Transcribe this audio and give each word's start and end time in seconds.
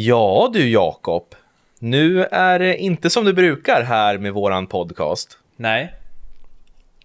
Ja 0.00 0.50
du 0.52 0.68
Jakob, 0.68 1.34
nu 1.78 2.24
är 2.24 2.58
det 2.58 2.76
inte 2.76 3.10
som 3.10 3.24
du 3.24 3.32
brukar 3.32 3.82
här 3.82 4.18
med 4.18 4.32
våran 4.32 4.66
podcast. 4.66 5.38
Nej, 5.56 5.94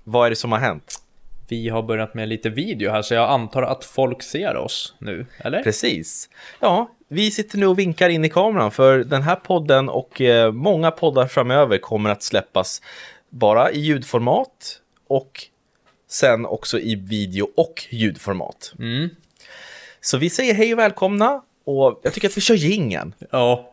Vad 0.03 0.25
är 0.25 0.29
det 0.29 0.35
som 0.35 0.51
har 0.51 0.59
hänt? 0.59 0.95
vi 1.47 1.69
har 1.69 1.83
börjat 1.83 2.13
med 2.13 2.29
lite 2.29 2.49
video 2.49 2.91
här 2.91 3.01
så 3.01 3.13
jag 3.13 3.29
antar 3.29 3.63
att 3.63 3.85
folk 3.85 4.23
ser 4.23 4.55
oss 4.55 4.95
nu, 4.97 5.25
eller? 5.37 5.63
Precis. 5.63 6.29
Ja, 6.59 6.91
vi 7.07 7.31
sitter 7.31 7.57
nu 7.57 7.65
och 7.67 7.79
vinkar 7.79 8.09
in 8.09 8.25
i 8.25 8.29
kameran 8.29 8.71
för 8.71 8.97
den 8.97 9.21
här 9.21 9.35
podden 9.35 9.89
och 9.89 10.21
eh, 10.21 10.51
många 10.51 10.91
poddar 10.91 11.27
framöver 11.27 11.77
kommer 11.77 12.09
att 12.09 12.23
släppas 12.23 12.81
bara 13.29 13.71
i 13.71 13.79
ljudformat 13.79 14.79
och 15.07 15.41
sen 16.09 16.45
också 16.45 16.79
i 16.79 16.95
video 16.95 17.49
och 17.55 17.85
ljudformat. 17.89 18.73
Mm. 18.79 19.09
Så 20.01 20.17
vi 20.17 20.29
säger 20.29 20.53
hej 20.53 20.73
och 20.73 20.79
välkomna 20.79 21.41
och 21.63 21.99
jag 22.03 22.13
tycker 22.13 22.27
att 22.29 22.37
vi 22.37 22.41
kör 22.41 22.55
jingeln. 22.55 23.13
Ja. 23.31 23.69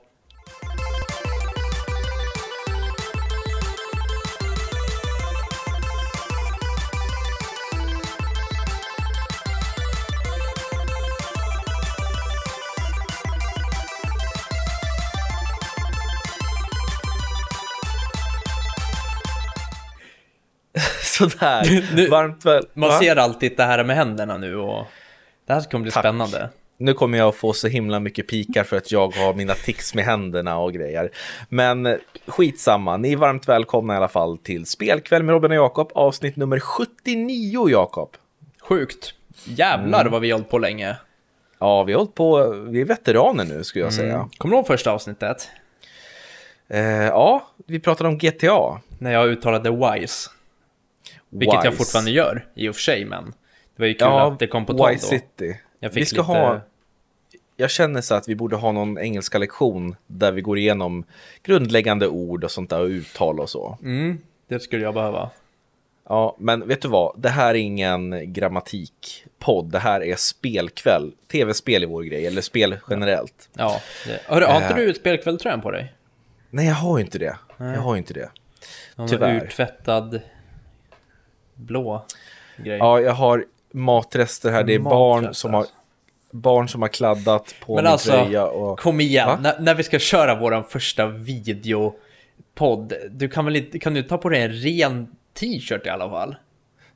Sådär, 21.03 21.83
Nu- 21.95 22.09
varmt 22.09 22.45
väl. 22.45 22.67
Man 22.75 22.89
Va? 22.89 22.99
ser 22.99 23.17
alltid 23.17 23.57
det 23.57 23.65
här 23.65 23.85
med 23.85 23.97
händerna 23.97 24.37
nu 24.39 24.57
och 24.57 24.87
det 25.47 25.53
här 25.53 25.61
kommer 25.71 25.83
bli 25.83 25.91
Tack. 25.93 26.03
spännande. 26.03 26.49
Nu 26.81 26.95
kommer 26.95 27.19
jag 27.19 27.35
få 27.35 27.53
så 27.53 27.69
himla 27.69 28.01
mycket 28.01 28.27
pikar 28.29 28.65
för 28.65 28.77
att 28.77 28.93
jag 28.93 29.15
har 29.17 29.35
mina 29.35 29.55
tics 29.55 29.95
med 29.95 30.05
händerna 30.05 30.59
och 30.59 30.73
grejer. 30.73 31.11
Men 31.49 31.87
eh, 31.87 31.97
skitsamma, 32.27 32.97
ni 32.97 33.13
är 33.13 33.17
varmt 33.17 33.49
välkomna 33.49 33.95
i 33.95 33.97
alla 33.97 34.09
fall 34.09 34.39
till 34.39 34.67
Spelkväll 34.67 35.23
med 35.23 35.33
Robin 35.33 35.51
och 35.51 35.57
Jakob, 35.57 35.91
avsnitt 35.95 36.37
nummer 36.37 36.61
79 36.61 37.69
Jakob. 37.69 38.17
Sjukt. 38.63 39.15
Jävlar 39.45 40.01
Mm. 40.01 40.13
vad 40.13 40.21
vi 40.21 40.31
har 40.31 40.39
hållit 40.39 40.51
på 40.51 40.59
länge. 40.59 40.97
Ja, 41.59 41.83
vi 41.83 41.93
har 41.93 41.99
hållit 41.99 42.15
på, 42.15 42.47
vi 42.69 42.81
är 42.81 42.85
veteraner 42.85 43.45
nu 43.45 43.65
skulle 43.65 43.85
jag 43.85 43.93
säga. 43.95 44.29
Kommer 44.39 44.53
du 44.55 44.59
ihåg 44.59 44.67
första 44.67 44.91
avsnittet? 44.93 45.49
Eh, 46.69 46.81
ja, 47.07 47.49
vi 47.67 47.81
pratade 47.81 48.09
om 48.09 48.19
GTA. 48.19 48.81
När 48.99 49.13
jag 49.13 49.27
uttalade 49.29 49.71
WISE. 49.71 50.31
Vilket 51.31 51.55
jag 51.55 51.71
Wise. 51.71 51.77
fortfarande 51.85 52.11
gör 52.11 52.47
i 52.55 52.69
och 52.69 52.75
för 52.75 52.83
sig, 52.83 53.05
men 53.05 53.25
det 53.77 53.83
var 53.83 53.87
ju 53.87 53.95
kul 53.95 54.01
Ja, 54.09 54.33
att 54.33 54.39
det 54.39 54.47
kom 54.47 54.67
på 54.67 54.73
tal 54.79 54.93
då. 54.93 54.99
City. 54.99 55.61
Jag 55.81 55.93
fick 55.93 56.03
Vi 56.03 56.07
ska 56.07 56.17
lite... 56.21 56.33
ha, 56.33 56.61
jag 57.61 57.71
känner 57.71 58.01
så 58.01 58.15
att 58.15 58.29
vi 58.29 58.35
borde 58.37 58.57
ha 58.57 58.73
någon 58.73 58.99
engelska 58.99 59.39
lektion 59.39 59.97
där 60.07 60.33
vi 60.33 60.41
går 60.41 60.59
igenom 60.59 61.05
grundläggande 61.43 62.09
ord 62.09 62.45
och 62.45 62.51
sånt 62.51 62.71
där 62.71 62.81
och 62.81 62.87
uttal 62.87 63.41
och 63.41 63.51
så. 63.51 63.79
Mm, 63.83 64.19
det 64.49 64.61
skulle 64.61 64.83
jag 64.83 64.95
behöva. 64.95 65.31
Ja, 66.09 66.37
men 66.39 66.69
vet 66.69 66.83
du 66.83 66.89
vad? 66.89 67.21
Det 67.21 67.29
här 67.29 67.51
är 67.51 67.55
ingen 67.59 68.33
grammatikpodd. 68.33 69.71
Det 69.73 69.79
här 69.79 70.05
är 70.05 70.17
spelkväll. 70.17 71.13
Tv-spel 71.33 71.83
är 71.83 71.87
vår 71.87 72.03
grej, 72.03 72.27
eller 72.27 72.43
spel 72.43 72.77
generellt. 72.91 73.49
Ja. 73.57 73.81
Det... 74.07 74.21
Hörru, 74.27 74.45
har 74.45 74.57
inte 74.63 74.69
Eh. 74.69 74.77
du 74.77 74.95
spelkvälltröjan 74.95 75.61
på 75.61 75.71
dig? 75.71 75.93
Nej, 76.51 76.67
jag 76.67 76.75
har 76.75 76.99
ju 76.99 77.05
inte 77.05 77.19
det. 77.19 77.37
Jag 77.59 77.81
har 77.81 77.97
inte 77.97 78.15
det. 78.15 78.31
Någon 78.97 79.09
Tyvärr. 79.09 79.45
urtvättad 79.45 80.21
blå 81.55 82.05
grej. 82.57 82.79
Ja, 82.79 83.01
jag 83.01 83.13
har 83.13 83.45
matrester 83.73 84.51
här. 84.51 84.65
Det 84.65 84.75
är 84.75 84.79
barn 84.79 85.23
Matrester. 85.23 85.41
som 85.41 85.55
har 85.55 85.67
barn 86.31 86.69
som 86.69 86.83
har 86.83 86.89
kladdat 86.89 87.55
på 87.67 87.75
Men 87.75 87.85
min 87.85 87.93
alltså, 87.93 88.11
tröja. 88.11 88.47
Och... 88.47 88.79
Kom 88.79 89.01
igen, 89.01 89.39
när, 89.43 89.61
när 89.61 89.75
vi 89.75 89.83
ska 89.83 89.99
köra 89.99 90.35
våran 90.35 90.65
första 90.65 91.07
videopodd, 91.07 92.93
du 93.11 93.29
kan 93.29 93.45
väl 93.45 93.57
inte, 93.57 93.79
kan 93.79 93.95
du 93.95 94.03
ta 94.03 94.19
på 94.19 94.29
dig 94.29 94.43
en 94.43 94.53
ren 94.53 95.09
t-shirt 95.35 95.87
i 95.87 95.89
alla 95.89 96.11
fall? 96.11 96.37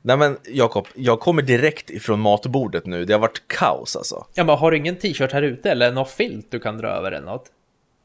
Nej 0.03 0.17
men 0.17 0.37
Jakob, 0.49 0.87
jag 0.95 1.21
kommer 1.21 1.43
direkt 1.43 1.91
ifrån 1.91 2.21
matbordet 2.21 2.87
nu. 2.87 3.05
Det 3.05 3.13
har 3.13 3.21
varit 3.21 3.43
kaos 3.49 3.97
alltså. 3.97 4.27
Ja 4.35 4.45
men 4.45 4.57
har 4.57 4.71
du 4.71 4.77
ingen 4.77 4.97
t-shirt 4.97 5.33
här 5.33 5.43
ute 5.43 5.71
eller 5.71 5.93
något 5.93 6.11
filt 6.11 6.47
du 6.51 6.61
kan 6.61 6.79
dra 6.79 6.89
över 6.89 7.13
eller 7.13 7.27
något? 7.27 7.45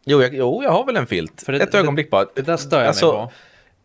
Jo, 0.06 0.22
jag, 0.22 0.36
jo, 0.36 0.64
jag 0.64 0.72
har 0.72 0.86
väl 0.86 0.96
en 0.96 1.08
filt. 1.08 1.42
För 1.46 1.54
det- 1.54 1.60
Ett 1.64 1.76
ögonblick 1.76 2.10
bara. 2.10 2.26
Det 2.36 2.42
där 2.42 2.58
stör 2.58 2.80
jag 2.80 2.88
Alltså, 2.88 3.06
mig 3.18 3.26
på. 3.26 3.32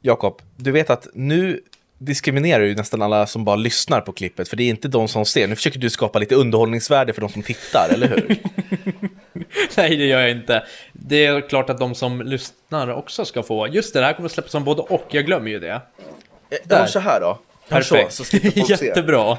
Jakob, 0.01 0.43
du 0.57 0.73
vet 0.73 0.91
att 0.91 1.09
nu 1.15 1.61
diskriminerar 2.05 2.65
ju 2.65 2.75
nästan 2.75 3.03
alla 3.03 3.27
som 3.27 3.45
bara 3.45 3.57
lyssnar 3.57 4.01
på 4.01 4.13
klippet, 4.13 4.49
för 4.49 4.57
det 4.57 4.63
är 4.63 4.71
inte 4.71 4.89
de 4.89 5.09
som 5.09 5.25
ser. 5.27 5.49
Nu 5.49 5.57
försöker 5.57 5.79
du 5.79 5.91
skapa 5.91 6.19
lite 6.19 6.35
underhållningsvärde 6.35 7.13
för 7.13 7.21
de 7.21 7.31
som 7.31 7.43
tittar, 7.43 7.89
eller 7.93 8.09
hur? 8.09 8.37
Nej 9.77 9.97
det 9.97 10.05
gör 10.07 10.21
jag 10.21 10.31
inte. 10.31 10.63
Det 10.93 11.27
är 11.27 11.49
klart 11.49 11.71
att 11.71 11.79
de 11.79 11.95
som 11.95 12.23
lyssnar 12.23 12.89
också 12.93 13.25
ska 13.25 13.43
få. 13.43 13.69
Just 13.69 13.95
det, 13.95 14.01
det 14.01 14.07
här 14.07 14.13
kommer 14.13 14.29
släppas 14.29 14.53
som 14.53 14.65
både 14.65 14.83
och, 14.83 15.07
jag 15.11 15.27
glömmer 15.27 15.51
ju 15.51 15.59
det. 15.61 15.83
Ja, 16.69 16.87
så 16.87 16.99
här 16.99 17.21
då. 17.21 17.39
Perfekt. 17.69 18.13
Så, 18.13 18.25
så. 18.25 18.37
Jättebra. 18.69 19.39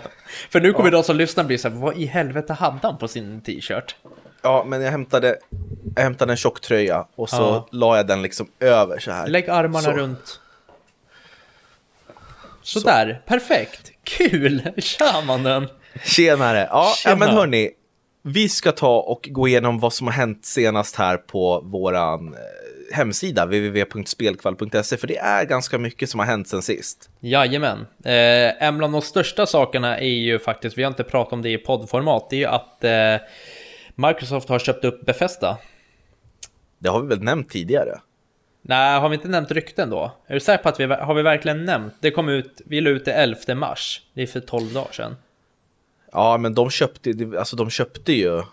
För 0.49 0.61
nu 0.61 0.73
kommer 0.73 0.91
de 0.91 1.03
som 1.03 1.15
lyssnar 1.15 1.43
bli 1.43 1.57
så 1.57 1.69
här, 1.69 1.75
vad 1.75 1.97
i 1.97 2.05
helvete 2.05 2.53
hade 2.53 2.79
han 2.81 2.97
på 2.97 3.07
sin 3.07 3.41
t-shirt? 3.41 3.95
Ja, 4.41 4.63
men 4.67 4.81
jag 4.81 4.91
hämtade, 4.91 5.35
jag 5.95 6.03
hämtade 6.03 6.33
en 6.33 6.37
tjock 6.37 6.61
tröja 6.61 7.07
och 7.15 7.29
så 7.29 7.35
Ja. 7.35 7.67
la 7.71 7.97
jag 7.97 8.07
den 8.07 8.21
liksom 8.21 8.47
över 8.59 8.99
så 8.99 9.11
här. 9.11 9.27
Lägg 9.27 9.49
armarna 9.49 9.81
Så. 9.81 9.91
runt. 9.91 10.39
Sådär, 12.65 13.21
perfekt. 13.25 13.91
Kul! 14.03 14.61
Tja 14.77 15.21
mannen! 15.27 15.67
Tjenare! 16.03 16.67
Ja, 16.71 16.93
Tjena. 16.97 17.11
ja, 17.11 17.19
men 17.19 17.29
hörni. 17.29 17.71
Vi 18.23 18.49
ska 18.49 18.71
ta 18.71 18.99
och 18.99 19.29
gå 19.31 19.47
igenom 19.47 19.79
vad 19.79 19.93
som 19.93 20.07
har 20.07 20.13
hänt 20.13 20.45
senast 20.45 20.95
här 20.95 21.17
på 21.17 21.61
våran 21.65 22.33
eh, 22.33 22.39
hemsida 22.95 23.45
www.spelkvall.se 23.45 24.97
för 24.97 25.07
det 25.07 25.17
är 25.17 25.45
ganska 25.45 25.77
mycket 25.77 26.09
som 26.09 26.19
har 26.19 26.27
hänt 26.27 26.47
sen 26.47 26.61
sist. 26.61 27.09
Jajamän. 27.19 27.79
Eh, 28.05 28.63
en 28.63 28.77
bland 28.77 28.93
de 28.93 29.01
största 29.01 29.45
sakerna 29.45 29.99
är 29.99 30.09
ju 30.09 30.39
faktiskt, 30.39 30.77
vi 30.77 30.83
har 30.83 30.91
inte 30.91 31.03
pratat 31.03 31.33
om 31.33 31.41
det 31.41 31.49
i 31.49 31.57
poddformat, 31.57 32.29
det 32.29 32.35
är 32.35 32.39
ju 32.39 32.45
att 32.45 32.83
eh, 32.83 33.27
Microsoft 33.95 34.49
har 34.49 34.59
köpt 34.59 34.85
upp 34.85 35.05
Bethesda. 35.05 35.57
Det 36.79 36.89
har 36.89 37.01
vi 37.01 37.07
väl 37.07 37.23
nämnt 37.23 37.49
tidigare? 37.49 37.99
Nej, 38.67 38.99
har 38.99 39.09
vi 39.09 39.15
inte 39.15 39.27
nämnt 39.27 39.51
rykten 39.51 39.89
då? 39.89 40.11
Är 40.27 40.33
du 40.33 40.39
säker 40.39 40.63
på 40.63 40.69
att 40.69 40.79
vi 40.79 40.83
har 40.83 41.13
vi 41.13 41.21
verkligen 41.21 41.65
nämnt? 41.65 41.93
Det 41.99 42.11
kom 42.11 42.29
ut, 42.29 42.61
vi 42.65 42.81
la 42.81 42.89
ut 42.89 43.05
det 43.05 43.13
11 43.13 43.55
mars. 43.55 44.01
Det 44.13 44.21
är 44.21 44.27
för 44.27 44.39
12 44.39 44.73
dagar 44.73 44.91
sedan. 44.91 45.15
Ja, 46.11 46.37
men 46.37 46.53
de 46.53 46.69
köpte, 46.69 47.13
alltså 47.39 47.55
de 47.55 47.69
köpte 47.69 48.13
ju 48.13 48.43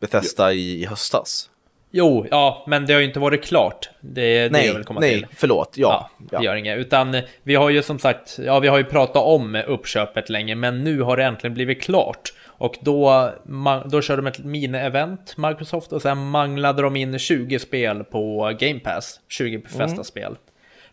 Bethesda 0.00 0.52
i, 0.52 0.82
i 0.82 0.86
höstas. 0.86 1.50
Jo, 1.90 2.26
ja, 2.30 2.64
men 2.66 2.86
det 2.86 2.92
har 2.92 3.00
ju 3.00 3.06
inte 3.06 3.20
varit 3.20 3.44
klart. 3.44 3.90
Det 4.00 4.22
är 4.22 4.42
det 4.44 4.50
nej, 4.50 4.66
jag 4.66 4.74
vill 4.74 4.84
komma 4.84 5.00
nej, 5.00 5.14
till. 5.14 5.26
förlåt. 5.36 5.72
Ja, 5.76 6.10
Ja, 6.18 6.26
ja. 6.30 6.38
det 6.38 6.44
gör 6.44 6.54
inget. 6.54 6.78
Utan 6.78 7.20
vi 7.42 7.54
har 7.54 7.70
ju 7.70 7.82
som 7.82 7.98
sagt, 7.98 8.38
ja 8.44 8.58
vi 8.58 8.68
har 8.68 8.78
ju 8.78 8.84
pratat 8.84 9.22
om 9.22 9.62
uppköpet 9.66 10.28
länge, 10.28 10.54
men 10.54 10.84
nu 10.84 11.00
har 11.02 11.16
det 11.16 11.24
äntligen 11.24 11.54
blivit 11.54 11.82
klart. 11.82 12.32
Och 12.58 12.78
då, 12.80 13.32
då 13.84 14.02
körde 14.02 14.22
de 14.22 14.26
ett 14.28 14.38
mini-event, 14.38 15.48
Microsoft, 15.48 15.92
och 15.92 16.02
sen 16.02 16.30
manglade 16.30 16.82
de 16.82 16.96
in 16.96 17.18
20 17.18 17.58
spel 17.58 18.04
på 18.04 18.52
Game 18.58 18.80
Pass. 18.80 19.20
20 19.28 19.58
Bethesda-spel. 19.58 20.36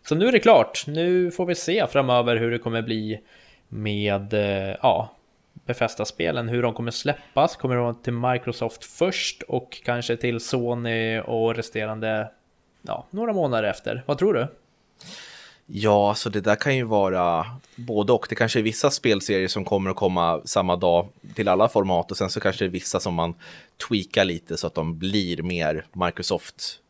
Så 0.02 0.14
nu 0.14 0.28
är 0.28 0.32
det 0.32 0.38
klart. 0.38 0.84
Nu 0.86 1.30
får 1.30 1.46
vi 1.46 1.54
se 1.54 1.86
framöver 1.86 2.36
hur 2.36 2.50
det 2.50 2.58
kommer 2.58 2.82
bli 2.82 3.20
med, 3.68 4.34
eh, 4.34 4.76
ja, 4.82 5.16
Bethesda-spelen, 5.66 6.48
hur 6.48 6.62
de 6.62 6.74
kommer 6.74 6.90
släppas. 6.90 7.56
Kommer 7.56 7.76
de 7.76 8.02
till 8.02 8.12
Microsoft 8.12 8.84
först 8.84 9.42
och 9.42 9.80
kanske 9.84 10.16
till 10.16 10.40
Sony 10.40 11.20
och 11.20 11.54
resterande, 11.54 12.30
ja, 12.82 13.06
några 13.10 13.32
månader 13.32 13.68
efter. 13.68 14.02
Vad 14.06 14.18
tror 14.18 14.34
du? 14.34 14.46
Ja, 15.66 16.14
så 16.14 16.28
det 16.28 16.40
där 16.40 16.56
kan 16.56 16.76
ju 16.76 16.84
vara 16.84 17.46
både 17.76 18.12
och. 18.12 18.26
Det 18.28 18.34
kanske 18.34 18.58
är 18.58 18.62
vissa 18.62 18.90
spelserier 18.90 19.48
som 19.48 19.64
kommer 19.64 19.90
att 19.90 19.96
komma 19.96 20.40
samma 20.44 20.76
dag 20.76 21.08
till 21.34 21.48
alla 21.48 21.68
format 21.68 22.10
och 22.10 22.16
sen 22.16 22.30
så 22.30 22.40
kanske 22.40 22.64
det 22.64 22.68
är 22.68 22.72
vissa 22.72 23.00
som 23.00 23.14
man 23.14 23.34
tweakar 23.88 24.24
lite 24.24 24.56
så 24.56 24.66
att 24.66 24.74
de 24.74 24.98
blir 24.98 25.42
mer 25.42 25.86
Microsoft 25.92 26.80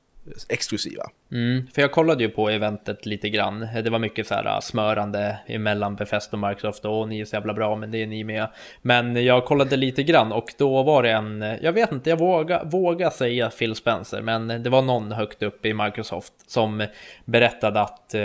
exklusiva. 0.49 1.02
Mm, 1.32 1.67
för 1.75 1.82
jag 1.82 1.93
kollade 1.93 2.25
ju 2.25 2.31
på 2.31 2.49
eventet 2.49 3.06
lite 3.06 3.28
grann. 3.28 3.69
Det 3.84 3.90
var 3.90 3.99
mycket 3.99 4.26
så 4.26 4.34
här 4.34 4.46
äh, 4.46 4.61
smörande 4.61 5.38
emellan 5.46 5.96
Bethesda 5.96 6.37
och 6.37 6.49
Microsoft. 6.49 6.84
Och 6.84 7.08
ni 7.08 7.20
är 7.20 7.25
så 7.25 7.37
jävla 7.37 7.55
bra, 7.55 7.76
men 7.76 7.90
det 7.90 8.02
är 8.02 8.06
ni 8.06 8.25
med. 8.25 8.49
Men 8.82 9.25
jag 9.25 9.44
kollade 9.44 9.76
lite 9.76 10.02
grann 10.02 10.32
och 10.32 10.55
då 10.58 10.82
var 10.82 11.02
det 11.02 11.11
en, 11.11 11.56
jag 11.62 11.73
vet 11.73 11.93
inte, 11.93 12.11
jag 12.11 12.19
vågar 12.19 12.64
våga 12.64 13.11
säga 13.11 13.50
Phil 13.50 13.75
Spencer, 13.75 14.23
men 14.23 14.62
det 14.62 14.70
var 14.70 14.82
någon 14.82 15.12
högt 15.12 15.43
upp 15.43 15.67
i 15.67 15.75
Microsoft 15.75 16.32
som 16.46 16.87
berättade 17.25 17.81
att, 17.81 18.14
eh, 18.14 18.23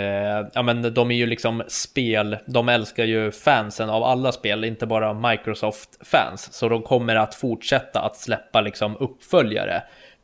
ja 0.52 0.62
men 0.62 0.94
de 0.94 1.10
är 1.10 1.14
ju 1.14 1.26
liksom 1.26 1.62
spel, 1.68 2.36
de 2.46 2.68
älskar 2.68 3.04
ju 3.04 3.30
fansen 3.30 3.90
av 3.90 4.04
alla 4.04 4.32
spel, 4.32 4.64
inte 4.64 4.86
bara 4.86 5.14
Microsoft-fans. 5.14 6.52
Så 6.52 6.68
de 6.68 6.82
kommer 6.82 7.16
att 7.16 7.34
fortsätta 7.34 8.00
att 8.00 8.16
släppa 8.16 8.60
liksom 8.60 8.96
uppföljare 8.96 9.82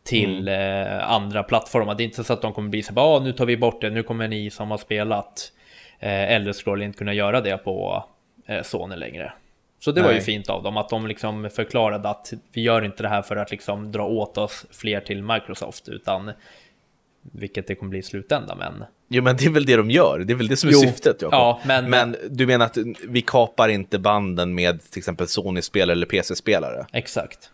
till 0.08 0.48
eh, 0.48 1.10
andra 1.10 1.42
plattformar. 1.42 1.94
Det 1.94 2.02
är 2.02 2.04
inte 2.04 2.24
så 2.24 2.32
att 2.32 2.42
de 2.42 2.52
kommer 2.52 2.68
bli 2.68 2.82
så 2.82 2.92
att 2.92 2.98
ah, 2.98 3.20
nu 3.24 3.32
tar 3.32 3.46
vi 3.46 3.56
bort 3.56 3.80
det, 3.80 3.90
nu 3.90 4.02
kommer 4.02 4.28
ni 4.28 4.50
som 4.50 4.70
har 4.70 4.78
spelat 4.78 5.52
eh, 6.00 6.32
Elder 6.34 6.52
Scroll 6.52 6.82
inte 6.82 6.98
kunna 6.98 7.14
göra 7.14 7.40
det 7.40 7.56
på 7.58 8.04
eh, 8.46 8.62
Sony 8.62 8.96
längre. 8.96 9.32
Så 9.80 9.92
det 9.92 10.02
var 10.02 10.08
ju 10.08 10.14
Nej. 10.14 10.24
fint 10.24 10.48
av 10.50 10.62
dem 10.62 10.76
att 10.76 10.88
de 10.88 11.06
liksom 11.06 11.50
förklarade 11.54 12.08
att 12.08 12.32
vi 12.52 12.60
gör 12.62 12.84
inte 12.84 13.02
det 13.02 13.08
här 13.08 13.22
för 13.22 13.36
att 13.36 13.50
liksom 13.50 13.92
dra 13.92 14.04
åt 14.06 14.38
oss 14.38 14.66
fler 14.70 15.00
till 15.00 15.22
Microsoft 15.22 15.88
utan 15.88 16.30
vilket 17.32 17.66
det 17.66 17.74
kommer 17.74 17.90
bli 17.90 17.98
i 17.98 18.02
slutändan 18.02 18.58
men 18.58 18.84
Jo, 19.08 19.22
men 19.22 19.36
det 19.36 19.44
är 19.44 19.50
väl 19.50 19.64
det 19.66 19.76
de 19.76 19.90
gör. 19.90 20.18
Det 20.26 20.32
är 20.32 20.36
väl 20.36 20.48
det 20.48 20.56
som 20.56 20.68
är 20.68 20.72
Jo, 20.72 20.78
syftet, 20.80 21.22
Jakob. 21.22 21.32
ja, 21.34 21.60
men- 21.64 21.90
men 21.90 22.16
du 22.30 22.46
menar 22.46 22.66
att 22.66 22.76
vi 23.08 23.22
kapar 23.22 23.68
inte 23.68 23.98
banden 23.98 24.54
med 24.54 24.90
till 24.90 24.98
exempel 24.98 25.28
Sony-spelare 25.28 25.92
eller 25.92 26.06
PC-spelare? 26.06 26.86
exakt. 26.92 27.50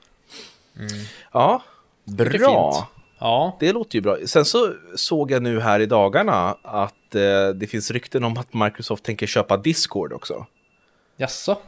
Ja, 1.33 1.63
Det 1.65 1.65
är 1.65 1.74
bra. 2.05 2.89
Ja, 3.19 3.57
Det 3.61 3.73
låter 3.73 3.95
ju 3.97 4.01
bra. 4.03 4.17
Sen 4.27 4.45
så 4.45 4.73
såg 4.97 5.31
jag 5.31 5.43
nu 5.43 5.61
här 5.61 5.81
i 5.81 5.87
dagarna 5.87 6.57
att 6.63 7.15
eh, 7.15 7.49
det 7.55 7.67
finns 7.71 7.91
rykten 7.91 8.25
om 8.25 8.37
att 8.39 8.55
Microsoft 8.55 9.05
tänker 9.05 9.27
köpa 9.27 9.57
Discord 9.57 10.13
också. 10.13 10.47
jaså? 11.17 11.59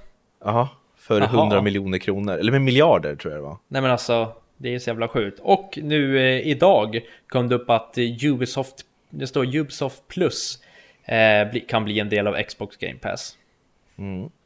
Jaha, 0.45 0.69
för 0.97 1.21
Jaha. 1.21 1.29
100 1.41 1.63
miljoner 1.63 1.99
kronor. 1.99 2.35
Eller 2.39 2.53
med 2.53 2.63
miljarder 2.63 3.17
tror 3.17 3.33
jag 3.35 3.43
det 3.43 3.47
var. 3.49 3.57
Nej 3.69 3.83
men 3.83 3.91
alltså, 3.91 4.33
det 4.57 4.75
är 4.75 4.79
så 4.79 4.91
jävla 4.91 5.09
sjukt. 5.09 5.41
Och 5.43 5.79
nu 5.83 6.19
eh, 6.19 6.47
idag 6.49 7.01
kom 7.29 7.49
det 7.49 7.55
upp 7.55 7.71
att 7.71 7.95
Ubisoft, 8.23 8.75
det 9.11 9.27
står 9.27 9.57
Ubisoft 9.57 10.09
Plus, 10.09 10.59
eh, 11.05 11.61
kan 11.69 11.85
bli 11.85 11.99
en 12.01 12.09
del 12.09 12.27
av 12.27 12.43
Xbox 12.43 12.77
Game 12.77 12.99
Pass. 12.99 13.37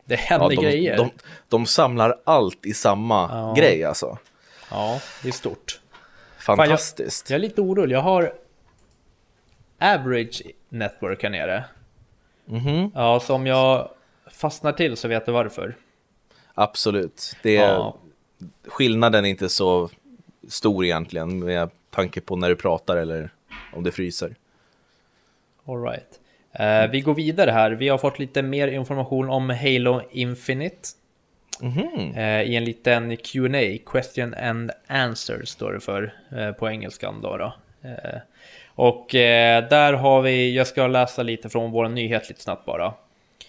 Det 0.04 0.16
händer 0.16 0.46
Mm. 0.46 0.54
Ja, 0.56 0.62
de, 0.62 0.70
grejer. 0.70 0.96
de, 0.96 1.10
de 1.48 1.66
samlar 1.66 2.14
allt 2.24 2.66
i 2.66 2.72
samma 2.74 3.28
Ja. 3.32 3.54
grej 3.56 3.84
alltså. 3.84 4.18
Ja, 4.70 5.00
det 5.22 5.28
är 5.28 5.32
stort. 5.32 5.80
Fantastiskt. 6.38 7.30
Jag 7.30 7.36
är 7.36 7.40
lite 7.40 7.60
orolig, 7.60 7.96
jag 7.96 8.00
har 8.00 8.32
Average 9.78 10.42
Network 10.68 11.22
här 11.22 11.30
nere. 11.30 11.64
Mhm. 12.44 12.90
Ja, 12.94 13.20
så 13.20 13.34
om 13.34 13.46
jag 13.46 13.90
fastnar 14.30 14.72
till 14.72 14.96
så 14.96 15.08
vet 15.08 15.26
du 15.26 15.32
varför. 15.32 15.76
Absolut. 16.54 17.36
Det, 17.42 17.54
Ja, 17.54 17.96
Skillnaden 18.66 19.24
är 19.24 19.28
inte 19.28 19.48
så 19.48 19.88
stor 20.48 20.84
egentligen 20.84 21.44
med 21.44 21.70
tanke 21.90 22.20
på 22.20 22.36
när 22.36 22.48
du 22.48 22.56
pratar 22.56 22.96
eller 22.96 23.30
om 23.72 23.82
det 23.84 23.92
fryser. 23.92 24.34
all 25.66 25.82
right. 25.82 26.20
Eh, 26.52 26.90
vi 26.90 27.00
går 27.00 27.14
vidare 27.14 27.50
här. 27.50 27.70
Vi 27.70 27.88
har 27.88 27.98
fått 27.98 28.18
lite 28.18 28.42
mer 28.42 28.68
information 28.68 29.30
om 29.30 29.50
Halo 29.50 30.02
Infinite. 30.10 30.88
Mhm. 31.60 32.14
Eh, 32.16 32.42
I 32.42 32.56
en 32.56 32.64
liten 32.64 33.16
Q&A, 33.16 33.78
question 33.86 34.34
and 34.34 34.70
answer 34.86 35.44
står 35.44 35.72
det 35.72 35.80
för 35.80 36.14
eh, 36.36 36.52
på 36.52 36.68
engelskan 36.70 37.20
då. 37.22 37.36
då. 37.36 37.52
Eh, 37.88 38.20
och 38.66 39.14
eh, 39.14 39.68
där 39.68 39.92
har 39.92 40.22
vi, 40.22 40.56
jag 40.56 40.66
ska 40.66 40.86
läsa 40.86 41.22
lite 41.22 41.48
från 41.48 41.70
vår 41.70 41.88
nyhet 41.88 42.28
lite 42.28 42.42
snabbt 42.42 42.66
bara. 42.66 42.94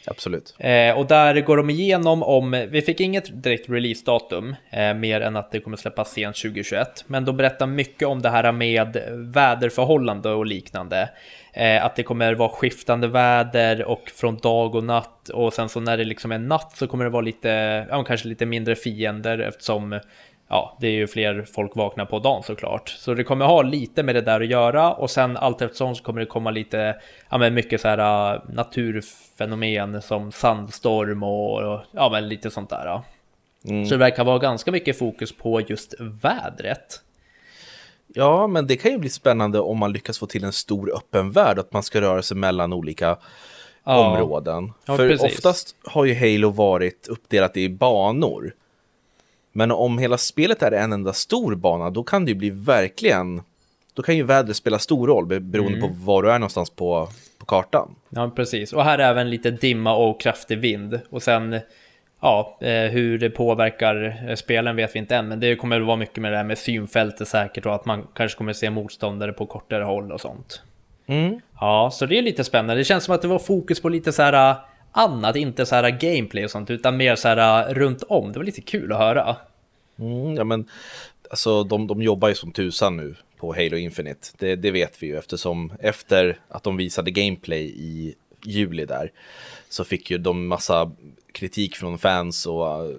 Absolut. 0.05 0.55
Eh, 0.59 0.97
och 0.97 1.05
där 1.05 1.41
går 1.41 1.57
de 1.57 1.69
igenom 1.69 2.23
om, 2.23 2.67
vi 2.69 2.81
fick 2.81 2.99
inget 2.99 3.43
direkt 3.43 3.69
releasedatum, 3.69 4.55
eh, 4.69 4.93
mer 4.93 5.21
än 5.21 5.35
att 5.35 5.51
det 5.51 5.59
kommer 5.59 5.77
släppas 5.77 6.11
sent 6.11 6.35
2021. 6.35 7.03
Men 7.07 7.25
de 7.25 7.37
berättar 7.37 7.67
mycket 7.67 8.07
om 8.07 8.21
det 8.21 8.29
här 8.29 8.51
med 8.51 8.97
väderförhållande 9.33 10.29
och 10.29 10.45
liknande. 10.45 11.09
Eh, 11.53 11.85
att 11.85 11.95
det 11.95 12.03
kommer 12.03 12.33
vara 12.33 12.49
skiftande 12.49 13.07
väder 13.07 13.83
och 13.83 14.11
från 14.15 14.37
dag 14.37 14.75
och 14.75 14.83
natt. 14.83 15.29
Och 15.29 15.53
sen 15.53 15.69
så 15.69 15.79
när 15.79 15.97
det 15.97 16.03
liksom 16.03 16.31
är 16.31 16.39
natt 16.39 16.73
så 16.77 16.87
kommer 16.87 17.03
det 17.03 17.09
vara 17.09 17.21
lite, 17.21 17.49
ja 17.89 18.03
kanske 18.03 18.27
lite 18.27 18.45
mindre 18.45 18.75
fiender 18.75 19.39
eftersom 19.39 19.99
Ja, 20.53 20.77
det 20.79 20.87
är 20.87 20.91
ju 20.91 21.07
fler 21.07 21.45
folk 21.53 21.75
vaknar 21.75 22.05
på 22.05 22.19
dagen 22.19 22.43
såklart. 22.43 22.89
Så 22.89 23.13
det 23.13 23.23
kommer 23.23 23.45
ha 23.45 23.61
lite 23.61 24.03
med 24.03 24.15
det 24.15 24.21
där 24.21 24.41
att 24.41 24.47
göra 24.47 24.93
och 24.93 25.09
sen 25.09 25.37
allt 25.37 25.61
eftersom 25.61 25.95
så 25.95 26.03
kommer 26.03 26.19
det 26.19 26.25
komma 26.25 26.51
lite, 26.51 26.95
ja 27.29 27.37
men 27.37 27.53
mycket 27.53 27.81
så 27.81 27.87
här 27.87 28.33
uh, 28.35 28.41
naturfenomen 28.49 30.01
som 30.01 30.31
sandstorm 30.31 31.23
och, 31.23 31.81
ja 31.91 32.09
men 32.11 32.29
lite 32.29 32.51
sånt 32.51 32.69
där. 32.69 33.01
Mm. 33.65 33.85
Så 33.85 33.91
det 33.91 33.97
verkar 33.97 34.23
vara 34.23 34.39
ganska 34.39 34.71
mycket 34.71 34.99
fokus 34.99 35.31
på 35.37 35.61
just 35.61 35.93
vädret. 35.99 37.01
Ja, 38.07 38.47
men 38.47 38.67
det 38.67 38.75
kan 38.77 38.91
ju 38.91 38.97
bli 38.97 39.09
spännande 39.09 39.59
om 39.59 39.77
man 39.77 39.93
lyckas 39.93 40.19
få 40.19 40.25
till 40.25 40.43
en 40.43 40.53
stor 40.53 40.95
öppen 40.95 41.31
värld, 41.31 41.59
att 41.59 41.73
man 41.73 41.83
ska 41.83 42.01
röra 42.01 42.21
sig 42.21 42.37
mellan 42.37 42.73
olika 42.73 43.17
Ja. 43.83 44.07
områden. 44.07 44.73
Ja, 44.85 44.97
För 44.97 45.09
precis. 45.09 45.37
oftast 45.37 45.75
har 45.83 46.05
ju 46.05 46.13
Halo 46.15 46.49
varit 46.49 47.07
uppdelat 47.07 47.57
i 47.57 47.69
banor. 47.69 48.53
Men 49.51 49.71
om 49.71 49.97
hela 49.97 50.17
spelet 50.17 50.61
är 50.63 50.71
en 50.71 50.93
enda 50.93 51.13
stor 51.13 51.55
bana, 51.55 51.89
då 51.89 52.03
kan 52.03 52.25
det 52.25 52.31
ju 52.31 52.35
bli 52.35 52.49
verkligen... 52.49 53.41
Då 53.93 54.01
kan 54.01 54.17
ju 54.17 54.23
vädret 54.23 54.55
spela 54.55 54.79
stor 54.79 55.07
roll 55.07 55.25
be- 55.25 55.39
beroende 55.39 55.77
Mm. 55.77 55.89
på 55.89 55.95
var 56.05 56.23
du 56.23 56.31
är 56.31 56.39
någonstans 56.39 56.69
på, 56.69 57.07
på 57.37 57.45
kartan. 57.45 57.95
Ja, 58.09 58.31
precis. 58.35 58.73
Och 58.73 58.83
här 58.83 58.99
är 58.99 59.09
även 59.09 59.29
lite 59.29 59.51
dimma 59.51 59.95
och 59.95 60.21
kraftig 60.21 60.57
vind. 60.59 60.99
Och 61.09 61.23
sen, 61.23 61.59
ja, 62.21 62.57
eh, 62.61 62.91
hur 62.91 63.19
det 63.19 63.29
påverkar 63.29 64.25
eh, 64.29 64.35
spelen 64.35 64.75
vet 64.75 64.95
vi 64.95 64.99
inte 64.99 65.15
än. 65.15 65.27
Men 65.27 65.39
det 65.39 65.55
kommer 65.55 65.75
väl 65.75 65.85
vara 65.85 65.97
mycket 65.97 66.17
med 66.17 66.31
det 66.31 66.37
här 66.37 66.43
med 66.43 66.57
synfältet 66.57 67.27
säkert 67.27 67.65
och 67.65 67.75
att 67.75 67.85
man 67.85 68.07
kanske 68.15 68.37
kommer 68.37 68.53
se 68.53 68.69
motståndare 68.69 69.33
på 69.33 69.45
kortare 69.45 69.83
håll 69.83 70.11
och 70.11 70.21
sånt. 70.21 70.61
Mm. 71.07 71.39
Ja, 71.59 71.89
så 71.93 72.05
det 72.05 72.17
är 72.17 72.21
lite 72.21 72.43
spännande. 72.43 72.75
Det 72.75 72.83
känns 72.83 73.03
som 73.03 73.15
att 73.15 73.21
det 73.21 73.27
var 73.27 73.39
fokus 73.39 73.81
på 73.81 73.89
lite 73.89 74.11
så 74.11 74.21
här 74.21 74.49
äh, 74.51 74.57
annat, 74.91 75.35
inte 75.35 75.65
så 75.65 75.75
här 75.75 75.89
gameplay 75.89 76.45
och 76.45 76.51
sånt, 76.51 76.69
utan 76.69 76.97
mer 76.97 77.15
så 77.15 77.27
här 77.27 77.69
äh, 77.69 77.73
runt 77.73 78.03
om. 78.03 78.31
Det 78.31 78.39
var 78.39 78.43
lite 78.43 78.61
kul 78.61 78.91
att 78.91 78.97
höra. 78.97 79.35
Mm, 79.99 80.35
ja, 80.35 80.43
men 80.43 80.69
alltså, 81.29 81.63
de, 81.63 81.87
de 81.87 82.01
jobbar 82.01 82.29
ju 82.29 82.35
som 82.35 82.51
tusan 82.51 82.97
nu 82.97 83.15
på 83.37 83.53
Halo 83.53 83.77
Infinite. 83.77 84.27
Det, 84.37 84.55
det 84.55 84.71
vet 84.71 85.03
vi 85.03 85.07
ju 85.07 85.17
eftersom 85.17 85.73
efter 85.79 86.39
att 86.47 86.63
de 86.63 86.77
visade 86.77 87.11
gameplay 87.11 87.63
i 87.63 88.15
juli 88.45 88.85
där 88.85 89.11
så 89.69 89.83
fick 89.83 90.11
ju 90.11 90.17
de 90.17 90.47
massa 90.47 90.91
kritik 91.31 91.75
från 91.75 91.97
fans 91.97 92.45
och 92.45 92.89
uh, 92.89 92.95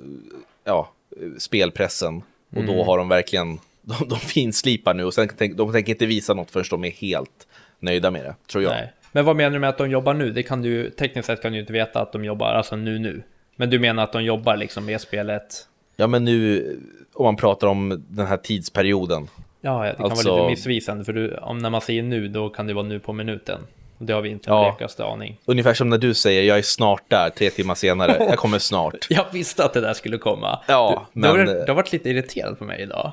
ja, 0.64 0.92
spelpressen. 1.38 2.22
Och 2.56 2.64
då 2.64 2.84
har 2.84 2.98
de 2.98 3.08
verkligen, 3.08 3.58
de, 3.82 4.08
de 4.08 4.18
finslipar 4.18 4.94
nu 4.94 5.04
och 5.04 5.14
sen 5.14 5.28
tänk, 5.38 5.56
de 5.56 5.72
tänker 5.72 5.92
inte 5.92 6.06
visa 6.06 6.34
något 6.34 6.50
förrän 6.50 6.66
de 6.70 6.84
är 6.84 6.90
helt 6.90 7.46
nöjda 7.78 8.10
med 8.10 8.24
det, 8.24 8.34
tror 8.46 8.64
jag. 8.64 8.70
Nej. 8.70 8.92
Men 9.12 9.24
vad 9.24 9.36
menar 9.36 9.50
du 9.50 9.58
med 9.58 9.68
att 9.70 9.78
de 9.78 9.90
jobbar 9.90 10.14
nu? 10.14 10.30
Det 10.30 10.42
kan 10.42 10.62
du, 10.62 10.90
tekniskt 10.90 11.26
sett 11.26 11.42
kan 11.42 11.52
du 11.52 11.60
inte 11.60 11.72
veta 11.72 12.00
att 12.00 12.12
de 12.12 12.24
jobbar, 12.24 12.46
alltså 12.52 12.76
nu 12.76 12.98
nu. 12.98 13.22
Men 13.56 13.70
du 13.70 13.78
menar 13.78 14.02
att 14.04 14.12
de 14.12 14.24
jobbar 14.24 14.56
liksom 14.56 14.84
med 14.86 15.00
spelet? 15.00 15.68
Ja, 15.96 16.06
men 16.06 16.24
nu 16.24 16.66
om 17.14 17.24
man 17.24 17.36
pratar 17.36 17.66
om 17.66 18.04
den 18.08 18.26
här 18.26 18.36
tidsperioden. 18.36 19.28
Ja, 19.60 19.84
det 19.84 19.94
kan 19.94 20.04
Alltså- 20.04 20.28
vara 20.30 20.42
lite 20.42 20.50
missvisande, 20.50 21.04
för 21.04 21.12
du, 21.12 21.34
om 21.36 21.58
när 21.58 21.70
man 21.70 21.80
säger 21.80 22.02
nu, 22.02 22.28
då 22.28 22.48
kan 22.48 22.66
det 22.66 22.74
vara 22.74 22.86
nu 22.86 23.00
på 23.00 23.12
minuten. 23.12 23.60
Det 23.98 24.12
har 24.12 24.20
vi 24.22 24.28
inte 24.28 24.50
Ja. 24.50 24.70
blekaste 24.78 25.04
aning. 25.04 25.38
Ungefär 25.44 25.74
som 25.74 25.88
när 25.88 25.98
du 25.98 26.14
säger 26.14 26.42
jag 26.42 26.58
är 26.58 26.62
snart 26.62 27.02
där, 27.08 27.30
tre 27.30 27.50
timmar 27.50 27.74
senare. 27.74 28.16
Jag 28.28 28.38
kommer 28.38 28.58
snart. 28.58 29.06
Jag 29.10 29.24
visste 29.32 29.64
att 29.64 29.72
det 29.72 29.80
där 29.80 29.94
skulle 29.94 30.18
komma. 30.18 30.58
Ja, 30.68 31.06
du, 31.12 31.20
du, 31.20 31.28
har, 31.28 31.36
men- 31.36 31.46
du 31.46 31.64
har 31.68 31.74
varit 31.74 31.92
lite 31.92 32.10
irriterad 32.10 32.58
på 32.58 32.64
mig 32.64 32.82
idag. 32.82 33.12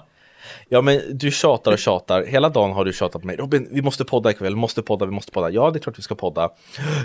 Ja, 0.71 0.81
men 0.81 1.01
du 1.12 1.31
tjatar 1.31 1.71
och 1.71 1.80
tjatar. 1.80 2.24
Hela 2.24 2.50
dagen 2.50 2.71
har 2.71 2.86
du 2.86 2.94
tjatat 2.94 3.21
på 3.21 3.27
mig. 3.27 3.36
Robin, 3.36 3.68
vi 3.71 3.81
måste 3.81 4.05
podda 4.05 4.32
ikväll. 4.32 4.53
Vi 4.53 4.60
måste 4.60 4.82
podda, 4.82 5.05
vi 5.05 5.12
måste 5.12 5.32
podda. 5.32 5.50
Ja, 5.50 5.72
det 5.72 5.77
är 5.79 5.82
klart 5.82 5.98
vi 5.98 6.01
ska 6.01 6.15
podda. 6.15 6.50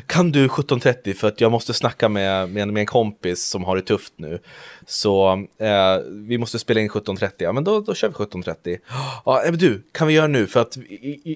Kan 0.06 0.32
du 0.32 0.46
17.30 0.48 1.14
för 1.14 1.28
att 1.28 1.40
jag 1.40 1.52
måste 1.52 1.74
snacka 1.74 2.08
med, 2.08 2.48
med, 2.50 2.62
en- 2.62 2.72
med 2.72 2.80
en 2.80 2.86
kompis 2.86 3.44
som 3.48 3.64
har 3.64 3.76
det 3.76 3.82
tufft 3.82 4.12
nu. 4.16 4.38
Så 4.86 5.32
eh, 5.58 5.98
vi 6.10 6.38
måste 6.38 6.58
spela 6.58 6.80
in 6.80 6.88
17.30. 6.88 7.30
Ja, 7.38 7.52
men 7.52 7.64
då, 7.64 7.80
då 7.80 7.94
kör 7.94 8.08
vi 8.08 8.14
17.30. 8.14 8.78
Ja, 9.24 9.42
men 9.44 9.58
du, 9.58 9.82
kan 9.92 10.06
vi 10.08 10.14
göra 10.14 10.26
nu 10.26 10.46
för 10.46 10.60
att 10.60 10.78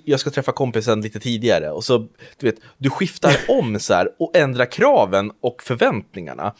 jag 0.05 0.21
ska 0.21 0.31
träffa 0.31 0.53
kompisen 0.53 1.00
lite 1.00 1.21
tidigare. 1.21 1.71
Och 1.71 1.85
så, 1.85 1.99
du 2.38 2.47
vet, 2.47 2.57
du 2.79 2.91
skiftar 2.91 3.37
om 3.49 3.81
så 3.81 3.95
här 3.95 4.09
och 4.19 4.37
ändrar 4.37 4.64
kraven 4.73 5.33
och 5.41 5.62
förväntningarna. 5.62 6.55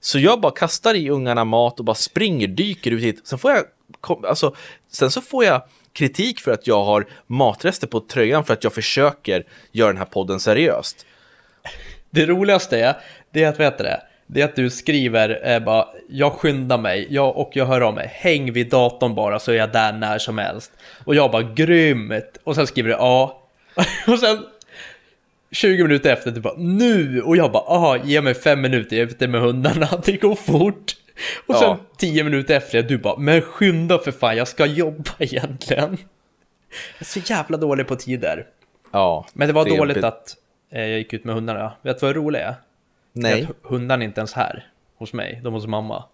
Så 0.00 0.18
jag 0.18 0.40
bara 0.40 0.52
kastar 0.52 0.94
i 0.94 1.10
ungarna 1.10 1.44
mat 1.44 1.78
och 1.78 1.84
bara 1.84 1.94
springer, 1.94 2.48
dyker 2.48 2.90
ut 2.90 3.02
hit. 3.02 3.20
Sen 3.24 3.38
får 3.38 3.50
jag, 3.50 3.62
kom, 4.00 4.24
alltså, 4.24 4.54
sen 4.88 5.10
så 5.10 5.20
får 5.20 5.44
jag 5.44 5.62
kritik 5.92 6.40
för 6.40 6.52
att 6.52 6.66
jag 6.66 6.84
har 6.84 7.06
matrester 7.26 7.86
på 7.86 8.00
tröjan 8.00 8.44
för 8.44 8.52
att 8.54 8.64
jag 8.64 8.72
försöker 8.72 9.44
göra 9.72 9.88
den 9.88 9.98
här 9.98 10.04
podden 10.04 10.40
seriöst. 10.40 11.06
Det 12.10 12.26
roligaste 12.26 12.80
är, 12.80 12.96
det 13.30 13.42
är 13.42 13.48
att, 13.48 13.60
vet 13.60 13.78
det? 13.78 14.02
Det 14.26 14.40
är 14.40 14.44
att 14.44 14.56
du 14.56 14.70
skriver 14.70 15.50
eh, 15.50 15.60
bara, 15.60 15.88
jag 16.08 16.32
skyndar 16.32 16.78
mig, 16.78 17.06
jag, 17.10 17.36
och 17.36 17.50
jag 17.54 17.66
hör 17.66 17.80
av 17.80 17.94
mig, 17.94 18.10
häng 18.14 18.52
vid 18.52 18.70
datorn 18.70 19.14
bara 19.14 19.38
så 19.38 19.52
är 19.52 19.56
jag 19.56 19.72
där 19.72 19.92
när 19.92 20.18
som 20.18 20.38
helst. 20.38 20.72
Och 21.04 21.14
jag 21.14 21.30
bara, 21.30 21.42
grymt! 21.42 22.38
Och 22.44 22.54
sen 22.54 22.66
skriver 22.66 22.88
du 22.88 22.94
ja. 22.94 23.42
Och 24.06 24.18
sen 24.18 24.38
20 25.52 25.82
minuter 25.82 26.12
efter, 26.12 26.30
du 26.30 26.40
bara, 26.40 26.56
nu! 26.56 27.22
Och 27.22 27.36
jag 27.36 27.52
bara, 27.52 27.62
aha, 27.62 27.96
ge 28.04 28.20
mig 28.20 28.34
fem 28.34 28.60
minuter, 28.60 28.96
jag 28.96 29.02
är 29.02 29.10
ute 29.10 29.28
med 29.28 29.40
hundarna, 29.40 29.88
det 30.04 30.12
går 30.12 30.34
fort. 30.34 30.96
Och 31.46 31.56
sen 31.56 31.68
Ja. 31.68 31.78
10 31.96 32.24
minuter 32.24 32.56
efter, 32.56 32.82
du 32.82 32.98
bara, 32.98 33.16
men 33.18 33.42
skynda 33.42 33.98
för 33.98 34.12
fan, 34.12 34.36
jag 34.36 34.48
ska 34.48 34.66
jobba 34.66 35.10
egentligen. 35.18 35.90
Jag 36.70 37.00
är 37.00 37.04
så 37.04 37.20
jävla 37.24 37.56
dålig 37.56 37.86
på 37.88 37.96
tider. 37.96 38.46
Ja, 38.92 39.26
Men 39.32 39.48
det 39.48 39.54
var 39.54 39.66
är 39.66 39.76
dåligt 39.78 40.04
att 40.04 40.36
eh, 40.72 40.80
jag 40.80 40.98
gick 40.98 41.12
ut 41.12 41.24
med 41.24 41.34
hundarna. 41.34 41.72
Vet 41.82 42.00
du 42.00 42.06
vad 42.06 42.14
det 42.14 42.18
roliga 42.18 42.48
är? 42.48 42.54
Nej, 43.12 43.42
Att 43.50 43.70
hundarna 43.70 44.02
är 44.04 44.06
inte 44.06 44.20
ens 44.20 44.32
här 44.32 44.66
hos 44.98 45.12
mig, 45.12 45.40
de 45.44 45.52
hos 45.54 45.66
mamma. 45.66 46.04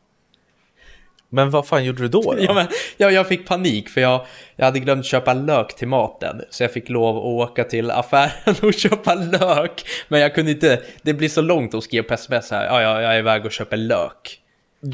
men 1.29 1.51
vad 1.51 1.67
fan 1.69 1.85
gjorde 1.85 2.03
du 2.03 2.09
då? 2.09 2.23
då? 2.23 2.37
Ja, 2.43 2.55
men, 2.55 2.67
ja, 2.97 3.11
jag 3.11 3.29
fick 3.29 3.47
panik 3.49 3.89
för 3.89 4.01
jag, 4.01 4.27
jag 4.57 4.65
hade 4.65 4.79
glömt 4.81 5.07
köpa 5.07 5.35
lök 5.35 5.77
till 5.77 5.89
maten. 5.89 6.43
Så 6.51 6.63
jag 6.65 6.73
fick 6.73 6.89
lov 6.89 7.17
att 7.17 7.25
åka 7.25 7.65
till 7.65 7.91
affären 7.91 8.55
och 8.63 8.75
köpa 8.75 9.15
lök. 9.15 9.85
Men 10.09 10.21
jag 10.21 10.35
kunde 10.35 10.51
inte, 10.51 10.83
det 11.03 11.15
blir 11.15 11.29
så 11.29 11.41
långt 11.41 11.75
att 11.75 11.85
skriva 11.85 12.09
på 12.09 12.15
sms 12.15 12.51
här. 12.51 12.65
Ja, 12.65 12.83
ja, 12.83 13.03
jag 13.03 13.15
är 13.15 13.19
iväg 13.19 13.45
och 13.45 13.53
köper 13.53 13.77
lök. 13.77 14.41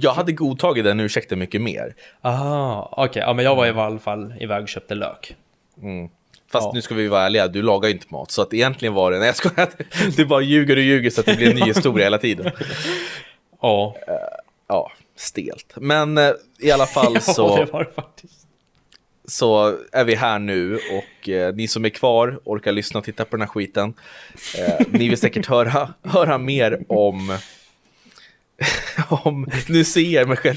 Jag 0.00 0.12
hade 0.12 0.32
godtagit 0.32 0.84
den 0.84 1.00
ursäkten 1.00 1.38
mycket 1.38 1.60
mer. 1.60 1.94
Aha, 2.22 2.88
okej. 2.92 3.04
Okay. 3.04 3.22
Ja, 3.22 3.32
men 3.32 3.44
jag 3.44 3.56
var 3.56 3.66
i 3.66 3.70
alla 3.70 3.98
fall 3.98 4.34
iväg 4.40 4.62
och 4.62 4.68
köpte 4.68 4.94
lök. 4.94 5.36
Mm. 5.82 6.08
Fast 6.52 6.66
ja. 6.66 6.70
nu 6.74 6.82
ska 6.82 6.94
vi 6.94 7.08
vara 7.08 7.22
ärliga, 7.22 7.48
du 7.48 7.62
lagar 7.62 7.88
ju 7.88 7.94
inte 7.94 8.06
mat. 8.10 8.30
Så 8.30 8.42
att 8.42 8.54
egentligen 8.54 8.94
var 8.94 9.12
det, 9.12 9.18
nej 9.18 9.26
jag 9.26 9.36
skojar, 9.36 9.68
du 10.16 10.24
bara 10.24 10.40
ljuger 10.40 10.76
och 10.76 10.82
ljuger 10.82 11.10
så 11.10 11.20
att 11.20 11.26
det 11.26 11.36
blir 11.36 11.50
en 11.50 11.56
ny 11.56 11.62
historia 11.62 12.06
hela 12.06 12.18
tiden. 12.18 12.52
Ja. 13.64 13.96
Uh, 14.08 14.14
ja, 14.68 14.92
stelt. 15.16 15.72
Men 15.76 16.18
uh, 16.18 16.32
i 16.58 16.70
alla 16.70 16.86
fall 16.86 17.20
så... 17.20 17.48
ja, 17.58 17.64
det 17.64 17.72
var 17.72 17.84
det 17.84 17.90
faktiskt. 17.90 18.46
Så 19.24 19.78
är 19.92 20.04
vi 20.04 20.14
här 20.14 20.38
nu 20.38 20.74
och 20.74 21.28
uh, 21.28 21.54
ni 21.54 21.68
som 21.68 21.84
är 21.84 21.88
kvar 21.88 22.40
orkar 22.44 22.72
lyssna 22.72 22.98
och 22.98 23.04
titta 23.04 23.24
på 23.24 23.36
den 23.36 23.40
här 23.40 23.48
skiten. 23.48 23.94
ni 24.86 25.08
vill 25.08 25.18
säkert 25.18 25.46
höra, 25.46 25.94
höra 26.02 26.38
mer 26.38 26.82
om 26.88 27.38
om, 29.24 29.50
nu 29.68 29.84
ser 29.84 30.00
jag 30.00 30.28
mig 30.28 30.36
själv, 30.36 30.56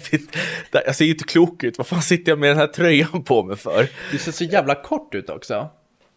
jag 0.71 0.95
ser 0.95 1.05
inte 1.05 1.23
klok 1.23 1.63
ut, 1.63 1.77
vad 1.77 1.87
fan 1.87 2.01
sitter 2.01 2.31
jag 2.31 2.39
med 2.39 2.49
den 2.49 2.57
här 2.57 2.67
tröjan 2.67 3.23
på 3.23 3.43
mig 3.43 3.57
för? 3.57 3.87
Du 4.11 4.17
ser 4.17 4.31
så 4.31 4.43
jävla 4.43 4.75
kort 4.75 5.15
ut 5.15 5.29
också. 5.29 5.69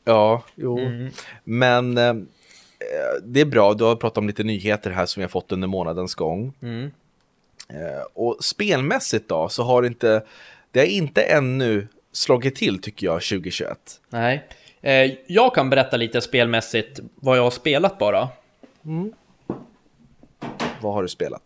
Ja, 0.05 0.45
jo. 0.55 0.79
Mm. 0.79 1.11
Men 1.45 1.99
eh, 1.99 2.15
det 3.23 3.41
är 3.41 3.45
bra, 3.45 3.75
du 3.75 3.85
har 3.85 3.97
pratat 3.97 4.19
om 4.19 4.27
lite 4.27 4.43
nyheter 4.43 4.91
här 4.91 5.07
som 5.07 5.23
har 5.23 5.29
fått 5.29 5.53
under 5.53 5.69
månadens 5.69 6.15
gång. 6.15 6.55
Mm. 6.63 6.91
Eh, 7.69 8.03
och 8.15 8.37
spelmässigt 8.41 9.29
då, 9.29 9.49
så 9.49 9.63
har 9.63 9.83
det 9.83 9.89
inte, 9.89 10.25
det 10.71 10.81
har 10.81 10.87
inte 10.87 11.23
ännu 11.23 11.89
slagit 12.13 12.57
till 12.57 12.83
tycker 12.83 13.07
jag 13.07 13.23
2021. 13.23 13.79
Nej, 14.09 14.49
eh, 14.81 15.13
jag 15.27 15.55
kan 15.55 15.71
berätta 15.71 15.97
lite 15.97 16.21
spelmässigt 16.21 17.01
vad 17.15 17.39
jag 17.39 17.43
har 17.43 17.51
spelat 17.51 17.99
bara. 17.99 18.29
Mm. 18.85 19.13
Vad 20.81 20.95
har 20.95 21.03
du 21.03 21.09
spelat? 21.09 21.43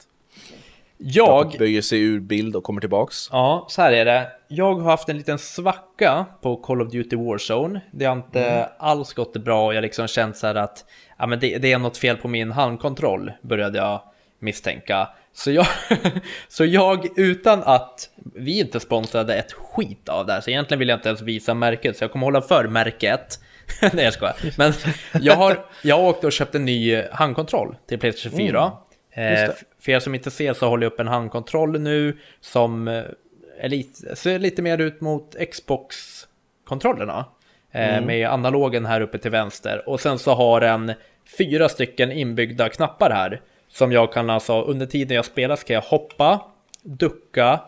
Jag... 1.04 1.54
Böjer 1.58 1.82
sig 1.82 2.00
ur 2.00 2.20
bild 2.20 2.56
och 2.56 2.64
kommer 2.64 2.80
tillbaks. 2.80 3.28
Ja, 3.32 3.66
så 3.68 3.82
här 3.82 3.92
är 3.92 4.04
det. 4.04 4.28
Jag 4.48 4.74
har 4.74 4.90
haft 4.90 5.08
en 5.08 5.16
liten 5.16 5.38
svacka 5.38 6.26
på 6.42 6.56
Call 6.56 6.82
of 6.82 6.90
Duty 6.90 7.16
Warzone. 7.16 7.80
Det 7.90 8.04
har 8.04 8.16
inte 8.16 8.44
mm. 8.44 8.68
alls 8.78 9.12
gått 9.12 9.32
bra 9.32 9.66
och 9.66 9.74
jag 9.74 9.82
liksom 9.82 10.06
känt 10.06 10.36
så 10.36 10.46
här 10.46 10.54
att 10.54 10.84
ja, 11.18 11.26
men 11.26 11.40
det, 11.40 11.58
det, 11.58 11.72
är 11.72 11.78
något 11.78 11.96
fel 11.96 12.16
på 12.16 12.28
min 12.28 12.52
handkontroll, 12.52 13.32
började 13.42 13.78
jag 13.78 14.02
misstänka. 14.38 15.08
Så 15.32 15.50
jag, 15.50 15.66
så 16.48 16.64
jag, 16.64 17.18
utan 17.18 17.62
att 17.62 18.10
vi 18.34 18.58
inte 18.58 18.80
sponsrade 18.80 19.34
ett 19.34 19.52
skit 19.52 20.08
av 20.08 20.26
det 20.26 20.32
här, 20.32 20.40
så 20.40 20.50
egentligen 20.50 20.78
vill 20.78 20.88
jag 20.88 20.98
inte 20.98 21.08
ens 21.08 21.22
visa 21.22 21.54
märket, 21.54 21.96
så 21.96 22.04
jag 22.04 22.12
kommer 22.12 22.26
hålla 22.26 22.42
för 22.42 22.68
märket. 22.68 23.40
Nej 23.92 24.04
jag 24.04 24.12
skojar. 24.12 24.36
Men 24.58 24.72
jag 25.20 25.36
har, 25.36 25.66
jag 25.82 25.96
har 25.96 26.08
åkt 26.08 26.24
och 26.24 26.32
köpt 26.32 26.54
en 26.54 26.64
ny 26.64 27.02
handkontroll 27.12 27.76
till 27.88 27.98
Playstation 27.98 28.38
4. 28.38 28.72
Mm. 29.14 29.44
Eh, 29.44 29.50
för 29.84 29.92
er 29.92 30.00
som 30.00 30.14
inte 30.14 30.30
ser 30.30 30.52
så 30.52 30.68
håller 30.68 30.86
jag 30.86 30.92
upp 30.92 31.00
en 31.00 31.08
handkontroll 31.08 31.80
nu 31.80 32.18
som 32.40 32.88
eh, 32.88 33.68
lite, 33.68 34.16
ser 34.16 34.38
lite 34.38 34.62
mer 34.62 34.78
ut 34.78 35.00
mot 35.00 35.36
Xbox-kontrollerna. 35.50 37.24
Eh, 37.70 37.94
mm. 37.94 38.06
Med 38.06 38.28
analogen 38.28 38.86
här 38.86 39.00
uppe 39.00 39.18
till 39.18 39.30
vänster. 39.30 39.88
Och 39.88 40.00
sen 40.00 40.18
så 40.18 40.34
har 40.34 40.60
den 40.60 40.92
fyra 41.38 41.68
stycken 41.68 42.12
inbyggda 42.12 42.68
knappar 42.68 43.10
här. 43.10 43.40
Som 43.68 43.92
jag 43.92 44.12
kan 44.12 44.30
alltså, 44.30 44.62
under 44.62 44.86
tiden 44.86 45.16
jag 45.16 45.24
spelar 45.24 45.56
ska 45.56 45.72
jag 45.72 45.80
hoppa, 45.80 46.40
ducka, 46.82 47.60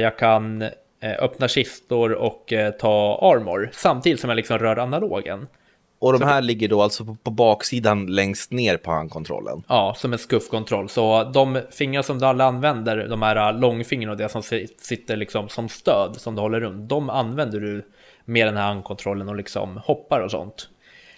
jag 0.00 0.18
kan 0.18 0.64
öppna 1.02 1.48
kistor 1.48 2.12
och 2.12 2.52
ta 2.78 3.18
armor. 3.22 3.70
Samtidigt 3.72 4.20
som 4.20 4.30
jag 4.30 4.36
liksom 4.36 4.58
rör 4.58 4.76
analogen. 4.76 5.46
Och 5.98 6.12
de 6.12 6.22
här 6.22 6.42
ligger 6.42 6.68
då 6.68 6.82
alltså 6.82 7.16
på, 7.22 7.30
baksidan 7.30 8.06
längst 8.06 8.52
ner 8.52 8.76
på 8.76 8.90
handkontrollen? 8.90 9.62
Ja, 9.68 9.94
som 9.96 10.12
en 10.12 10.18
skuffkontroll. 10.18 10.88
Så 10.88 11.24
de 11.24 11.60
fingrar 11.70 12.02
som 12.02 12.18
du 12.18 12.26
alla 12.26 12.44
använder, 12.44 13.08
de 13.08 13.22
här 13.22 13.52
långfingrarna 13.52 14.12
och 14.12 14.18
det 14.18 14.28
som 14.28 14.42
sitter 14.78 15.16
liksom 15.16 15.48
som 15.48 15.68
stöd 15.68 16.16
som 16.16 16.34
du 16.34 16.40
håller 16.40 16.60
runt, 16.60 16.88
de 16.88 17.10
använder 17.10 17.60
du 17.60 17.84
med 18.24 18.46
den 18.46 18.56
här 18.56 18.66
handkontrollen 18.66 19.28
och 19.28 19.36
liksom 19.36 19.76
hoppar 19.84 20.20
och 20.20 20.30
sånt. 20.30 20.68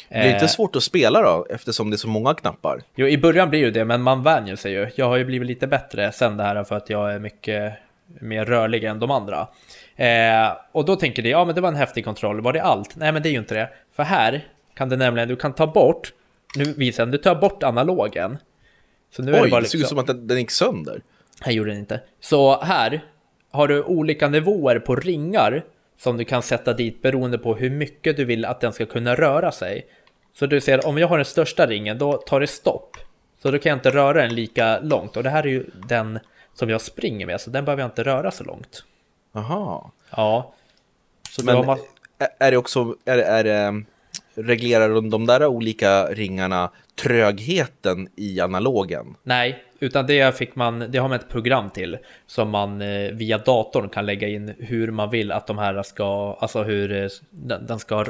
Det 0.09 0.17
är 0.17 0.33
inte 0.33 0.45
eh, 0.45 0.49
svårt 0.49 0.77
att 0.77 0.83
spela 0.83 1.23
då, 1.23 1.47
eftersom 1.51 1.91
det 1.91 1.95
är 1.95 1.99
så 1.99 2.09
många 2.09 2.35
knappar? 2.35 2.83
Jo, 2.95 3.07
i 3.07 3.19
början 3.19 3.51
blir 3.51 3.65
det 3.65 3.71
det, 3.71 3.85
men 3.85 4.03
man 4.03 4.23
vänjer 4.23 4.57
sig 4.57 4.73
ju. 4.73 4.91
Jag 4.95 5.07
har 5.07 5.17
ju 5.17 5.25
blivit 5.25 5.49
lite 5.49 5.67
bättre 5.67 6.13
sen 6.13 6.37
det 6.37 6.45
här 6.45 6.65
för 6.65 6.77
att 6.77 6.91
jag 6.91 7.15
är 7.15 7.19
mycket 7.19 7.73
mer 8.21 8.45
rörlig 8.45 8.85
än 8.85 9.01
de 9.01 9.11
andra. 9.11 9.49
Eh, 9.97 10.53
och 10.73 10.85
då 10.85 10.97
tänker 10.97 11.23
de, 11.23 11.31
ja 11.31 11.45
men 11.45 11.55
det 11.55 11.61
var 11.61 11.69
en 11.69 11.77
häftig 11.77 12.05
kontroll, 12.05 12.41
var 12.41 12.53
det 12.53 12.63
allt? 12.63 12.97
Nej 12.97 13.13
men 13.13 13.23
det 13.23 13.29
är 13.29 13.31
ju 13.31 13.39
inte 13.39 13.55
det. 13.55 13.69
För 13.97 14.03
här 14.03 14.45
kan 14.75 14.89
det 14.89 14.97
nämligen, 14.97 15.29
du 15.29 15.37
kan 15.37 15.53
ta 15.53 15.67
bort, 15.67 16.13
nu 16.57 16.65
visar 16.65 17.03
den, 17.03 17.11
du 17.11 17.19
tar 17.19 17.35
bort 17.35 17.63
analogen. 17.63 18.39
Så 19.11 19.23
nu 19.23 19.33
Oj, 19.33 19.39
är 19.39 19.45
det, 19.45 19.51
bara 19.51 19.61
liksom, 19.61 19.81
det 19.81 19.87
såg 19.87 19.99
ut 19.99 20.07
som 20.07 20.17
att 20.17 20.29
den, 20.29 20.39
gick 20.39 20.51
sönder. 20.51 21.03
Här 21.41 21.53
gjorde 21.53 21.71
den 21.71 21.79
inte. 21.79 22.01
Så 22.21 22.61
här 22.61 23.05
har 23.51 23.69
du 23.69 23.83
olika 23.83 24.29
nivåer 24.29 24.79
på 24.79 24.97
ringar 24.97 25.65
som 25.99 26.17
du 26.17 26.25
kan 26.25 26.43
sätta 26.43 26.73
dit 26.73 27.03
beroende 27.03 27.39
på 27.39 27.55
hur 27.55 27.71
mycket 27.71 28.17
du 28.17 28.25
vill 28.25 28.45
att 28.45 28.61
den 28.61 28.73
ska 28.73 28.87
kunna 28.87 29.15
röra 29.15 29.53
sig. 29.53 29.87
Så 30.35 30.47
du 30.47 30.61
ser, 30.61 30.87
om 30.87 30.99
jag 30.99 31.09
har 31.09 31.19
den 31.19 31.25
största 31.25 31.67
ringen, 31.67 31.99
då 31.99 32.13
tar 32.13 32.41
det 32.41 32.47
stopp. 32.47 32.97
Så 33.43 33.51
då 33.51 33.59
kan 33.59 33.71
jag 33.71 33.77
inte 33.77 33.91
röra 33.91 34.23
den 34.23 34.35
lika 34.35 34.81
långt. 34.81 35.17
Och 35.17 35.23
det 35.23 35.31
här 35.31 35.43
är 35.43 35.49
ju 35.49 35.65
den 35.89 36.19
som 36.55 36.71
jag 36.71 36.81
springer 36.81 37.27
med, 37.27 37.41
så 37.41 37.51
den 37.51 37.65
behöver 37.65 37.83
jag 37.83 37.89
inte 37.89 38.03
röra 38.03 38.31
så 38.31 38.45
långt. 38.45 38.85
Aha. 39.33 39.93
Ja. 40.11 40.55
Så 41.31 41.45
Men 41.45 41.67
man... 41.67 41.79
är 42.39 42.51
det 42.51 42.57
också, 42.57 42.95
är, 43.05 43.19
är 43.19 43.45
det 43.45 43.85
reglerar 44.35 45.11
de 45.11 45.27
där 45.27 45.47
olika 45.47 46.07
ringarna 46.07 46.71
trögheten 46.95 48.09
i 48.17 48.41
analogen? 48.41 49.17
Nej, 49.23 49.65
utan 49.81 50.07
det 50.07 50.37
fick 50.39 50.57
man, 50.57 50.79
det 50.89 50.99
har 50.99 51.09
man 51.09 51.19
ett 51.19 51.29
program 51.29 51.71
till 51.71 51.99
som 52.27 52.51
man 52.51 52.83
eh, 52.83 53.13
via 53.13 53.39
datorn 53.39 53.89
kan 53.89 54.07
lägga 54.07 54.29
in 54.29 54.55
hur 54.59 54.91
man 54.91 55.11
vill 55.11 55.33
att 55.33 55.47
de 55.47 55.59
här 55.59 55.83
ska, 55.83 56.39
alltså 56.41 56.63
hur 56.63 56.93
eh, 56.93 57.09
den 57.61 57.79
ska 57.79 58.07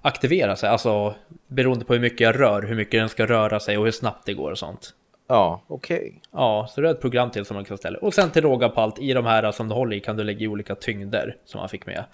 aktivera 0.00 0.56
sig, 0.56 0.68
alltså 0.68 1.14
beroende 1.46 1.84
på 1.84 1.92
hur 1.92 2.00
mycket 2.00 2.20
jag 2.20 2.40
rör, 2.40 2.62
hur 2.62 2.76
mycket 2.76 3.00
den 3.00 3.08
ska 3.08 3.26
röra 3.26 3.60
sig 3.60 3.78
och 3.78 3.84
hur 3.84 3.92
snabbt 3.92 4.26
det 4.26 4.34
går 4.34 4.50
och 4.50 4.58
sånt. 4.58 4.94
Ja, 5.28 5.62
okej. 5.66 5.98
Okay. 5.98 6.12
Ja, 6.32 6.68
så 6.70 6.80
det 6.80 6.88
är 6.88 6.92
ett 6.92 7.00
program 7.00 7.30
till 7.30 7.44
som 7.44 7.54
man 7.54 7.64
kan 7.64 7.78
ställa. 7.78 7.98
Och 7.98 8.14
sen 8.14 8.30
till 8.30 8.42
råga 8.42 8.68
på 8.68 8.80
allt, 8.80 8.98
i 8.98 9.12
de 9.12 9.26
här 9.26 9.52
som 9.52 9.68
du 9.68 9.74
håller 9.74 9.96
i 9.96 10.00
kan 10.00 10.16
du 10.16 10.24
lägga 10.24 10.40
i 10.40 10.48
olika 10.48 10.74
tyngder 10.74 11.36
som 11.44 11.58
man 11.58 11.68
fick 11.68 11.86
med. 11.86 12.04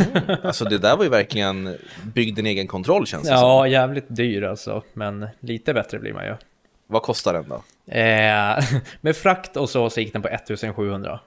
Mm. 0.00 0.36
Alltså 0.42 0.64
det 0.64 0.78
där 0.78 0.96
var 0.96 1.04
ju 1.04 1.10
verkligen 1.10 1.78
byggd 2.02 2.38
en 2.38 2.46
egen 2.46 2.66
kontroll 2.66 3.06
känns 3.06 3.28
det 3.28 3.30
Ja, 3.34 3.60
som. 3.62 3.70
jävligt 3.70 4.06
dyr 4.08 4.42
alltså, 4.42 4.82
men 4.92 5.28
lite 5.40 5.74
bättre 5.74 5.98
blir 5.98 6.12
man 6.12 6.24
ju. 6.24 6.36
Vad 6.86 7.02
kostar 7.02 7.32
den 7.32 7.48
då? 7.48 7.62
Eh, 7.92 8.64
med 9.00 9.16
frakt 9.16 9.56
och 9.56 9.70
så, 9.70 9.90
så 9.90 10.00
gick 10.00 10.12
den 10.12 10.22
på 10.22 10.28
1700. 10.28 11.20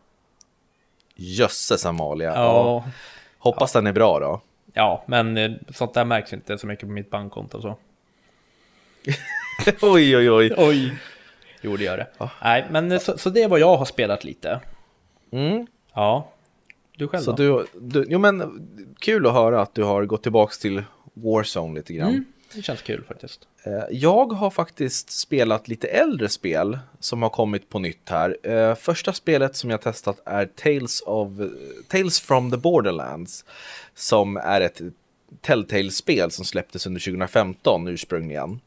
Jösses 1.15 1.86
Amalia. 1.86 2.34
Ja. 2.36 2.86
Hoppas 3.38 3.75
ja. 3.75 3.82
den 3.82 3.88
är 3.88 3.94
bra 3.94 4.20
då. 4.20 4.41
Ja, 4.74 5.03
men 5.08 5.38
eh, 5.38 5.51
sånt 5.70 5.94
där 5.94 6.06
märks 6.06 6.34
inte 6.34 6.58
så 6.58 6.67
mycket 6.67 6.86
på 6.86 6.91
mitt 6.91 7.10
bankkonto 7.10 7.62
så. 7.62 7.77
oj, 9.82 10.17
oj, 10.17 10.32
oj. 10.32 10.53
Oj. 10.58 10.94
Jo, 11.62 11.77
det 11.77 11.84
gör 11.84 11.98
det. 11.98 12.08
Ja. 12.17 12.29
Nej, 12.44 12.65
men 12.70 13.00
så, 13.00 13.17
så 13.17 13.29
det 13.29 13.44
är 13.44 13.48
vad 13.48 13.60
jag 13.60 13.77
har 13.77 13.86
spelat 13.86 14.24
lite. 14.24 14.60
Mm. 15.32 15.67
Ja. 15.94 16.27
Du 16.98 17.08
själv 17.08 17.22
Så 17.22 17.32
då? 17.32 17.38
Du, 17.38 17.66
du, 17.80 18.06
jo 18.10 18.20
men 18.20 18.68
kul 19.00 19.27
att 19.27 19.34
höra 19.34 19.62
att 19.62 19.75
du 19.75 19.84
har 19.84 20.06
gått 20.06 20.24
tillbaka 20.24 20.54
till 20.62 20.84
Warzone 21.13 21.75
lite 21.75 21.94
grann. 21.94 22.10
Mm, 22.10 22.25
det 22.54 22.62
känns 22.62 22.82
kul 22.82 23.04
faktiskt. 23.08 23.48
Eh, 23.63 23.84
jag 23.92 24.34
har 24.34 24.50
faktiskt 24.50 25.12
spelat 25.12 25.68
lite 25.68 25.88
äldre 25.88 26.30
spel 26.30 26.80
som 27.00 27.22
har 27.22 27.30
kommit 27.30 27.70
på 27.70 27.80
nytt 27.80 28.10
här. 28.10 28.38
Eh, 28.44 28.75
första 28.75 29.13
spelet 29.13 29.56
som 29.56 29.70
jag 29.70 29.82
testat 29.82 30.22
är 30.25 30.46
Tales, 30.46 31.01
of, 31.01 31.30
Tales 31.88 32.20
from 32.20 32.51
the 32.51 32.58
Borderlands. 32.58 33.46
Som 33.96 34.38
är 34.38 34.62
ett 34.62 34.82
Telltale-spel 35.42 36.32
som 36.32 36.46
släpptes 36.46 36.88
under 36.88 37.01
2015 37.01 37.88
ursprungligen. 37.88 38.60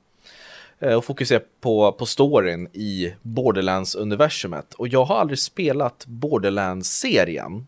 Eh, 0.79 0.95
och 0.95 1.05
fokuserar 1.05 1.43
på, 1.61 1.93
på 1.93 2.07
storyn 2.07 2.69
i 2.73 3.15
Borderlands-universumet. 3.23 4.75
Och 4.75 4.89
jag 4.89 5.05
har 5.05 5.17
aldrig 5.17 5.39
spelat 5.39 6.07
Borderlands-serien. 6.07 7.67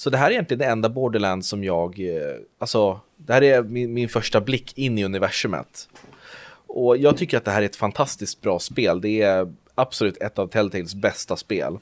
Så 0.00 0.10
det 0.10 0.18
här 0.18 0.26
är 0.26 0.30
egentligen 0.30 0.58
det 0.58 0.66
enda 0.66 0.88
Borderlands 0.88 1.48
som 1.48 1.64
jag, 1.64 2.00
eh, 2.00 2.36
alltså, 2.58 3.00
det 3.16 3.32
här 3.32 3.42
är 3.42 3.62
min, 3.62 3.94
min 3.94 4.08
första 4.08 4.40
blick 4.40 4.78
in 4.78 4.98
i 4.98 5.04
universumet. 5.04 5.88
Och 6.66 6.96
jag 6.96 7.16
tycker 7.16 7.36
att 7.36 7.44
det 7.44 7.50
här 7.50 7.62
är 7.62 7.66
ett 7.66 7.76
fantastiskt 7.76 8.40
bra 8.40 8.58
spel. 8.58 9.00
Det 9.00 9.22
är 9.22 9.52
absolut 9.74 10.16
ett 10.16 10.38
av 10.38 10.46
Telltales 10.46 10.94
bästa 10.94 11.36
spel. 11.36 11.78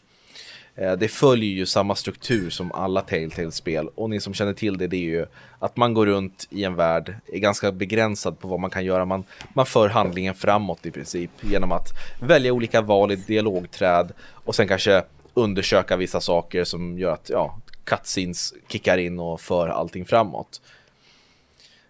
Eh, 0.74 0.92
det 0.92 1.08
följer 1.08 1.50
ju 1.50 1.66
samma 1.66 1.94
struktur 1.94 2.50
som 2.50 2.72
alla 2.72 3.00
Telltale-spel 3.00 3.88
och 3.94 4.10
ni 4.10 4.20
som 4.20 4.34
känner 4.34 4.52
till 4.52 4.78
det, 4.78 4.86
det 4.86 4.96
är 4.96 5.10
ju 5.18 5.26
att 5.58 5.76
man 5.76 5.94
går 5.94 6.06
runt 6.06 6.48
i 6.50 6.64
en 6.64 6.74
värld, 6.74 7.14
är 7.32 7.38
ganska 7.38 7.72
begränsad 7.72 8.38
på 8.38 8.48
vad 8.48 8.60
man 8.60 8.70
kan 8.70 8.84
göra. 8.84 9.04
Man, 9.04 9.24
man 9.54 9.66
för 9.66 9.88
handlingen 9.88 10.34
framåt 10.34 10.86
i 10.86 10.90
princip 10.90 11.30
genom 11.40 11.72
att 11.72 11.88
välja 12.20 12.52
olika 12.52 12.80
val 12.80 13.12
i 13.12 13.16
dialogträd 13.16 14.12
och 14.20 14.54
sen 14.54 14.68
kanske 14.68 15.02
undersöka 15.34 15.96
vissa 15.96 16.20
saker 16.20 16.64
som 16.64 16.98
gör 16.98 17.12
att 17.12 17.30
ja, 17.30 17.58
cutscenes 17.88 18.54
kickar 18.68 18.98
in 18.98 19.18
och 19.18 19.40
för 19.40 19.68
allting 19.68 20.04
framåt. 20.04 20.60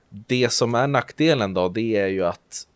Det 0.09 0.53
som 0.53 0.75
är 0.75 0.87
nackdelen 0.87 1.55
då, 1.55 1.69
det 1.69 1.97
är 1.97 2.07
ju 2.07 2.25
att 2.25 2.67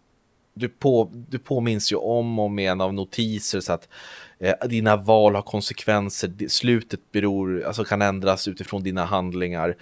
du, 0.55 0.69
på, 0.69 1.11
du 1.13 1.39
påminns 1.39 1.93
ju 1.93 1.97
om 1.97 2.39
och 2.39 2.45
om 2.45 2.59
igen 2.59 2.81
av 2.81 2.95
notiser 2.95 3.61
så 3.61 3.73
att 3.73 3.89
eh, 4.39 4.55
dina 4.69 4.97
val 4.97 5.35
har 5.35 5.43
konsekvenser, 5.43 6.49
slutet 6.49 7.01
beror, 7.13 7.65
alltså 7.65 7.85
kan 7.85 8.03
ändras 8.03 8.49
utifrån 8.49 8.83
dina 8.83 9.05
handlingar. 9.05 9.77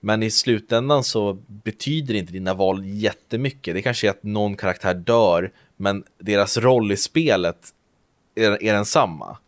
Men 0.00 0.22
i 0.22 0.30
slutändan 0.30 1.04
så 1.04 1.38
betyder 1.46 2.14
inte 2.14 2.32
dina 2.32 2.54
val 2.54 2.84
jättemycket. 2.84 3.74
Det 3.74 3.82
kanske 3.82 4.06
är 4.06 4.10
att 4.10 4.22
någon 4.22 4.56
karaktär 4.56 4.94
dör, 4.94 5.52
men 5.76 6.04
deras 6.18 6.56
roll 6.56 6.92
i 6.92 6.96
spelet 6.96 7.68
är, 8.34 8.62
är 8.62 8.72
densamma. 8.72 9.38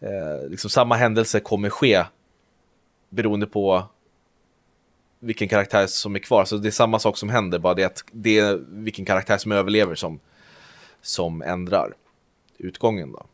Eh, 0.00 0.50
liksom 0.50 0.70
samma 0.70 0.94
händelse 0.94 1.40
kommer 1.40 1.70
ske 1.70 2.04
beroende 3.08 3.46
på 3.46 3.84
vilken 5.20 5.48
karaktär 5.48 5.86
som 5.86 6.14
är 6.14 6.18
kvar. 6.18 6.44
Så 6.44 6.56
det 6.56 6.68
är 6.68 6.70
samma 6.70 6.98
sak 6.98 7.16
som 7.16 7.28
händer, 7.28 7.58
bara 7.58 7.74
det 7.74 7.84
att 7.84 8.04
det 8.12 8.38
är 8.38 8.60
vilken 8.68 9.04
karaktär 9.04 9.38
som 9.38 9.52
överlever 9.52 9.94
som, 9.94 10.20
som 11.02 11.42
ändrar 11.42 11.94
utgången. 12.58 13.12
Då. 13.12 13.26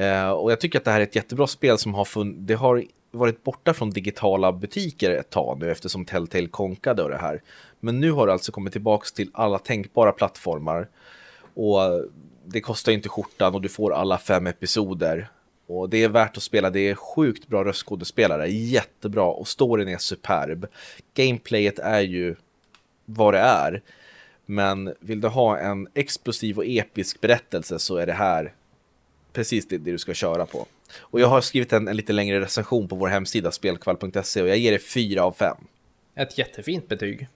Eh, 0.00 0.30
och 0.30 0.52
jag 0.52 0.60
tycker 0.60 0.78
att 0.78 0.84
det 0.84 0.90
här 0.90 1.00
är 1.00 1.04
ett 1.04 1.16
jättebra 1.16 1.46
spel 1.46 1.78
som 1.78 1.94
har 1.94 2.04
funnits, 2.04 2.38
det 2.40 2.54
har 2.54 2.84
varit 3.10 3.44
borta 3.44 3.74
från 3.74 3.90
digitala 3.90 4.52
butiker 4.52 5.10
ett 5.10 5.30
tag 5.30 5.58
nu 5.60 5.70
eftersom 5.70 6.04
Telltale 6.04 6.48
konkade 6.48 7.08
det 7.08 7.18
här. 7.18 7.42
Men 7.80 8.00
nu 8.00 8.10
har 8.10 8.26
det 8.26 8.32
alltså 8.32 8.52
kommit 8.52 8.72
tillbaka 8.72 9.06
till 9.14 9.30
alla 9.34 9.58
tänkbara 9.58 10.12
plattformar. 10.12 10.88
Och 11.54 11.78
det 12.44 12.60
kostar 12.60 12.92
inte 12.92 13.08
skjortan 13.08 13.54
och 13.54 13.60
du 13.60 13.68
får 13.68 13.92
alla 13.92 14.18
fem 14.18 14.46
episoder. 14.46 15.30
Och 15.68 15.88
det 15.88 16.04
är 16.04 16.08
värt 16.08 16.36
att 16.36 16.42
spela, 16.42 16.70
det 16.70 16.80
är 16.88 16.94
sjukt 16.94 17.46
bra 17.48 17.64
röstskådespelare, 17.64 18.48
jättebra 18.48 19.24
och 19.24 19.48
storyn 19.48 19.88
är 19.88 19.98
superb. 19.98 20.66
Gameplayet 21.14 21.78
är 21.78 22.00
ju 22.00 22.36
vad 23.04 23.34
det 23.34 23.38
är. 23.40 23.82
Men 24.46 24.94
vill 25.00 25.20
du 25.20 25.28
ha 25.28 25.58
en 25.58 25.88
explosiv 25.94 26.56
och 26.58 26.64
episk 26.66 27.20
berättelse 27.20 27.78
så 27.78 27.96
är 27.96 28.06
det 28.06 28.12
här 28.12 28.54
precis 29.32 29.68
det, 29.68 29.78
det 29.78 29.90
du 29.90 29.98
ska 29.98 30.14
köra 30.14 30.46
på. 30.46 30.66
Och 30.98 31.20
jag 31.20 31.28
har 31.28 31.40
skrivit 31.40 31.72
en, 31.72 31.88
en 31.88 31.96
lite 31.96 32.12
längre 32.12 32.40
recension 32.40 32.88
på 32.88 32.96
vår 32.96 33.08
hemsida 33.08 33.50
spelkvall.se 33.50 34.42
och 34.42 34.48
jag 34.48 34.58
ger 34.58 34.72
det 34.72 34.78
4 34.78 35.22
av 35.22 35.32
5. 35.32 35.56
Ett 36.14 36.38
jättefint 36.38 36.88
betyg. 36.88 37.28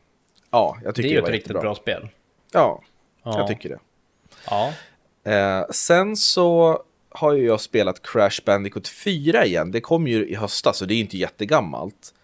Ja, 0.50 0.78
jag 0.84 0.94
tycker 0.94 1.08
det 1.08 1.14
är 1.14 1.18
ju 1.18 1.24
ett 1.24 1.30
riktigt 1.30 1.60
bra 1.60 1.74
spel. 1.74 2.08
Ja, 2.52 2.82
Ja. 3.22 3.38
jag 3.38 3.48
tycker 3.48 3.68
det. 3.68 3.78
Ja, 4.50 4.72
Eh, 5.24 5.64
sen 5.70 6.16
så 6.16 6.82
har 7.14 7.32
ju 7.32 7.46
jag 7.46 7.60
spelat 7.60 8.02
Crash 8.06 8.40
Bandicoot 8.44 8.88
4 8.88 9.46
igen. 9.46 9.70
Det 9.70 9.80
kom 9.80 10.06
ju 10.06 10.26
i 10.28 10.34
höstas 10.34 10.78
så 10.78 10.84
det 10.84 10.94
är 10.94 10.96
ju 10.96 11.02
inte 11.02 11.18
jättegammalt. 11.18 12.14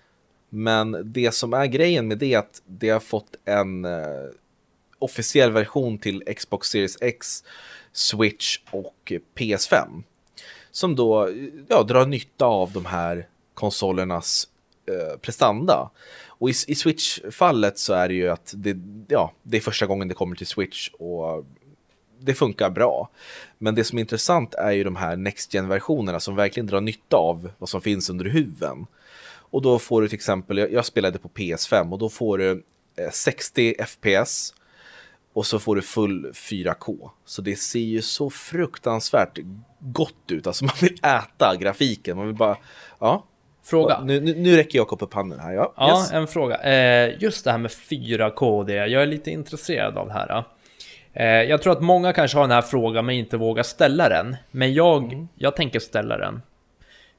Men 0.49 1.13
det 1.13 1.35
som 1.35 1.55
är 1.55 1.67
grejen 1.67 2.09
med 2.09 2.19
det 2.19 2.35
är 2.35 2.39
att 2.39 2.63
det 2.67 2.89
har 2.89 3.01
fått 3.01 3.37
en 3.45 3.85
eh, 3.85 4.31
officiell 4.99 5.53
version 5.53 5.99
till 5.99 6.23
Xbox 6.37 6.69
Series 6.69 7.03
X, 7.03 7.45
Switch 7.93 8.59
och 8.71 9.13
PS5. 9.35 10.03
Som 10.71 10.97
då 10.97 11.31
ja, 11.69 11.83
drar 11.83 12.07
nytta 12.07 12.45
av 12.45 12.73
de 12.73 12.87
här 12.87 13.29
konsolernas 13.55 14.49
eh, 14.87 15.19
prestanda. 15.19 15.91
Och 16.27 16.51
i, 16.51 16.53
i 16.67 16.75
Switch-fallet 16.75 17.79
så 17.79 17.93
är 17.93 18.09
det 18.09 18.15
ju 18.15 18.29
att 18.29 18.53
det, 18.57 18.77
ja, 19.09 19.33
det 19.43 19.57
är 19.57 19.61
första 19.61 19.87
gången 19.87 20.09
det 20.09 20.15
kommer 20.15 20.37
till 20.37 20.47
Switch 20.47 20.89
och 20.89 21.45
det 22.21 22.35
funkar 22.35 22.71
bra. 22.71 23.11
Men 23.59 23.75
det 23.75 23.85
som 23.85 23.99
är 23.99 24.01
intressant 24.01 24.55
är 24.55 24.71
ju 24.71 24.85
de 24.85 24.97
här 24.97 25.17
Next 25.17 25.55
Gen-versionerna 25.55 26.21
som 26.21 26.37
verkligen 26.37 26.67
drar 26.67 26.81
nytta 26.81 27.17
av 27.17 27.51
vad 27.59 27.69
som 27.69 27.81
finns 27.81 28.11
under 28.11 28.25
huven. 28.25 28.87
Och 29.51 29.63
då 29.63 29.79
får 29.79 30.03
du 30.03 30.09
till 30.09 30.17
exempel, 30.17 30.59
jag, 30.59 30.85
spelade 30.85 31.19
på 31.19 31.29
PS5 31.29 31.93
och 31.93 31.99
då 31.99 32.09
får 32.09 32.39
du 32.39 32.63
eh, 32.97 33.11
60 33.11 33.75
FPS 33.87 34.55
och 35.33 35.47
så 35.47 35.59
får 35.59 35.77
du 35.77 35.83
full 35.83 36.33
4K. 36.33 37.11
Så 37.25 37.43
det 37.43 37.57
ser 37.57 37.79
ju 37.79 38.03
så 38.03 38.31
fruktansvärt 38.31 39.39
gott 39.81 40.31
ut. 40.31 40.47
Alltså 40.47 40.65
man 40.65 40.75
vill 40.81 40.95
äta 40.95 41.57
grafiken. 41.61 42.17
Man 42.17 42.27
vill 42.27 42.37
bara, 42.37 42.57
ja. 42.99 43.25
fråga. 43.65 44.01
Nu, 44.01 44.21
nu, 44.21 44.35
nu 44.35 44.57
räcker 44.57 44.79
Jakob 44.79 45.03
upp 45.03 45.15
handen 45.15 45.41
här. 45.41 45.53
Ja, 45.53 45.75
Ja, 45.77 46.01
yes. 46.01 46.13
en 46.13 46.27
fråga. 46.27 46.57
Eh, 46.57 47.23
just 47.23 47.45
det 47.45 47.51
här 47.51 47.59
med 47.59 47.71
4K, 47.71 48.65
det, 48.65 48.75
jag 48.75 49.03
är 49.03 49.07
lite 49.07 49.31
intresserad 49.31 49.99
av 49.99 50.07
det 50.07 50.13
här. 50.13 50.45
Eh, 51.13 51.27
jag 51.27 51.63
tror 51.63 51.73
att 51.73 51.83
många 51.83 52.13
kanske 52.13 52.39
har 52.39 52.45
den 52.45 52.51
här 52.55 52.63
frågan 52.63 53.07
men 53.07 53.15
inte 53.15 53.37
vågar 53.37 53.63
ställa 53.63 54.09
den. 54.09 54.37
Men 54.51 54.75
jag, 54.75 55.27
jag 55.35 55.57
tänker 55.57 55.81
ställa 55.81 56.19
den. 56.19 56.43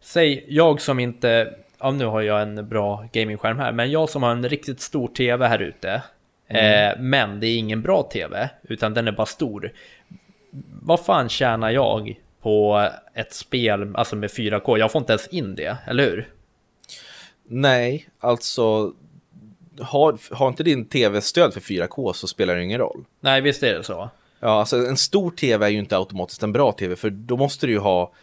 Säg, 0.02 0.46
jag 0.48 0.82
som 0.82 1.00
inte, 1.00 1.54
ja 1.80 1.92
nu 1.92 2.06
har 2.06 2.22
jag 2.22 2.42
en 2.42 2.70
bra 2.70 3.08
gamingskärm 3.12 3.60
här, 3.60 3.72
men 3.72 3.92
jag 3.92 4.10
som 4.10 4.24
har 4.24 4.32
en 4.32 4.50
riktigt 4.50 4.82
stor 4.82 5.08
TV 5.08 5.48
här 5.48 5.60
ute. 5.60 6.02
Eh, 6.48 7.00
men 7.00 7.40
det 7.40 7.48
är 7.48 7.58
ingen 7.58 7.82
bra 7.82 8.04
TV, 8.04 8.50
utan 8.64 8.94
den 8.94 9.08
är 9.08 9.12
bara 9.12 9.26
stor. 9.26 9.72
Vad 10.82 11.00
fan 11.00 11.30
tjänar 11.30 11.70
jag 11.70 12.20
på 12.42 12.90
ett 13.14 13.34
spel, 13.34 13.96
alltså 13.96 14.16
med 14.16 14.30
4K? 14.30 14.78
Jag 14.78 14.92
får 14.92 15.00
inte 15.00 15.14
ens 15.14 15.28
in 15.28 15.56
det, 15.56 15.78
eller 15.88 16.04
hur? 16.04 16.30
Nej, 17.44 18.10
alltså 18.20 18.94
har, 19.82 20.18
har 20.36 20.48
inte 20.48 20.64
din 20.64 20.86
tv 20.86 21.22
stöd 21.22 21.54
för 21.54 21.62
4K 21.62 22.14
så 22.14 22.28
spelar 22.28 22.56
det 22.56 22.64
ingen 22.64 22.80
roll. 22.80 23.06
Nej, 23.20 23.42
visst 23.42 23.64
är 23.64 23.74
det 23.74 23.84
så. 23.84 24.10
Ja, 24.40 24.60
alltså 24.60 24.78
en 24.78 24.98
stor 24.98 25.32
tv 25.32 25.66
är 25.66 25.70
ju 25.70 25.80
inte 25.80 25.98
automatiskt 25.98 26.44
en 26.44 26.52
bra 26.52 26.72
tv 26.72 26.96
för 26.96 27.10
då 27.10 27.38
måste 27.38 27.68
du 27.68 27.74
ju 27.74 27.80
ha 27.80 28.14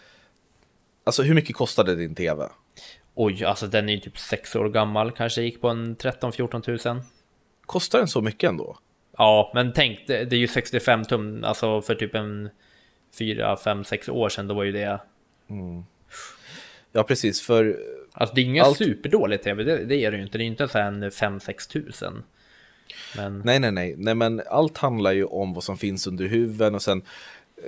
Alltså 1.07 1.23
hur 1.23 1.35
mycket 1.35 1.57
kostade 1.57 1.95
din 1.95 2.15
tv? 2.15 2.49
Oj, 3.15 3.45
alltså 3.45 3.67
den 3.67 3.89
är 3.89 3.93
ju 3.93 4.01
typ 4.01 4.19
sex 4.19 4.57
år 4.57 4.69
gammal, 4.69 5.13
kanske 5.13 5.43
gick 5.43 5.61
på 5.61 5.69
en 5.69 5.97
13-14 5.97 6.61
tusen. 6.61 7.03
Kostar 7.67 7.99
den 7.99 8.09
så 8.09 8.21
mycket 8.21 8.49
ändå? 8.49 8.79
Ja, 9.19 9.51
men 9.55 9.73
tänk, 9.73 10.07
det, 10.07 10.25
det 10.25 10.37
är 10.37 10.41
ju 10.41 10.49
65 10.49 11.05
tum, 11.05 11.45
alltså 11.45 11.83
för 11.83 11.95
typ 11.95 12.15
en 12.15 12.51
4, 13.19 13.57
5, 13.57 13.85
6 13.85 14.09
år 14.09 14.29
sedan, 14.29 14.47
då 14.47 14.55
var 14.55 14.65
ju 14.65 14.73
det... 14.73 15.01
Ja, 16.93 17.03
precis, 17.03 17.43
för 17.43 17.79
Alltså 18.17 18.35
det 18.35 18.41
är 18.41 18.45
ingen 18.45 18.65
Allt- 18.65 18.79
superdålig 18.79 19.43
tv, 19.43 19.65
det, 19.65 19.85
det 19.85 20.05
är 20.05 20.11
det 20.11 20.17
ju 20.17 20.23
inte, 20.23 20.39
det 20.39 20.43
är 20.43 20.45
ju 20.45 20.51
inte 20.51 20.69
så 20.69 20.79
en 20.79 21.11
5-6 21.11 21.71
tusen. 21.73 22.23
Men, 23.17 23.43
nej, 23.45 23.59
nej, 23.61 23.73
nej, 23.73 23.95
nej, 23.99 24.15
men 24.15 24.43
allt 24.51 24.79
handlar 24.79 25.13
ju 25.13 25.25
om 25.25 25.55
vad 25.55 25.65
som 25.65 25.79
finns 25.79 26.07
under 26.07 26.25
huven 26.27 26.75
och 26.75 26.83
sen 26.83 27.03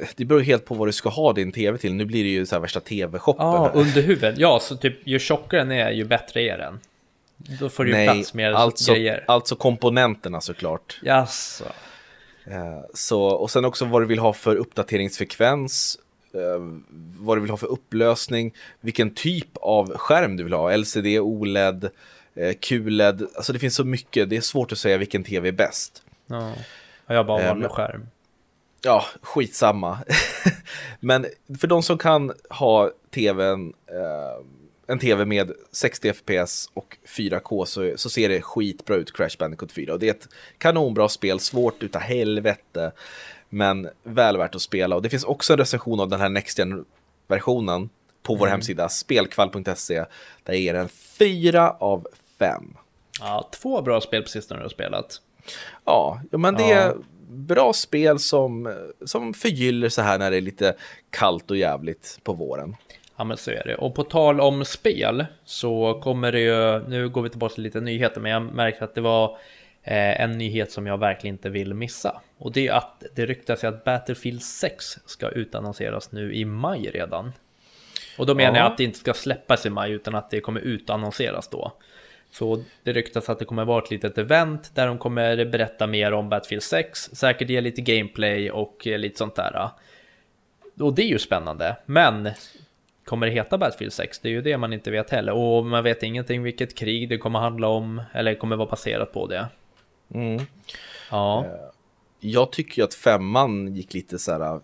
eh, 0.00 0.08
det 0.16 0.24
beror 0.24 0.40
ju 0.40 0.46
helt 0.46 0.64
på 0.64 0.74
vad 0.74 0.88
du 0.88 0.92
ska 0.92 1.08
ha 1.08 1.32
din 1.32 1.52
tv 1.52 1.78
till. 1.78 1.94
Nu 1.94 2.04
blir 2.04 2.24
det 2.24 2.30
ju 2.30 2.46
så 2.46 2.54
här 2.54 2.60
värsta 2.60 2.80
tv-shoppen. 2.80 3.46
ja, 3.46 3.70
här. 3.74 3.80
under 3.80 4.02
huvudet, 4.02 4.38
ja, 4.38 4.60
så 4.62 4.76
typ 4.76 5.06
ju 5.06 5.18
tjockare 5.18 5.60
den 5.60 5.70
är, 5.72 5.90
ju 5.90 6.04
bättre 6.04 6.42
är 6.42 6.58
den. 6.58 6.80
Då 7.60 7.68
får 7.68 7.84
du 7.84 7.90
ju 7.90 7.96
nej, 7.96 8.08
plats 8.08 8.34
med 8.34 8.54
alltså, 8.54 8.92
grejer. 8.92 9.24
alltså 9.28 9.56
komponenterna 9.56 10.40
såklart. 10.40 11.00
Jaså. 11.02 11.64
Eh, 12.44 12.80
Så, 12.94 13.22
och 13.22 13.50
sen 13.50 13.64
också 13.64 13.84
vad 13.84 14.02
du 14.02 14.06
vill 14.06 14.18
ha 14.18 14.32
för 14.32 14.56
uppdateringsfrekvens, 14.56 15.98
vad 17.18 17.36
du 17.36 17.40
vill 17.40 17.50
ha 17.50 17.56
för 17.56 17.66
upplösning, 17.66 18.54
vilken 18.80 19.14
typ 19.14 19.48
av 19.56 19.96
skärm 19.96 20.36
du 20.36 20.44
vill 20.44 20.52
ha, 20.52 20.76
LCD, 20.76 21.20
OLED, 21.20 21.90
eh, 22.34 22.54
QLED, 22.60 23.22
alltså 23.36 23.52
det 23.52 23.58
finns 23.58 23.74
så 23.74 23.84
mycket, 23.84 24.30
det 24.30 24.36
är 24.36 24.40
svårt 24.40 24.72
att 24.72 24.78
säga 24.78 24.98
vilken 24.98 25.24
tv 25.24 25.48
är 25.48 25.52
bäst. 25.52 26.02
Ja. 26.26 26.52
Ja, 27.06 27.14
jag 27.14 27.16
har 27.16 27.24
bara 27.24 27.42
Eh, 27.42 27.48
vanlig 27.48 27.62
men- 27.62 27.70
skärm. 27.70 28.06
Ja, 28.82 29.04
skitsamma. 29.22 29.98
Men 31.00 31.26
för 31.60 31.66
de 31.66 31.82
som 31.82 31.98
kan 31.98 32.32
ha 32.50 32.90
tvn, 33.14 33.72
eh, 33.86 34.44
en 34.86 34.98
tv 34.98 35.24
med 35.24 35.52
60 35.72 36.08
fps 36.12 36.70
och 36.74 36.96
4K 37.06 37.64
så, 37.66 37.92
så 37.96 38.10
ser 38.10 38.28
det 38.28 38.42
skitbra 38.42 38.96
ut, 38.96 39.16
Crash 39.16 39.36
Bandicoot 39.38 39.72
4. 39.72 39.92
Och 39.92 39.98
det 39.98 40.06
är 40.08 40.10
ett 40.14 40.28
kanonbra 40.58 41.08
spel, 41.08 41.40
svårt 41.40 41.82
utav 41.82 42.02
helvete, 42.02 42.92
men 43.48 43.88
väl 44.02 44.36
värt 44.36 44.54
att 44.54 44.62
spela. 44.62 44.96
Och 44.96 45.02
det 45.02 45.10
finns 45.10 45.24
också 45.24 45.52
en 45.52 45.58
recension 45.58 46.00
av 46.00 46.08
den 46.08 46.20
här 46.20 46.28
Next 46.28 46.58
Gen-versionen 46.58 47.88
på 48.22 48.34
vår 48.34 48.46
hemsida, 48.46 48.88
spelkvall.se, 48.88 50.04
där 50.42 50.54
ger 50.54 50.74
en 50.74 50.88
4 50.88 51.70
av 51.70 52.06
5. 52.38 52.76
Ja, 53.20 53.48
två 53.52 53.82
bra 53.82 54.00
spel 54.00 54.22
på 54.22 54.28
sistone 54.28 54.60
du 54.60 54.64
har 54.64 54.68
spelat. 54.70 55.20
Ja, 55.84 56.20
men 56.30 56.54
det 56.54 56.62
Ja. 56.68 56.76
är 56.76 56.94
bra 57.30 57.72
spel 57.72 58.18
som, 58.18 58.76
som 59.04 59.34
förgyller 59.34 59.88
så 59.88 60.02
här 60.02 60.18
när 60.18 60.30
det 60.30 60.36
är 60.36 60.40
lite 60.40 60.74
kallt 61.10 61.50
och 61.50 61.56
jävligt 61.56 62.18
på 62.22 62.32
våren. 62.32 62.76
Ja 63.16 63.24
men 63.24 63.36
så 63.36 63.50
är 63.50 63.62
det. 63.66 63.74
Och 63.76 63.94
på 63.94 64.04
tal 64.04 64.40
om 64.40 64.64
spel 64.64 65.26
så 65.44 66.00
kommer 66.04 66.32
det 66.32 66.40
ju, 66.40 66.88
nu 66.88 67.08
går 67.08 67.22
vi 67.22 67.30
tillbaka 67.30 67.54
till 67.54 67.62
lite 67.64 67.80
nyheter, 67.80 68.20
men 68.20 68.32
jag 68.32 68.42
märkte 68.42 68.84
att 68.84 68.94
det 68.94 69.00
var 69.00 69.30
eh, 69.82 70.20
en 70.20 70.38
nyhet 70.38 70.72
som 70.72 70.86
jag 70.86 70.98
verkligen 70.98 71.34
inte 71.34 71.48
vill 71.48 71.74
missa. 71.74 72.20
Och 72.38 72.52
det 72.52 72.68
är 72.68 72.72
att 72.72 73.04
det 73.14 73.26
ryktas 73.26 73.64
att 73.64 73.84
Battlefield 73.84 74.42
6 74.42 74.84
ska 75.06 75.28
utannonseras 75.28 76.12
nu 76.12 76.34
i 76.34 76.44
maj 76.44 76.90
redan. 76.90 77.32
Och 78.18 78.26
då 78.26 78.34
menar 78.34 78.56
Ja. 78.58 78.62
jag 78.64 78.72
att 78.72 78.78
det 78.78 78.84
inte 78.84 78.98
ska 78.98 79.14
släppas 79.14 79.66
i 79.66 79.70
maj 79.70 79.92
utan 79.92 80.14
att 80.14 80.30
det 80.30 80.40
kommer 80.40 80.60
utannonseras 80.60 81.48
då. 81.48 81.72
Så 82.30 82.64
det 82.82 82.92
ryktas 82.92 83.28
att 83.28 83.38
det 83.38 83.44
kommer 83.44 83.64
vara 83.64 83.82
ett 83.82 83.90
litet 83.90 84.18
event 84.18 84.74
där 84.74 84.86
de 84.86 84.98
kommer 84.98 85.44
berätta 85.44 85.86
mer 85.86 86.12
om 86.12 86.28
Battlefield 86.28 86.62
6, 86.62 87.00
säkert 87.12 87.48
ge 87.50 87.60
lite 87.60 87.80
gameplay 87.80 88.50
och 88.50 88.86
eh, 88.86 88.98
lite 88.98 89.18
sånt 89.18 89.34
där. 89.34 89.70
Och 90.80 90.94
det 90.94 91.02
är 91.02 91.08
ju 91.08 91.18
spännande, 91.18 91.76
men 91.86 92.30
kommer 93.04 93.26
det 93.26 93.32
heta 93.32 93.58
Battlefield 93.58 93.92
6? 93.92 94.18
Det 94.18 94.28
är 94.28 94.30
ju 94.30 94.42
det 94.42 94.56
man 94.58 94.72
inte 94.72 94.90
vet 94.90 95.10
heller. 95.10 95.32
Och 95.32 95.64
man 95.66 95.84
vet 95.84 96.02
ingenting 96.02 96.42
vilket 96.42 96.74
krig 96.78 97.08
det 97.08 97.18
kommer 97.18 97.38
handla 97.38 97.68
om 97.68 98.02
eller 98.12 98.34
kommer 98.34 98.56
vara 98.56 98.68
baserat 98.68 99.12
på 99.12 99.26
det. 99.26 99.46
Mm. 100.14 100.42
Ja, 101.10 101.46
jag 102.20 102.52
tycker 102.52 102.78
ju 102.82 102.84
att 102.84 102.94
femman 102.94 103.74
gick 103.74 103.94
lite 103.94 104.18
så 104.18 104.32
här, 104.32 104.60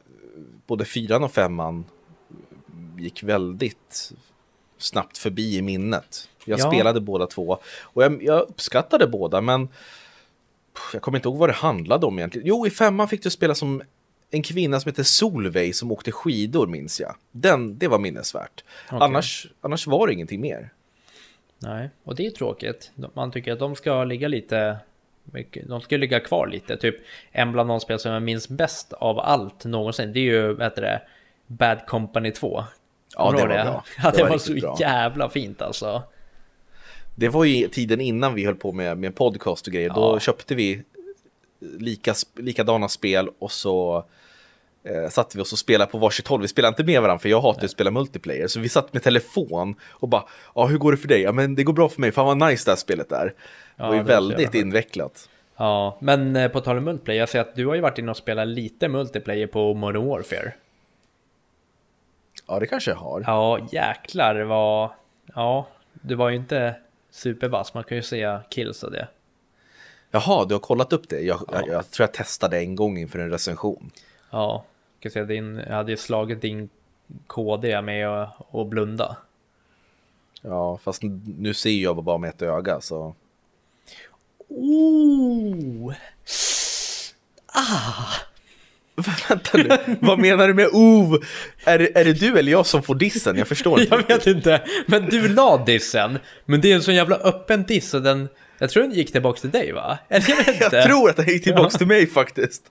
både 0.67 0.85
fyran 0.85 1.25
och 1.25 1.33
femman 1.33 1.85
gick 2.99 3.23
väldigt 3.23 4.13
snabbt 4.79 5.19
förbi 5.19 5.57
i 5.57 5.63
minnet. 5.63 6.29
Jag 6.45 6.59
Ja. 6.61 6.71
spelade 6.71 7.01
båda 7.01 7.27
två 7.27 7.59
och 7.83 8.03
jag, 8.03 8.23
jag 8.23 8.41
uppskattade 8.49 9.07
båda, 9.07 9.41
men 9.41 9.69
jag 10.93 11.03
kommer 11.03 11.19
inte 11.19 11.29
ihåg 11.29 11.39
vad 11.39 11.49
det 11.49 11.53
handlade 11.53 12.07
om 12.07 12.19
egentligen. 12.19 12.47
Jo, 12.49 12.67
i 12.67 12.71
femman 12.71 13.09
fick 13.09 13.23
du 13.23 13.31
spela 13.31 13.55
som 13.55 13.83
en 14.31 14.43
kvinna 14.43 14.81
som 14.81 14.89
heter 14.89 15.03
Solveig 15.03 15.77
som 15.77 15.93
åkte 15.93 16.13
skidor, 16.13 16.67
minns 16.67 17.01
jag. 17.01 17.17
Den, 17.31 17.79
det 17.79 17.89
var 17.89 17.99
minnesvärt. 17.99 18.65
Okej. 18.87 18.99
Annars, 19.01 19.47
annars 19.61 19.87
var 19.87 20.07
det 20.07 20.13
ingenting 20.13 20.41
mer. 20.41 20.71
Nej, 21.59 21.91
och 22.05 22.15
det 22.15 22.27
är 22.27 22.31
tråkigt. 22.31 22.91
Man 23.15 23.31
tycker 23.33 23.53
att 23.53 23.59
de 23.59 23.77
ska 23.77 24.05
ligga 24.05 24.29
lite... 24.29 24.77
mycket- 25.25 25.69
De 25.69 25.81
ska 25.81 25.97
ligga 25.97 26.21
kvar 26.21 26.47
lite. 26.47 26.77
Typ 26.77 26.97
en 27.33 27.53
bland 27.53 27.69
de 27.71 27.81
spel 27.81 27.99
som 27.99 28.13
jag 28.13 28.23
minns 28.23 28.49
bäst 28.49 28.93
av 28.93 29.19
allt 29.21 29.65
någonsin. 29.65 30.13
Det 30.13 30.21
är 30.21 30.25
ju, 30.25 30.53
vad 30.55 30.63
heter 30.67 30.83
det? 30.83 31.03
Bad 31.47 31.87
Company 31.87 32.31
2. 32.31 32.65
Ja, 33.17 33.31
det 33.31 33.33
var 33.33 33.55
ihåg 33.55 33.65
bra. 33.67 33.85
Ja, 34.03 34.11
det, 34.11 34.23
var, 34.23 34.31
riktigt 34.31 34.61
så 34.61 34.67
bra. 34.67 34.77
jävla 34.81 35.29
fint 35.29 35.63
alltså. 35.63 36.03
Det 37.15 37.29
var 37.29 37.45
ju 37.45 37.69
tiden 37.69 38.01
innan 38.01 38.35
vi 38.35 38.45
höll 38.45 38.55
på 38.55 38.73
med, 38.73 38.99
med 38.99 39.17
podcast 39.17 39.67
och 39.67 39.73
grejer. 39.73 39.89
Då 39.91 40.01
Ja. 40.01 40.21
köpte 40.21 40.55
vi 40.55 40.83
lika, 41.79 42.15
likadana 42.37 42.89
spel 42.89 43.29
och 43.39 43.53
så 43.53 44.05
eh, 44.85 45.09
satt 45.11 45.35
vi 45.35 45.41
oss 45.41 45.53
och 45.53 45.59
spelade 45.59 45.91
på 45.91 45.99
varsitt 45.99 46.29
håll. 46.29 46.41
Vi 46.43 46.49
spelade 46.49 46.69
inte 46.73 46.85
med 46.85 47.03
varandra 47.03 47.19
för 47.19 47.29
jag 47.29 47.41
hatar 47.41 47.61
ju 47.61 47.65
att 47.65 47.71
spela 47.71 47.91
multiplayer. 47.91 48.47
Så 48.47 48.61
vi 48.61 48.69
satt 48.69 48.93
med 48.93 49.03
telefon 49.03 49.75
och 49.91 50.09
bara, 50.09 50.25
ja 50.55 50.67
hur 50.67 50.79
går 50.79 50.93
det 50.93 50.99
för 50.99 51.09
dig? 51.09 51.21
Ja 51.23 51.33
men 51.33 51.55
det 51.55 51.65
går 51.65 51.73
bra 51.73 51.89
för 51.89 52.01
mig, 52.01 52.13
fan 52.13 52.27
vad 52.39 52.51
nice 52.51 52.65
det 52.65 52.71
här 52.71 52.77
spelet 52.77 53.13
är. 53.13 53.33
Ja, 53.77 53.85
ju 53.95 53.99
det 53.99 54.05
var 54.05 54.21
så 54.21 54.29
väldigt 54.29 54.55
invecklat. 54.55 55.29
Ja, 55.57 55.99
men 56.01 56.37
eh, 56.37 56.49
på 56.49 56.61
tal 56.61 56.79
om 56.79 56.85
multiplayer, 56.85 57.21
jag 57.21 57.29
ser 57.29 57.41
att 57.41 57.55
du 57.57 57.67
har 57.67 57.75
ju 57.75 57.81
varit 57.81 57.99
inne 57.99 58.11
och 58.11 58.17
spelat 58.17 58.49
lite 58.49 58.89
multiplayer 58.89 59.47
på 59.47 59.75
Modern 59.75 60.07
Warfare. 60.07 60.53
Ja 62.49 62.59
det 62.61 62.67
kanske 62.67 62.91
jag 62.91 62.99
har. 62.99 63.25
Ja, 63.27 63.59
jäklar 63.73 64.41
vad... 64.43 64.91
Ja, 65.35 65.67
du 65.93 66.15
var 66.15 66.31
ju 66.31 66.37
inte 66.37 66.75
supervass, 67.11 67.75
man 67.75 67.85
kan 67.85 67.97
ju 67.97 68.03
säga 68.03 68.43
kills 68.51 68.83
och 68.83 68.91
det. 68.93 69.09
Jaha, 70.11 70.45
du 70.45 70.55
har 70.55 70.61
kollat 70.61 70.93
upp 70.93 71.09
det? 71.09 71.21
Jag, 71.21 71.41
Ja. 71.53 71.59
jag, 71.61 71.69
jag 71.69 71.91
tror 71.91 72.05
jag 72.09 72.13
testade 72.15 72.59
en 72.59 72.77
gång 72.77 72.99
inför 72.99 73.19
en 73.19 73.31
recension. 73.31 73.91
Ja, 74.31 74.65
kan 75.05 75.13
säga 75.13 75.25
din, 75.25 75.57
jag 75.69 75.75
hade 75.75 75.91
ju 75.91 75.97
slagit 75.97 76.41
din 76.41 76.69
KD 77.27 77.83
med 77.83 78.09
att 78.53 78.67
blunda. 78.69 79.17
Ja, 80.43 80.79
fast 80.83 81.03
nu 81.39 81.55
ser 81.55 81.71
jag 81.83 82.05
bara 82.05 82.19
med 82.19 82.31
ett 82.31 82.43
öga 82.43 82.81
så... 82.81 83.15
Oh! 84.49 85.93
Vänta 89.29 89.59
nu, 89.59 89.97
vad 90.01 90.19
menar 90.19 90.49
du 90.49 90.55
med 90.55 90.69
ov? 90.73 91.25
Är, 91.65 91.79
det- 91.79 91.97
är 92.01 92.05
det 92.05 92.13
du 92.13 92.39
eller 92.39 92.53
jag 92.53 92.67
som 92.67 92.83
får 92.83 92.95
dissen? 92.95 93.39
Jag 93.39 93.49
förstår 93.49 93.81
inte. 93.81 93.95
Jag 93.95 94.09
vet 94.17 94.27
inte, 94.27 94.63
men 94.87 95.05
du 95.07 95.29
la 95.29 95.65
dissen. 95.65 96.19
Men 96.45 96.61
det 96.61 96.71
är 96.73 96.75
en 96.77 96.83
sån 96.83 96.95
jävla 96.95 97.17
öppen 97.17 97.63
diss 97.63 97.95
och 97.95 98.03
den... 98.03 98.29
Jag 98.59 98.71
tror 98.71 98.83
den 98.83 98.93
gick 98.93 99.13
tillbaka 99.13 99.41
till 99.41 99.51
dig 99.51 99.73
va? 99.73 99.99
Eller 100.09 100.31
jag 100.31 100.37
vet 100.37 100.49
inte. 100.49 100.77
Jag 100.77 100.85
tror 100.85 101.11
att 101.11 101.17
det 101.17 101.33
gick 101.33 101.45
tillbaka 101.45 101.79
till 101.79 101.87
mig 101.87 102.07
faktiskt. 102.07 102.63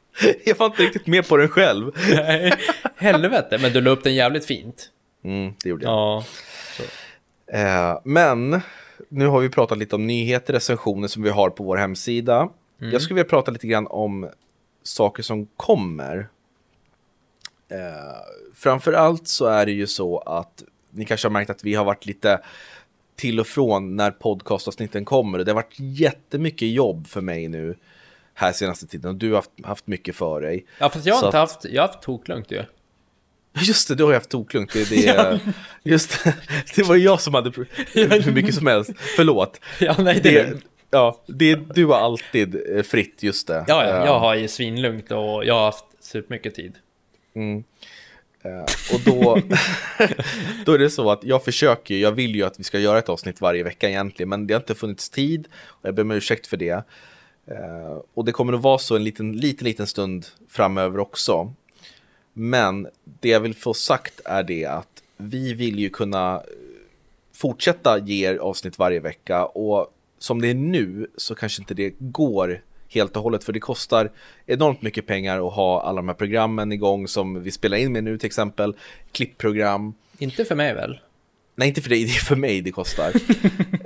Jag 0.45 0.57
var 0.57 0.65
inte 0.65 0.81
riktigt 0.83 1.07
med 1.07 1.27
på 1.27 1.37
den 1.37 1.49
själv. 1.49 1.91
Nej, 2.09 2.53
helvete, 2.95 3.57
men 3.61 3.73
du 3.73 3.81
la 3.81 3.89
upp 3.91 4.03
den 4.03 4.15
jävligt 4.15 4.45
fint. 4.45 4.89
Mm, 5.23 5.53
det 5.63 5.69
gjorde 5.69 5.85
jag. 5.85 5.93
Ja. 5.93 6.23
Eh, 7.47 7.99
men 8.03 8.61
nu 9.09 9.27
har 9.27 9.39
vi 9.39 9.49
pratat 9.49 9.77
lite 9.77 9.95
om 9.95 10.07
nyheter, 10.07 10.53
recensioner 10.53 11.07
som 11.07 11.23
vi 11.23 11.29
har 11.29 11.49
på 11.49 11.63
vår 11.63 11.77
hemsida. 11.77 12.49
Jag 12.77 13.01
skulle 13.01 13.15
vilja 13.15 13.29
prata 13.29 13.51
lite 13.51 13.67
grann 13.67 13.87
om 13.87 14.29
saker 14.83 15.23
som 15.23 15.47
kommer. 15.57 16.27
Eh, 17.69 17.77
framför 18.55 18.93
allt 18.93 19.27
så 19.27 19.45
är 19.45 19.65
det 19.65 19.71
ju 19.71 19.87
så 19.87 20.19
att 20.19 20.63
ni 20.89 21.05
kanske 21.05 21.27
har 21.27 21.31
märkt 21.31 21.49
att 21.49 21.63
vi 21.63 21.75
har 21.75 21.85
varit 21.85 22.05
lite 22.05 22.39
till 23.15 23.39
och 23.39 23.47
från 23.47 23.95
när 23.95 24.11
podcastavsnitten 24.11 25.05
kommer. 25.05 25.37
Det 25.39 25.51
har 25.51 25.55
varit 25.55 25.75
jättemycket 25.79 26.67
jobb 26.69 27.07
för 27.07 27.21
mig 27.21 27.47
nu 27.47 27.75
här 28.33 28.51
senaste 28.51 28.87
tiden 28.87 29.09
och 29.09 29.15
du 29.15 29.29
har 29.29 29.35
haft, 29.35 29.51
haft 29.63 29.87
mycket 29.87 30.15
för 30.15 30.41
dig. 30.41 30.65
Ja, 30.79 30.89
fast 30.89 31.05
jag 31.05 31.13
har 31.15 31.21
Så 31.21 31.25
inte 31.27 31.41
att- 31.41 31.49
haft, 31.49 31.65
jag 31.65 31.81
har 31.81 31.87
haft 31.87 32.01
toklugnt 32.01 32.51
ju. 32.51 32.63
Just 33.61 33.87
det, 33.87 33.95
du 33.95 34.03
har 34.03 34.09
ju 34.11 34.15
haft 34.17 34.29
toklugnt. 34.29 34.73
Det, 34.73 34.89
det, 34.89 35.39
just, 35.83 36.23
det 36.75 36.83
var 36.87 36.95
jag 36.95 37.21
som 37.21 37.33
hade 37.33 37.51
hur 37.93 38.31
mycket 38.31 38.55
som 38.55 38.67
helst. 38.67 38.91
Förlåt. 39.15 39.59
Ja, 39.79 39.95
nej, 39.99 40.19
det, 40.23 40.29
Det, 40.43 40.57
ja, 40.89 41.23
det, 41.27 41.55
du 41.55 41.85
har 41.85 41.95
alltid 41.97 42.55
eh, 42.77 42.83
fritt, 42.83 43.23
just 43.23 43.47
det. 43.47 43.65
Ja, 43.67 43.85
ja, 43.87 43.99
Eh, 43.99 44.05
jag 44.05 44.19
har 44.19 44.35
ju 44.35 44.47
svinlugnt 44.47 45.11
och 45.11 45.45
jag 45.45 45.53
har 45.53 45.65
haft 45.65 45.85
supermycket 45.99 46.55
tid. 46.55 46.73
eh, 47.35 47.41
Eh, 48.43 48.61
och 48.93 48.99
då, 49.05 49.13
då 50.65 50.73
är 50.73 50.77
det 50.77 50.89
så 50.89 51.11
att 51.11 51.23
jag 51.23 51.43
försöker, 51.43 51.95
jag 51.95 52.11
vill 52.11 52.35
ju 52.35 52.43
att 52.43 52.59
vi 52.59 52.63
ska 52.63 52.79
göra 52.79 52.99
ett 52.99 53.09
avsnitt 53.09 53.41
varje 53.41 53.63
vecka 53.63 53.89
egentligen, 53.89 54.29
men 54.29 54.47
det 54.47 54.53
har 54.53 54.61
inte 54.61 54.75
funnits 54.75 55.09
tid 55.09 55.47
och 55.65 55.87
jag 55.87 55.95
ber 55.95 56.03
om 56.03 56.11
ursäkt 56.11 56.47
för 56.47 56.57
det. 56.57 56.83
Eh, 57.47 57.97
och 58.13 58.25
det 58.25 58.31
kommer 58.31 58.53
att 58.53 58.61
vara 58.61 58.77
så 58.77 58.95
en 58.95 59.03
liten, 59.03 59.37
liten, 59.37 59.65
liten 59.65 59.87
stund 59.87 60.25
framöver 60.49 60.99
också. 60.99 61.53
Men 62.33 62.87
det 63.03 63.29
jag 63.29 63.39
vill 63.39 63.55
få 63.55 63.73
sagt 63.73 64.21
är 64.25 64.43
det 64.43 64.65
att 64.65 65.03
vi 65.17 65.53
vill 65.53 65.79
ju 65.79 65.89
kunna 65.89 66.41
fortsätta 67.33 67.99
ge 67.99 68.27
er 68.27 68.37
avsnitt 68.37 68.79
varje 68.79 68.99
vecka 68.99 69.45
och 69.45 69.93
som 70.19 70.41
det 70.41 70.47
är 70.47 70.53
nu 70.53 71.07
så 71.17 71.35
kanske 71.35 71.61
inte 71.61 71.73
det 71.73 71.93
går 71.99 72.61
helt 72.93 73.17
och 73.17 73.23
hållet 73.23 73.43
för 73.43 73.53
det 73.53 73.59
kostar 73.59 74.11
enormt 74.45 74.81
mycket 74.81 75.07
pengar 75.07 75.47
att 75.47 75.53
ha 75.53 75.81
alla 75.81 75.95
de 75.95 76.07
här 76.07 76.15
programmen 76.15 76.71
igång 76.71 77.07
som 77.07 77.43
vi 77.43 77.51
spelar 77.51 77.77
in 77.77 77.91
med 77.91 78.03
nu 78.03 78.17
till 78.17 78.27
exempel, 78.27 78.75
klippprogram. 79.11 79.93
Inte 80.17 80.45
för 80.45 80.55
mig 80.55 80.73
väl? 80.73 80.99
Nej, 81.55 81.67
inte 81.67 81.81
för 81.81 81.89
dig, 81.89 82.03
det 82.05 82.11
är 82.11 82.25
för 82.25 82.35
mig 82.35 82.61
det 82.61 82.71
kostar. 82.71 83.11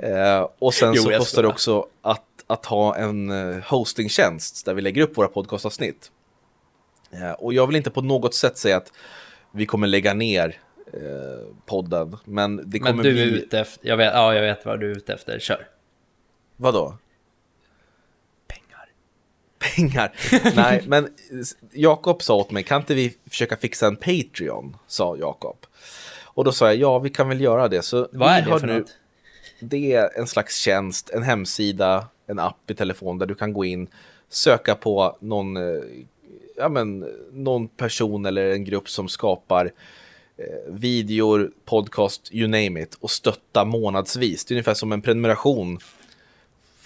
eh, 0.00 0.48
och 0.58 0.74
sen 0.74 0.92
Jo, 0.96 1.02
så 1.02 1.10
kostar 1.10 1.42
det 1.42 1.48
också 1.48 1.86
att, 2.02 2.24
att 2.46 2.66
ha 2.66 2.96
en 2.96 3.30
eh, 3.30 3.62
hostingtjänst 3.64 4.66
där 4.66 4.74
vi 4.74 4.82
lägger 4.82 5.02
upp 5.02 5.18
våra 5.18 5.28
podcastavsnitt. 5.28 6.10
Eh, 7.10 7.30
och 7.30 7.54
jag 7.54 7.66
vill 7.66 7.76
inte 7.76 7.90
på 7.90 8.02
något 8.02 8.34
sätt 8.34 8.58
säga 8.58 8.76
att 8.76 8.92
vi 9.52 9.66
kommer 9.66 9.86
lägga 9.86 10.14
ner 10.14 10.60
eh, 10.92 11.00
podden, 11.66 12.16
men 12.24 12.70
det 12.70 12.78
kommer 12.78 12.92
Men 12.94 13.04
du 13.04 13.22
är 13.22 13.26
bli... 13.26 13.38
ute 13.38 13.60
efter, 13.60 13.88
jag 13.88 13.96
vet, 13.96 14.12
ja, 14.14 14.34
jag 14.34 14.42
vet 14.42 14.64
vad 14.64 14.80
du 14.80 14.90
är 14.90 14.96
ute 14.96 15.12
efter, 15.12 15.38
kör. 15.38 15.68
Vadå? 16.56 16.98
Pengar. 19.74 20.12
Nej, 20.56 20.82
men 20.86 21.08
Jakob 21.72 22.22
sa 22.22 22.34
åt 22.34 22.50
mig, 22.50 22.62
kan 22.62 22.80
inte 22.80 22.94
vi 22.94 23.16
försöka 23.30 23.56
fixa 23.56 23.86
en 23.86 23.96
Patreon? 23.96 24.76
Sa 24.86 25.16
Jakob. 25.16 25.56
Och 26.38 26.44
då 26.44 26.52
sa 26.52 26.66
jag, 26.66 26.76
ja 26.76 26.98
vi 26.98 27.10
kan 27.10 27.28
väl 27.28 27.40
göra 27.40 27.68
det. 27.68 27.82
Så 27.82 28.08
Vad 28.12 28.30
är 28.32 28.42
det 28.42 28.60
för 28.60 28.66
nu, 28.66 28.78
något? 28.78 28.96
Det 29.60 29.92
är 29.92 30.18
en 30.18 30.26
slags 30.26 30.56
tjänst, 30.56 31.10
en 31.10 31.22
hemsida, 31.22 32.06
en 32.26 32.38
app 32.38 32.70
i 32.70 32.74
telefon 32.74 33.18
där 33.18 33.26
du 33.26 33.34
kan 33.34 33.52
gå 33.52 33.64
in, 33.64 33.88
söka 34.28 34.74
på 34.74 35.16
någon, 35.20 35.56
eh, 35.56 35.82
ja, 36.56 36.68
men, 36.68 37.04
någon 37.32 37.68
person 37.68 38.26
eller 38.26 38.50
en 38.50 38.64
grupp 38.64 38.88
som 38.88 39.08
skapar 39.08 39.70
eh, 40.36 40.72
videor, 40.72 41.50
podcast, 41.64 42.34
you 42.34 42.48
name 42.48 42.82
it, 42.82 42.96
och 43.00 43.10
stötta 43.10 43.64
månadsvis. 43.64 44.44
Det 44.44 44.52
är 44.52 44.56
ungefär 44.56 44.74
som 44.74 44.92
en 44.92 45.02
prenumeration, 45.02 45.78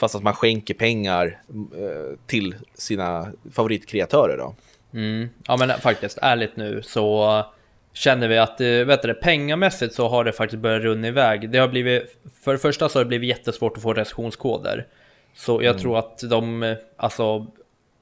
fast 0.03 0.15
att 0.15 0.23
man 0.23 0.35
skänker 0.35 0.75
pengar 0.75 1.41
eh, 1.75 2.19
till 2.27 2.55
sina 2.75 3.33
favoritkreatörer. 3.53 4.38
Då. 4.38 4.55
Mm. 4.95 5.29
Ja 5.47 5.57
men 5.57 5.71
faktiskt, 5.71 6.19
ärligt 6.23 6.57
nu 6.57 6.83
så 6.83 7.45
känner 7.93 8.29
vi 8.29 8.38
att, 8.38 8.61
eh, 8.61 8.67
vet 8.67 9.03
du, 9.03 9.15
pengamässigt 9.15 9.95
så 9.95 10.09
har 10.09 10.25
det 10.25 10.33
faktiskt 10.33 10.62
börjat 10.62 10.83
runna 10.83 11.09
iväg. 11.09 11.51
Det 11.51 11.59
har 11.59 11.69
blivit, 11.69 12.17
för 12.45 12.53
det 12.53 12.59
första 12.59 12.88
så 12.88 12.99
har 12.99 13.05
det 13.05 13.09
blivit 13.09 13.29
jättesvårt 13.29 13.77
att 13.77 13.83
få 13.83 13.93
recensionskoder. 13.93 14.87
Så 15.35 15.62
jag 15.62 15.79
tror 15.79 15.99
att 15.99 16.19
de, 16.19 16.62
eh, 16.62 16.77
alltså, 16.97 17.47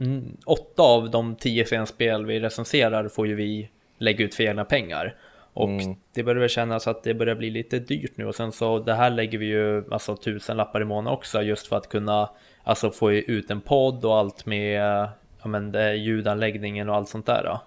mm, 0.01 0.37
åtta 0.47 0.83
av 0.83 1.11
de 1.11 1.37
tio 1.37 1.87
spel 1.87 2.27
vi 2.27 2.41
recenserar 2.41 3.09
får 3.09 3.27
ju 3.27 3.35
vi 3.35 3.71
lägga 3.99 4.25
ut 4.25 4.35
för 4.35 4.45
egna 4.45 4.65
pengar. 4.65 5.15
Och 5.53 5.69
det 6.15 6.23
börjar 6.23 6.41
väl 6.41 6.49
kännas 6.49 6.87
att 6.87 7.03
det 7.03 7.15
börjar 7.15 7.35
bli 7.35 7.51
lite 7.51 7.79
dyrt 7.79 8.13
nu 8.17 8.27
och 8.27 8.35
sen 8.35 8.53
så 8.53 8.79
det 8.79 8.95
här 8.95 9.11
lägger 9.11 9.39
vi 9.39 9.47
ju 9.47 9.85
alltså 9.91 10.17
tusen 10.17 10.57
lappar 10.57 10.83
i 10.83 10.85
månaden 10.85 11.19
också 11.19 11.43
just 11.43 11.67
för 11.67 11.77
att 11.77 11.89
kunna 11.89 12.31
alltså 12.63 12.91
få 12.91 13.13
ut 13.13 13.51
en 13.51 13.61
podd 13.61 14.05
och 14.05 14.19
allt 14.19 14.47
med 14.47 15.09
ja, 15.43 15.49
men 15.49 15.73
det, 15.73 15.95
ljudanläggningen 15.95 16.89
och 16.89 16.97
allt 16.97 17.09
sånt 17.09 17.27
där. 17.27 17.43
Då. 17.45 17.61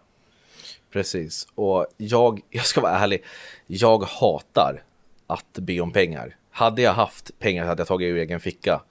Precis, 0.91 1.48
och 1.56 1.88
jag, 1.98 2.41
jag 2.50 2.65
ska 2.65 2.82
vara 2.82 2.91
ärlig, 2.91 3.24
jag 3.67 4.04
hatar 4.04 4.84
att 5.28 5.54
be 5.54 5.80
om 5.80 5.91
pengar. 5.91 6.36
Hade 6.52 6.82
jag 6.82 6.93
haft 6.93 7.39
pengar 7.39 7.65
hade 7.65 7.82
jag 7.82 7.88
tagit 7.88 8.06
ur 8.06 8.17
egen 8.17 8.39
ficka. 8.39 8.82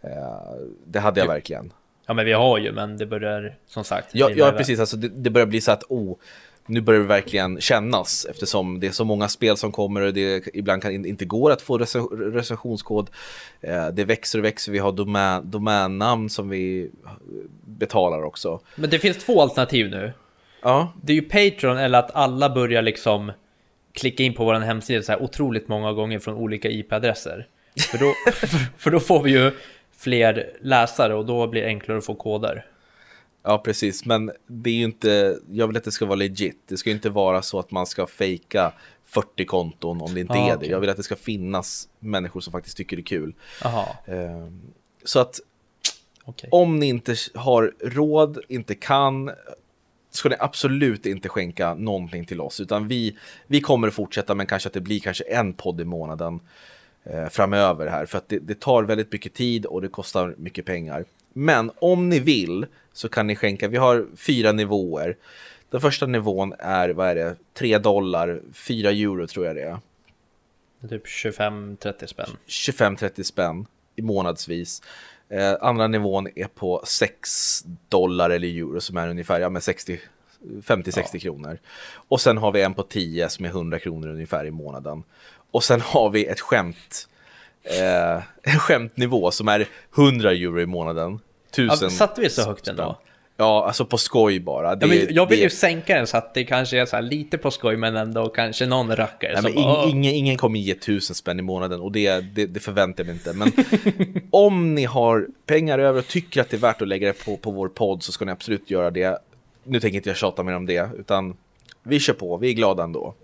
Eh, 0.00 0.10
det 0.84 1.00
hade 1.00 1.20
jag 1.20 1.26
verkligen. 1.26 1.72
Ja 2.06 2.14
men 2.14 2.24
vi 2.24 2.32
har 2.32 2.58
ju 2.58 2.72
men 2.72 2.96
det 2.96 3.06
börjar 3.06 3.56
som 3.66 3.84
sagt 3.84 4.08
Ja, 4.12 4.30
ja 4.30 4.52
precis, 4.52 4.80
alltså 4.80 4.96
det, 4.96 5.08
det 5.08 5.30
börjar 5.30 5.46
bli 5.46 5.60
så 5.60 5.72
att 5.72 5.82
oh, 5.88 6.16
nu 6.66 6.80
börjar 6.80 7.00
det 7.00 7.06
verkligen 7.06 7.60
kännas 7.60 8.26
eftersom 8.30 8.80
det 8.80 8.86
är 8.86 8.90
så 8.90 9.04
många 9.04 9.28
spel 9.28 9.56
som 9.56 9.72
kommer 9.72 10.00
och 10.00 10.14
det 10.14 10.48
ibland 10.54 10.82
kan 10.82 11.06
inte 11.06 11.24
går 11.24 11.50
att 11.50 11.62
få 11.62 11.78
recensionskod. 11.78 13.10
Eh, 13.60 13.88
det 13.88 14.04
växer 14.04 14.38
och 14.38 14.44
växer, 14.44 14.72
vi 14.72 14.78
har 14.78 14.92
domän, 14.92 15.50
domännamn 15.50 16.30
som 16.30 16.48
vi 16.48 16.90
betalar 17.64 18.22
också. 18.22 18.60
Men 18.74 18.90
det 18.90 18.98
finns 18.98 19.16
två 19.24 19.42
alternativ 19.42 19.90
nu. 19.90 20.12
Ja. 20.62 20.92
Det 21.02 21.12
är 21.12 21.14
ju 21.14 21.22
Patreon 21.22 21.78
eller 21.78 21.98
att 21.98 22.14
alla 22.14 22.50
börjar 22.50 22.82
liksom 22.82 23.32
klicka 23.92 24.22
in 24.22 24.34
på 24.34 24.44
vår 24.44 24.54
hemsida 24.54 25.02
så 25.02 25.12
här 25.12 25.22
otroligt 25.22 25.68
många 25.68 25.92
gånger 25.92 26.18
från 26.18 26.34
olika 26.34 26.68
IP-adresser. 26.68 27.46
För 27.90 27.98
då, 27.98 28.12
för 28.78 28.90
då 28.90 29.00
får 29.00 29.22
vi 29.22 29.30
ju 29.30 29.52
fler 29.98 30.50
läsare 30.60 31.14
och 31.14 31.26
då 31.26 31.46
blir 31.46 31.62
det 31.62 31.68
enklare 31.68 31.98
att 31.98 32.06
få 32.06 32.14
koder. 32.14 32.64
Ja, 33.48 33.58
precis. 33.58 34.04
Men 34.04 34.32
det 34.46 34.70
är 34.70 34.74
ju 34.74 34.84
inte, 34.84 35.38
jag 35.50 35.66
vill 35.66 35.76
att 35.76 35.84
det 35.84 35.92
ska 35.92 36.06
vara 36.06 36.16
legit. 36.16 36.60
Det 36.66 36.76
ska 36.76 36.90
ju 36.90 36.94
inte 36.96 37.10
vara 37.10 37.42
så 37.42 37.58
att 37.58 37.70
man 37.70 37.86
ska 37.86 38.06
fejka 38.06 38.72
40 39.04 39.44
konton 39.44 40.00
om 40.00 40.14
det 40.14 40.20
inte 40.20 40.32
ah, 40.32 40.36
är 40.36 40.56
okay. 40.56 40.68
det. 40.68 40.72
Jag 40.72 40.80
vill 40.80 40.90
att 40.90 40.96
det 40.96 41.02
ska 41.02 41.16
finnas 41.16 41.88
människor 41.98 42.40
som 42.40 42.52
faktiskt 42.52 42.76
tycker 42.76 42.96
det 42.96 43.00
är 43.00 43.04
kul. 43.04 43.34
Aha. 43.64 43.96
Ehm, 44.06 44.60
så 45.04 45.20
att 45.20 45.40
okay. 46.24 46.50
om 46.52 46.78
ni 46.78 46.86
inte 46.86 47.16
har 47.34 47.72
råd, 47.80 48.38
inte 48.48 48.74
kan, 48.74 49.30
ska 50.10 50.28
ni 50.28 50.36
absolut 50.38 51.06
inte 51.06 51.28
skänka 51.28 51.74
någonting 51.74 52.24
till 52.24 52.40
oss. 52.40 52.60
Utan 52.60 52.88
vi, 52.88 53.16
vi 53.46 53.60
kommer 53.60 53.88
att 53.88 53.94
fortsätta, 53.94 54.34
men 54.34 54.46
kanske 54.46 54.66
att 54.66 54.72
det 54.72 54.80
blir 54.80 55.00
kanske 55.00 55.24
en 55.24 55.52
podd 55.52 55.80
i 55.80 55.84
månaden 55.84 56.40
eh, 57.04 57.28
framöver 57.28 57.86
här. 57.86 58.06
För 58.06 58.18
att 58.18 58.28
det, 58.28 58.38
det 58.38 58.60
tar 58.60 58.82
väldigt 58.82 59.12
mycket 59.12 59.34
tid 59.34 59.66
och 59.66 59.82
det 59.82 59.88
kostar 59.88 60.34
mycket 60.38 60.64
pengar. 60.64 61.04
Men 61.38 61.70
om 61.78 62.08
ni 62.08 62.18
vill 62.18 62.66
så 62.92 63.08
kan 63.08 63.26
ni 63.26 63.36
skänka. 63.36 63.68
Vi 63.68 63.76
har 63.76 64.06
fyra 64.16 64.52
nivåer. 64.52 65.16
Den 65.70 65.80
första 65.80 66.06
nivån 66.06 66.54
är, 66.58 66.88
vad 66.88 67.08
är 67.08 67.14
det, 67.14 67.36
3 67.54 67.78
dollar, 67.78 68.40
4 68.52 68.90
euro 68.90 69.26
tror 69.26 69.46
jag 69.46 69.56
det 69.56 69.62
är. 69.62 69.78
Typ 70.88 71.06
25-30 71.06 72.06
spänn. 72.06 72.26
25-30 72.46 73.22
spänn 73.22 73.66
i 73.96 74.02
månadsvis. 74.02 74.82
Eh, 75.28 75.54
andra 75.60 75.86
nivån 75.86 76.28
är 76.34 76.46
på 76.46 76.82
6 76.86 77.64
dollar 77.88 78.30
eller 78.30 78.48
euro 78.48 78.80
som 78.80 78.96
är 78.96 79.08
ungefär 79.08 79.40
ja, 79.40 79.48
50-60 79.48 81.08
ja. 81.12 81.20
kronor. 81.20 81.58
Och 82.08 82.20
sen 82.20 82.38
har 82.38 82.52
vi 82.52 82.62
en 82.62 82.74
på 82.74 82.82
10 82.82 83.28
som 83.28 83.44
är 83.44 83.48
100 83.48 83.78
kronor 83.78 84.08
ungefär 84.08 84.44
i 84.44 84.50
månaden. 84.50 85.02
Och 85.50 85.64
sen 85.64 85.80
har 85.80 86.10
vi 86.10 86.26
ett 86.26 86.40
skämt, 86.40 87.08
eh, 87.66 88.22
en 88.42 88.58
skämtnivå 88.58 89.30
som 89.30 89.48
är 89.48 89.66
100 89.96 90.32
euro 90.32 90.60
i 90.60 90.66
månaden. 90.66 91.20
Tusen 91.50 91.78
ja, 91.80 91.90
satte 91.90 92.20
vi 92.20 92.30
så 92.30 92.42
högt 92.42 92.68
ändå? 92.68 92.98
Ja, 93.36 93.66
alltså 93.66 93.84
på 93.84 93.98
skoj 93.98 94.40
bara. 94.40 94.74
Det, 94.74 94.86
ja, 94.86 95.06
jag 95.10 95.26
vill 95.28 95.38
det... 95.38 95.44
ju 95.44 95.50
sänka 95.50 95.96
den 95.96 96.06
så 96.06 96.16
att 96.16 96.34
det 96.34 96.44
kanske 96.44 96.80
är 96.80 96.86
så 96.86 97.00
lite 97.00 97.38
på 97.38 97.50
skoj 97.50 97.76
men 97.76 97.96
ändå 97.96 98.28
kanske 98.28 98.66
någon 98.66 98.96
rackare. 98.96 99.40
Nej, 99.40 99.42
men 99.42 99.64
bara, 99.64 99.88
ingen, 99.88 100.14
ingen 100.14 100.36
kommer 100.36 100.60
ge 100.60 100.74
tusen 100.74 101.16
spänn 101.16 101.38
i 101.38 101.42
månaden 101.42 101.80
och 101.80 101.92
det, 101.92 102.20
det, 102.20 102.46
det 102.46 102.60
förväntar 102.60 103.04
jag 103.04 103.06
mig 103.06 103.14
inte. 103.14 103.32
Men 103.32 103.52
om 104.30 104.74
ni 104.74 104.84
har 104.84 105.26
pengar 105.46 105.78
över 105.78 105.98
och 105.98 106.06
tycker 106.06 106.40
att 106.40 106.50
det 106.50 106.56
är 106.56 106.60
värt 106.60 106.82
att 106.82 106.88
lägga 106.88 107.06
det 107.06 107.24
på, 107.24 107.36
på 107.36 107.50
vår 107.50 107.68
podd 107.68 108.02
så 108.02 108.12
ska 108.12 108.24
ni 108.24 108.32
absolut 108.32 108.70
göra 108.70 108.90
det. 108.90 109.18
Nu 109.64 109.80
tänker 109.80 109.96
inte 109.96 110.10
jag 110.10 110.16
tjata 110.16 110.42
mer 110.42 110.56
om 110.56 110.66
det, 110.66 110.90
utan 110.98 111.36
vi 111.82 112.00
kör 112.00 112.14
på, 112.14 112.36
vi 112.36 112.48
är 112.48 112.52
glada 112.52 112.82
ändå. 112.82 113.14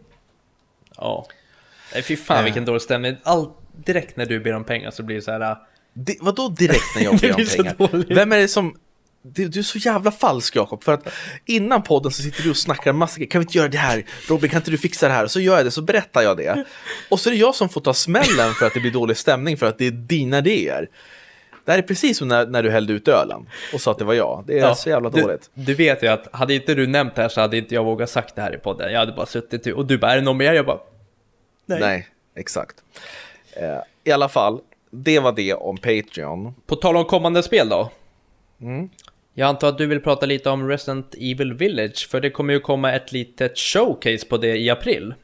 Ja. 0.96 1.26
Nej, 1.94 2.02
fy 2.02 2.16
fan 2.16 2.44
vilken 2.44 2.62
äh. 2.62 2.66
dålig 2.66 2.82
stämning. 2.82 3.16
Allt 3.22 3.61
direkt 3.76 4.16
när 4.16 4.26
du 4.26 4.40
ber 4.40 4.52
om 4.52 4.64
pengar 4.64 4.90
så 4.90 5.02
blir 5.02 5.16
det 5.16 5.22
så 5.22 5.30
här 5.30 5.56
det, 5.94 6.16
vadå 6.20 6.48
direkt 6.48 6.96
när 6.96 7.02
jag 7.02 7.16
ber 7.20 7.30
om 7.30 7.46
pengar? 7.46 8.14
Vem 8.14 8.32
är 8.32 8.38
det 8.38 8.48
som... 8.48 8.76
Du, 9.24 9.48
du 9.48 9.58
är 9.58 9.62
så 9.62 9.78
jävla 9.78 10.10
falsk 10.10 10.56
Jakob, 10.56 10.84
för 10.84 10.92
att 10.92 11.08
innan 11.44 11.82
podden 11.82 12.12
så 12.12 12.22
sitter 12.22 12.42
du 12.42 12.50
och 12.50 12.56
snackar 12.56 12.92
massa 12.92 13.26
Kan 13.26 13.40
vi 13.40 13.44
inte 13.44 13.58
göra 13.58 13.68
det 13.68 13.78
här? 13.78 14.04
Robin, 14.28 14.50
kan 14.50 14.60
inte 14.60 14.70
du 14.70 14.78
fixa 14.78 15.08
det 15.08 15.14
här? 15.14 15.24
Och 15.24 15.30
så 15.30 15.40
gör 15.40 15.56
jag 15.56 15.66
det, 15.66 15.70
så 15.70 15.82
berättar 15.82 16.22
jag 16.22 16.36
det. 16.36 16.64
Och 17.08 17.20
så 17.20 17.28
är 17.28 17.32
det 17.32 17.38
jag 17.38 17.54
som 17.54 17.68
får 17.68 17.80
ta 17.80 17.94
smällen 17.94 18.54
för 18.58 18.66
att 18.66 18.74
det 18.74 18.80
blir 18.80 18.90
dålig 18.90 19.16
stämning 19.16 19.56
för 19.56 19.66
att 19.66 19.78
det 19.78 19.86
är 19.86 19.90
dina 19.90 20.38
idéer. 20.38 20.88
Det 21.64 21.72
här 21.72 21.78
är 21.78 21.82
precis 21.82 22.18
som 22.18 22.28
när, 22.28 22.46
när 22.46 22.62
du 22.62 22.70
hällde 22.70 22.92
ut 22.92 23.08
ölen 23.08 23.48
och 23.74 23.80
sa 23.80 23.90
att 23.90 23.98
det 23.98 24.04
var 24.04 24.14
jag. 24.14 24.44
Det 24.46 24.58
är 24.58 24.62
ja, 24.62 24.74
så 24.74 24.88
jävla 24.88 25.10
dåligt. 25.10 25.50
Du, 25.54 25.64
du 25.64 25.74
vet 25.74 26.02
ju 26.02 26.06
att 26.06 26.28
hade 26.32 26.54
inte 26.54 26.74
du 26.74 26.86
nämnt 26.86 27.14
det 27.14 27.22
här 27.22 27.28
så 27.28 27.40
hade 27.40 27.56
inte 27.56 27.74
jag 27.74 27.84
vågat 27.84 28.10
sagt 28.10 28.34
det 28.34 28.42
här 28.42 28.54
i 28.54 28.58
podden. 28.58 28.92
Jag 28.92 28.98
hade 28.98 29.12
bara 29.12 29.26
suttit 29.26 29.66
och 29.66 29.86
du 29.86 29.98
bara, 29.98 30.12
är 30.12 30.16
det 30.16 30.22
någon 30.22 30.36
mer? 30.36 30.52
Jag 30.52 30.66
bara, 30.66 30.78
nej. 31.66 31.80
Nej, 31.80 32.08
exakt. 32.36 32.76
Uh, 33.56 33.82
I 34.04 34.12
alla 34.12 34.28
fall, 34.28 34.60
det 34.90 35.20
var 35.20 35.32
det 35.32 35.54
om 35.54 35.76
Patreon. 35.76 36.54
På 36.66 36.76
tal 36.76 36.96
om 36.96 37.04
kommande 37.04 37.42
spel 37.42 37.68
då. 37.68 37.90
Mm. 38.60 38.88
Jag 39.34 39.48
antar 39.48 39.68
att 39.68 39.78
du 39.78 39.86
vill 39.86 40.00
prata 40.00 40.26
lite 40.26 40.50
om 40.50 40.68
Resident 40.68 41.14
Evil 41.14 41.52
Village, 41.52 42.08
för 42.10 42.20
det 42.20 42.30
kommer 42.30 42.54
ju 42.54 42.60
komma 42.60 42.92
ett 42.92 43.12
litet 43.12 43.58
showcase 43.58 44.26
på 44.26 44.36
det 44.36 44.56
i 44.56 44.70
april. 44.70 45.14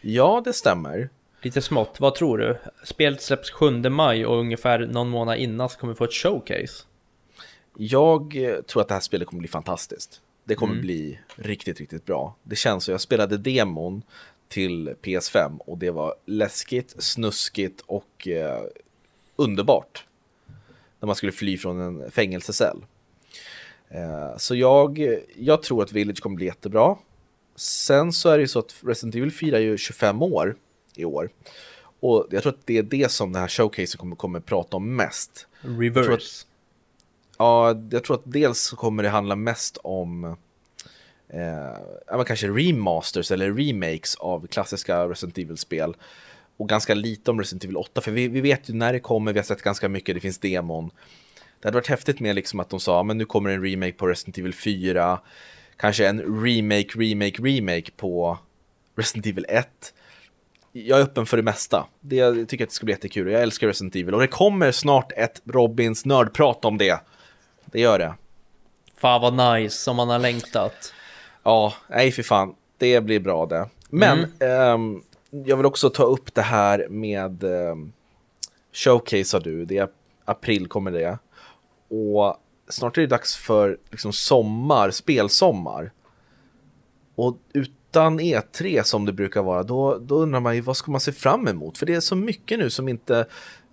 Ja, 0.00 0.42
det 0.44 0.52
stämmer. 0.52 1.08
Lite 1.42 1.62
smått, 1.62 2.00
vad 2.00 2.14
tror 2.14 2.38
du? 2.38 2.58
Spelet 2.84 3.22
släpps 3.22 3.50
7 3.50 3.70
maj 3.70 4.26
och 4.26 4.38
ungefär 4.38 4.78
någon 4.78 5.08
månad 5.08 5.38
innan 5.38 5.68
så 5.68 5.78
kommer 5.78 5.92
vi 5.92 5.96
få 5.96 6.04
ett 6.04 6.12
showcase. 6.12 6.84
Jag 7.76 8.36
eh, 8.36 8.60
tror 8.60 8.82
att 8.82 8.88
det 8.88 8.94
här 8.94 9.00
spelet 9.00 9.28
kommer 9.28 9.40
bli 9.40 9.48
fantastiskt. 9.48 10.20
Det 10.44 10.54
kommer 10.54 10.72
mm. 10.72 10.82
bli 10.82 11.18
riktigt, 11.36 11.80
riktigt 11.80 12.06
bra. 12.06 12.36
Det 12.42 12.56
känns 12.56 12.84
så. 12.84 12.90
Jag 12.90 13.00
spelade 13.00 13.38
demon 13.38 14.02
till 14.50 14.94
PS5 15.02 15.58
och 15.58 15.78
det 15.78 15.90
var 15.90 16.14
läskigt, 16.26 17.02
snuskigt 17.02 17.80
och 17.86 18.28
eh, 18.28 18.62
underbart. 19.36 20.04
När 21.00 21.06
man 21.06 21.16
skulle 21.16 21.32
fly 21.32 21.58
från 21.58 21.80
en 21.80 22.10
fängelsecell. 22.10 22.84
Eh, 23.88 24.36
så 24.36 24.54
jag, 24.54 25.18
jag 25.36 25.62
tror 25.62 25.82
att 25.82 25.92
Village 25.92 26.22
kommer 26.22 26.36
bli 26.36 26.46
jättebra. 26.46 26.96
Sen 27.56 28.12
så 28.12 28.28
är 28.28 28.38
det 28.38 28.42
ju 28.42 28.48
så 28.48 28.58
att 28.58 28.74
Resident 28.80 29.14
Evil 29.14 29.32
firar 29.32 29.58
ju 29.58 29.78
25 29.78 30.22
år 30.22 30.56
i 30.94 31.04
år. 31.04 31.30
Och 32.00 32.26
jag 32.30 32.42
tror 32.42 32.52
att 32.52 32.66
det 32.66 32.78
är 32.78 32.82
det 32.82 33.10
som 33.10 33.32
den 33.32 33.42
här 33.42 33.48
showcasen 33.48 33.98
kommer, 33.98 34.16
kommer 34.16 34.40
prata 34.40 34.76
om 34.76 34.96
mest. 34.96 35.46
Reverse. 35.60 36.10
Jag 36.10 36.14
att, 36.14 36.46
ja, 37.38 37.82
jag 37.90 38.04
tror 38.04 38.16
att 38.16 38.22
dels 38.24 38.70
kommer 38.70 39.02
det 39.02 39.08
handla 39.08 39.36
mest 39.36 39.78
om 39.82 40.36
eh, 41.32 42.24
kanske 42.24 42.48
remasters 42.48 43.30
eller 43.30 43.52
remakes 43.52 44.14
av 44.14 44.46
klassiska 44.46 45.08
Resident 45.08 45.38
Evil-spel. 45.38 45.96
Och 46.56 46.68
ganska 46.68 46.94
lite 46.94 47.30
om 47.30 47.38
Resident 47.38 47.64
Evil 47.64 47.76
8, 47.76 48.00
för 48.00 48.10
vi, 48.10 48.28
vi 48.28 48.40
vet 48.40 48.70
ju 48.70 48.74
när 48.74 48.92
det 48.92 49.00
kommer, 49.00 49.32
vi 49.32 49.38
har 49.38 49.44
sett 49.44 49.62
ganska 49.62 49.88
mycket, 49.88 50.14
det 50.14 50.20
finns 50.20 50.38
demon. 50.38 50.90
Det 51.60 51.68
hade 51.68 51.74
varit 51.74 51.86
häftigt 51.86 52.20
med 52.20 52.34
liksom 52.34 52.60
att 52.60 52.70
de 52.70 52.80
sa, 52.80 53.02
men 53.02 53.18
nu 53.18 53.24
kommer 53.24 53.50
en 53.50 53.64
remake 53.64 53.92
på 53.92 54.06
Resident 54.06 54.38
Evil 54.38 54.54
4, 54.54 55.20
kanske 55.76 56.08
en 56.08 56.44
remake, 56.44 56.88
remake, 56.94 57.42
remake 57.42 57.90
på 57.96 58.38
Resident 58.96 59.26
Evil 59.26 59.46
1. 59.48 59.94
Jag 60.72 60.98
är 60.98 61.02
öppen 61.02 61.26
för 61.26 61.36
det 61.36 61.42
mesta. 61.42 61.86
Det, 62.00 62.16
jag 62.16 62.48
tycker 62.48 62.64
att 62.64 62.70
det 62.70 62.74
ska 62.74 62.84
bli 62.84 62.94
jättekul. 62.94 63.32
Jag 63.32 63.42
älskar 63.42 63.66
Resident 63.66 63.96
Evil 63.96 64.14
och 64.14 64.20
det 64.20 64.26
kommer 64.26 64.72
snart 64.72 65.12
ett 65.16 65.42
Robins 65.44 66.04
nördprat 66.04 66.64
om 66.64 66.78
det. 66.78 67.00
Det 67.64 67.80
gör 67.80 67.98
det. 67.98 68.14
Fan 68.96 69.20
vad 69.20 69.54
nice, 69.54 69.76
som 69.76 69.96
man 69.96 70.08
har 70.08 70.18
längtat. 70.18 70.92
Ja, 71.42 71.74
nej 71.88 72.12
för 72.12 72.22
fan. 72.22 72.54
Det 72.78 73.00
blir 73.00 73.20
bra 73.20 73.46
det. 73.46 73.68
Men 73.88 74.26
mm. 74.40 74.74
um, 74.74 75.02
jag 75.30 75.56
vill 75.56 75.66
också 75.66 75.90
ta 75.90 76.02
upp 76.02 76.34
det 76.34 76.42
här 76.42 76.86
med 76.88 77.44
um, 77.44 77.92
Showcase 78.72 79.36
har 79.36 79.40
du. 79.40 79.64
Det 79.64 79.78
är 79.78 79.88
april 80.24 80.66
kommer 80.66 80.90
det. 80.90 81.18
Och 81.88 82.36
snart 82.68 82.98
är 82.98 83.02
det 83.02 83.06
dags 83.06 83.36
för 83.36 83.78
liksom, 83.90 84.12
sommar, 84.12 84.90
spelsommar. 84.90 85.90
Och 87.14 87.36
utan 87.52 88.20
E3 88.20 88.82
som 88.82 89.06
det 89.06 89.12
brukar 89.12 89.42
vara, 89.42 89.62
då, 89.62 89.98
då 89.98 90.14
undrar 90.14 90.40
man 90.40 90.54
ju 90.54 90.60
vad 90.60 90.76
ska 90.76 90.90
man 90.90 91.00
se 91.00 91.12
fram 91.12 91.48
emot? 91.48 91.78
För 91.78 91.86
det 91.86 91.94
är 91.94 92.00
så 92.00 92.16
mycket 92.16 92.58
nu 92.58 92.70
som 92.70 92.88
inte, 92.88 93.26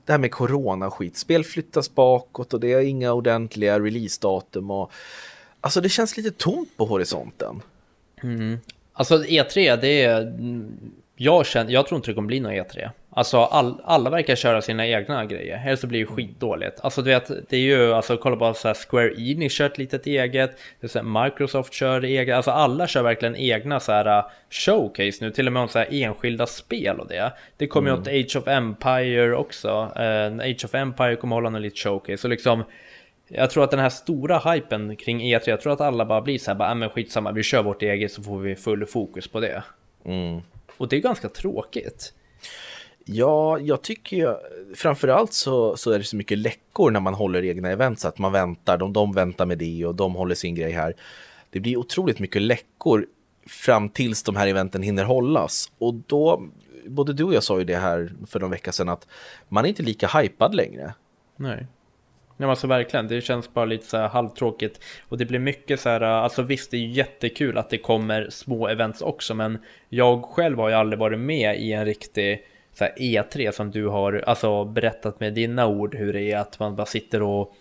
det 0.06 0.12
här 0.12 0.20
med 0.20 0.32
corona 0.32 0.92
skit, 0.92 1.18
spel 1.18 1.44
flyttas 1.44 1.96
bakåt 1.96 2.54
och 2.54 2.60
det 2.60 2.74
är 2.74 2.82
inga 2.82 3.14
ordentliga 3.14 3.80
releasedatum 3.80 4.72
och 4.72 4.92
Alltså 5.62 5.82
det 5.82 5.89
känns 5.89 6.17
lite 6.17 6.32
tomt 6.32 6.78
på 6.78 6.86
horisonten. 6.86 7.62
Mm. 8.24 8.60
Alltså 8.93 9.24
E3, 9.24 9.78
det 9.82 10.04
är... 10.04 10.34
Jag, 11.15 11.46
känner, 11.46 11.72
jag 11.72 11.88
tror 11.88 11.96
inte 11.96 12.12
det 12.12 12.15
kommer 12.15 12.28
bli 12.28 12.39
någon 12.39 12.52
E3. 12.52 12.89
Alltså 13.17 13.38
all, 13.38 13.82
alla 13.84 14.10
verkar 14.10 14.36
köra 14.36 14.62
sina 14.62 14.88
egna 14.88 15.26
grejer, 15.26 15.63
eller 15.65 15.76
så 15.76 15.88
blir 15.88 16.00
det 16.00 16.06
skitdåligt. 16.06 16.80
Alltså 16.82 17.02
du 17.02 17.10
vet, 17.10 17.32
det 17.50 17.58
är 17.58 17.62
ju, 17.62 17.93
alltså 17.93 18.17
kolla 18.17 18.36
på 18.36 18.54
så 18.54 18.74
Square 18.74 19.13
Enix 19.17 19.54
kör 19.54 19.65
ett 19.65 19.78
litet 19.78 20.08
eget, 20.08 20.60
det 20.80 20.88
så 20.88 21.04
Microsoft 21.04 21.74
kör 21.74 22.04
eget, 22.04 22.36
alltså 22.36 22.52
alla 22.52 22.88
kör 22.88 23.04
verkligen 23.04 23.36
egna 23.36 23.80
så 23.80 23.91
här 23.91 24.17
uh, 24.17 24.26
showcase 24.50 25.26
nu, 25.26 25.32
till 25.32 25.48
och 25.48 25.54
med 25.54 25.62
om 25.62 25.67
så 25.67 25.80
här 25.80 25.88
enskilda 25.91 26.46
spel 26.46 27.00
och 27.00 27.08
det. 27.08 27.34
Det 27.58 27.67
kommer 27.67 27.89
mm. 27.89 28.04
ju 28.04 28.20
åt 28.20 28.26
Age 28.26 28.41
of 28.41 28.48
Empire 28.48 29.36
också, 29.36 29.70
uh, 29.70 30.50
Age 30.52 30.65
of 30.65 30.76
Empire 30.76 31.15
kommer 31.15 31.36
hålla 31.36 31.48
en 31.48 31.62
liten 31.62 31.78
showcase, 31.78 32.28
och 32.28 32.30
liksom 32.30 32.63
jag 33.28 33.50
tror 33.50 33.63
att 33.63 33.72
den 33.72 33.80
här 33.80 33.90
stora 33.90 34.40
hypen 34.40 34.96
kring 34.96 35.22
E3, 35.22 35.50
jag 35.50 35.62
tror 35.62 35.74
att 35.74 35.82
alla 35.82 36.06
bara 36.06 36.22
blir 36.22 36.40
så 36.40 36.52
här, 36.52 36.56
bara, 36.56 36.70
äh, 36.70 36.76
men 36.76 36.90
skitsamma, 36.90 37.32
vi 37.32 37.44
kör 37.44 37.63
vårt 37.63 37.82
eget 37.82 38.12
så 38.12 38.24
får 38.24 38.40
vi 38.40 38.56
full 38.56 38.86
fokus 38.86 39.28
på 39.28 39.40
det. 39.40 39.63
Mm. 40.06 40.42
Och 40.78 40.88
det 40.88 40.96
är 40.96 41.02
ganska 41.02 41.30
tråkigt. 41.30 42.13
Ja, 43.06 43.60
jag 43.60 43.82
tycker 43.82 44.18
ju, 44.18 44.36
framförallt 44.76 45.34
så, 45.34 45.78
så 45.78 45.92
är 45.92 45.98
det 45.98 46.04
så 46.04 46.16
mycket 46.16 46.38
läckor 46.38 46.92
när 46.92 47.00
man 47.00 47.13
håller 47.13 47.46
egna 47.46 47.70
event, 47.70 48.00
så 48.00 48.08
att 48.08 48.18
man 48.18 48.32
väntar, 48.32 48.78
de, 48.78 48.94
de 48.94 49.13
väntar 49.13 49.46
med 49.46 49.58
det 49.58 49.86
och 49.86 49.96
de 49.96 50.16
håller 50.16 50.36
sin 50.36 50.56
grej 50.56 50.72
här. 50.72 50.94
Det 51.50 51.60
blir 51.60 51.78
otroligt 51.78 52.20
mycket 52.20 52.42
läckor 52.42 53.06
fram 53.48 53.90
tills 53.90 54.24
de 54.24 54.36
här 54.36 54.48
eventen 54.48 54.84
hinner 54.84 55.04
hållas. 55.04 55.72
Och 55.78 55.94
då, 55.94 56.44
både 56.86 57.13
du 57.13 57.24
och 57.24 57.34
jag 57.34 57.44
sa 57.44 57.60
ju 57.60 57.63
det 57.63 57.76
här 57.76 58.12
för 58.28 58.40
någon 58.40 58.52
vecka 58.52 58.72
sedan, 58.72 58.90
att 58.90 59.08
man 59.50 59.66
är 59.66 59.70
inte 59.70 59.84
lika 59.84 60.08
hypad 60.08 60.56
längre. 60.56 60.94
Nej. 61.36 61.68
Nej, 62.38 62.50
alltså 62.50 62.67
verkligen, 62.67 63.08
det 63.08 63.21
känns 63.21 63.54
bara 63.54 63.65
lite 63.65 63.86
så 63.86 63.97
här 63.97 64.08
halvtråkigt. 64.08 64.84
Och 65.10 65.17
det 65.17 65.26
blir 65.26 65.39
mycket 65.39 65.80
så 65.80 65.89
här, 65.89 66.02
alltså 66.02 66.41
visst 66.41 66.71
det 66.71 66.78
är 66.78 66.88
jättekul 66.88 67.58
att 67.58 67.69
det 67.69 67.78
kommer 67.78 68.30
små 68.30 68.67
events 68.67 69.02
också, 69.02 69.34
men 69.34 69.58
jag 69.89 70.23
själv 70.23 70.58
har 70.58 70.69
ju 70.69 70.76
aldrig 70.76 71.00
varit 71.00 71.19
med 71.19 71.60
i 71.60 71.73
en 71.73 71.86
riktig 71.86 72.45
så 72.73 72.84
här, 72.84 72.93
E3 72.97 73.52
som 73.52 73.71
du 73.71 73.88
har 73.88 74.23
alltså, 74.28 74.65
berättat 74.65 75.19
med 75.19 75.34
dina 75.34 75.67
ord 75.67 75.95
hur 75.95 76.13
det 76.13 76.32
är 76.32 76.38
att 76.38 76.60
man 76.60 76.76
bara 76.76 76.86
sitter 76.86 77.21
och 77.21 77.56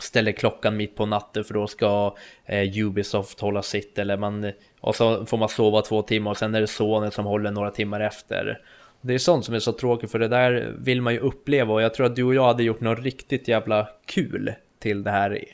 ställer 0.00 0.32
klockan 0.32 0.76
mitt 0.76 0.96
på 0.96 1.06
natten 1.06 1.44
för 1.44 1.54
då 1.54 1.66
ska 1.66 2.16
eh, 2.44 2.78
Ubisoft 2.78 3.40
hålla 3.40 3.62
sitt 3.62 3.98
eller 3.98 4.16
man 4.16 4.52
och 4.80 4.96
så 4.96 5.26
får 5.26 5.36
man 5.36 5.48
sova 5.48 5.82
två 5.82 6.02
timmar 6.02 6.30
och 6.30 6.36
sen 6.36 6.54
är 6.54 6.60
det 6.60 6.66
sonen 6.66 7.10
som 7.10 7.24
håller 7.24 7.50
några 7.50 7.70
timmar 7.70 8.00
efter. 8.00 8.60
Det 9.06 9.14
är 9.14 9.18
sånt 9.18 9.44
som 9.44 9.54
är 9.54 9.58
så 9.58 9.72
tråkigt 9.72 10.10
för 10.10 10.18
det 10.18 10.28
där 10.28 10.74
vill 10.78 11.02
man 11.02 11.12
ju 11.12 11.18
uppleva 11.18 11.74
och 11.74 11.82
jag 11.82 11.94
tror 11.94 12.06
att 12.06 12.16
du 12.16 12.24
och 12.24 12.34
jag 12.34 12.44
hade 12.44 12.62
gjort 12.62 12.80
något 12.80 12.98
riktigt 12.98 13.48
jävla 13.48 13.88
kul 14.06 14.52
till 14.78 15.02
det 15.02 15.10
här 15.10 15.44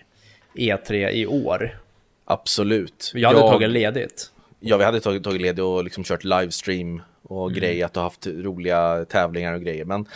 E3 0.54 1.10
i 1.10 1.26
år. 1.26 1.78
Absolut. 2.24 3.12
Jag 3.14 3.28
hade 3.28 3.40
jag, 3.40 3.50
tagit 3.50 3.70
ledigt. 3.70 4.30
Ja, 4.60 4.76
vi 4.76 4.84
hade 4.84 5.00
tagit, 5.00 5.24
tagit 5.24 5.42
ledigt 5.42 5.62
och 5.62 5.84
liksom 5.84 6.04
kört 6.04 6.24
livestream 6.24 7.02
och 7.22 7.46
mm. 7.46 7.60
grejat 7.60 7.96
och 7.96 8.02
haft 8.02 8.26
roliga 8.26 9.04
tävlingar 9.04 9.54
och 9.54 9.60
grejer. 9.60 9.84
Men 9.84 10.06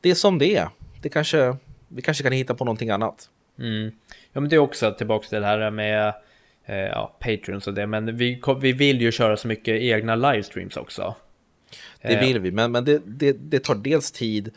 det 0.00 0.10
är 0.10 0.14
som 0.14 0.38
det 0.38 0.56
är. 0.56 0.68
Det 1.02 1.08
kanske, 1.08 1.56
vi 1.88 2.02
kanske 2.02 2.22
kan 2.22 2.32
hitta 2.32 2.54
på 2.54 2.64
någonting 2.64 2.90
annat. 2.90 3.28
Mm. 3.58 3.90
Ja, 4.32 4.40
men 4.40 4.48
det 4.48 4.56
är 4.56 4.60
också 4.60 4.92
tillbaka 4.92 5.28
till 5.28 5.40
det 5.40 5.46
här 5.46 5.70
med 5.70 6.14
eh, 6.66 6.76
ja, 6.76 7.16
Patreons 7.20 7.66
och 7.66 7.74
det. 7.74 7.86
Men 7.86 8.16
vi, 8.16 8.42
vi 8.60 8.72
vill 8.72 9.00
ju 9.00 9.12
köra 9.12 9.36
så 9.36 9.48
mycket 9.48 9.82
egna 9.82 10.14
livestreams 10.14 10.76
också. 10.76 11.14
Det 12.02 12.14
eh. 12.14 12.20
vill 12.20 12.38
vi, 12.38 12.50
men, 12.50 12.72
men 12.72 12.84
det, 12.84 13.02
det, 13.06 13.32
det 13.32 13.64
tar 13.64 13.74
dels 13.74 14.10
tid 14.10 14.50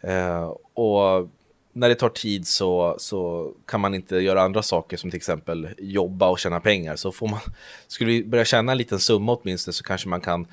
eh, 0.00 0.54
och 0.74 1.28
när 1.72 1.88
det 1.88 1.94
tar 1.94 2.08
tid 2.08 2.46
så, 2.46 2.94
så 2.98 3.52
kan 3.66 3.80
man 3.80 3.94
inte 3.94 4.16
göra 4.16 4.42
andra 4.42 4.62
saker 4.62 4.96
som 4.96 5.10
till 5.10 5.16
exempel 5.16 5.68
jobba 5.78 6.28
och 6.28 6.38
tjäna 6.38 6.60
pengar. 6.60 6.96
Så 6.96 7.12
får 7.12 7.28
man, 7.28 7.40
skulle 7.86 8.10
vi 8.10 8.24
börja 8.24 8.44
tjäna 8.44 8.72
en 8.72 8.78
liten 8.78 8.98
summa 8.98 9.32
åtminstone 9.32 9.72
så 9.72 9.84
kanske 9.84 10.08
man 10.08 10.20
kan 10.20 10.46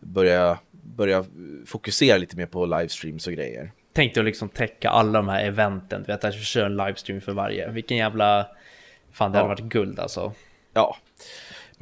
börja, 0.00 0.58
börja 0.70 1.24
fokusera 1.66 2.18
lite 2.18 2.36
mer 2.36 2.46
på 2.46 2.66
livestreams 2.66 3.26
och 3.26 3.32
grejer. 3.32 3.72
Tänk 3.92 4.14
dig 4.14 4.20
att 4.20 4.24
liksom 4.24 4.48
täcka 4.48 4.90
alla 4.90 5.18
de 5.18 5.28
här 5.28 5.44
eventen, 5.44 6.02
du 6.02 6.12
vet 6.12 6.24
att 6.24 6.34
köra 6.34 6.66
en 6.66 6.76
livestream 6.76 7.20
för 7.20 7.32
varje. 7.32 7.70
Vilken 7.70 7.96
jävla... 7.96 8.46
Fan, 9.12 9.32
det 9.32 9.38
ja. 9.38 9.42
hade 9.42 9.62
varit 9.62 9.72
guld 9.72 10.00
alltså. 10.00 10.32
Ja, 10.72 10.96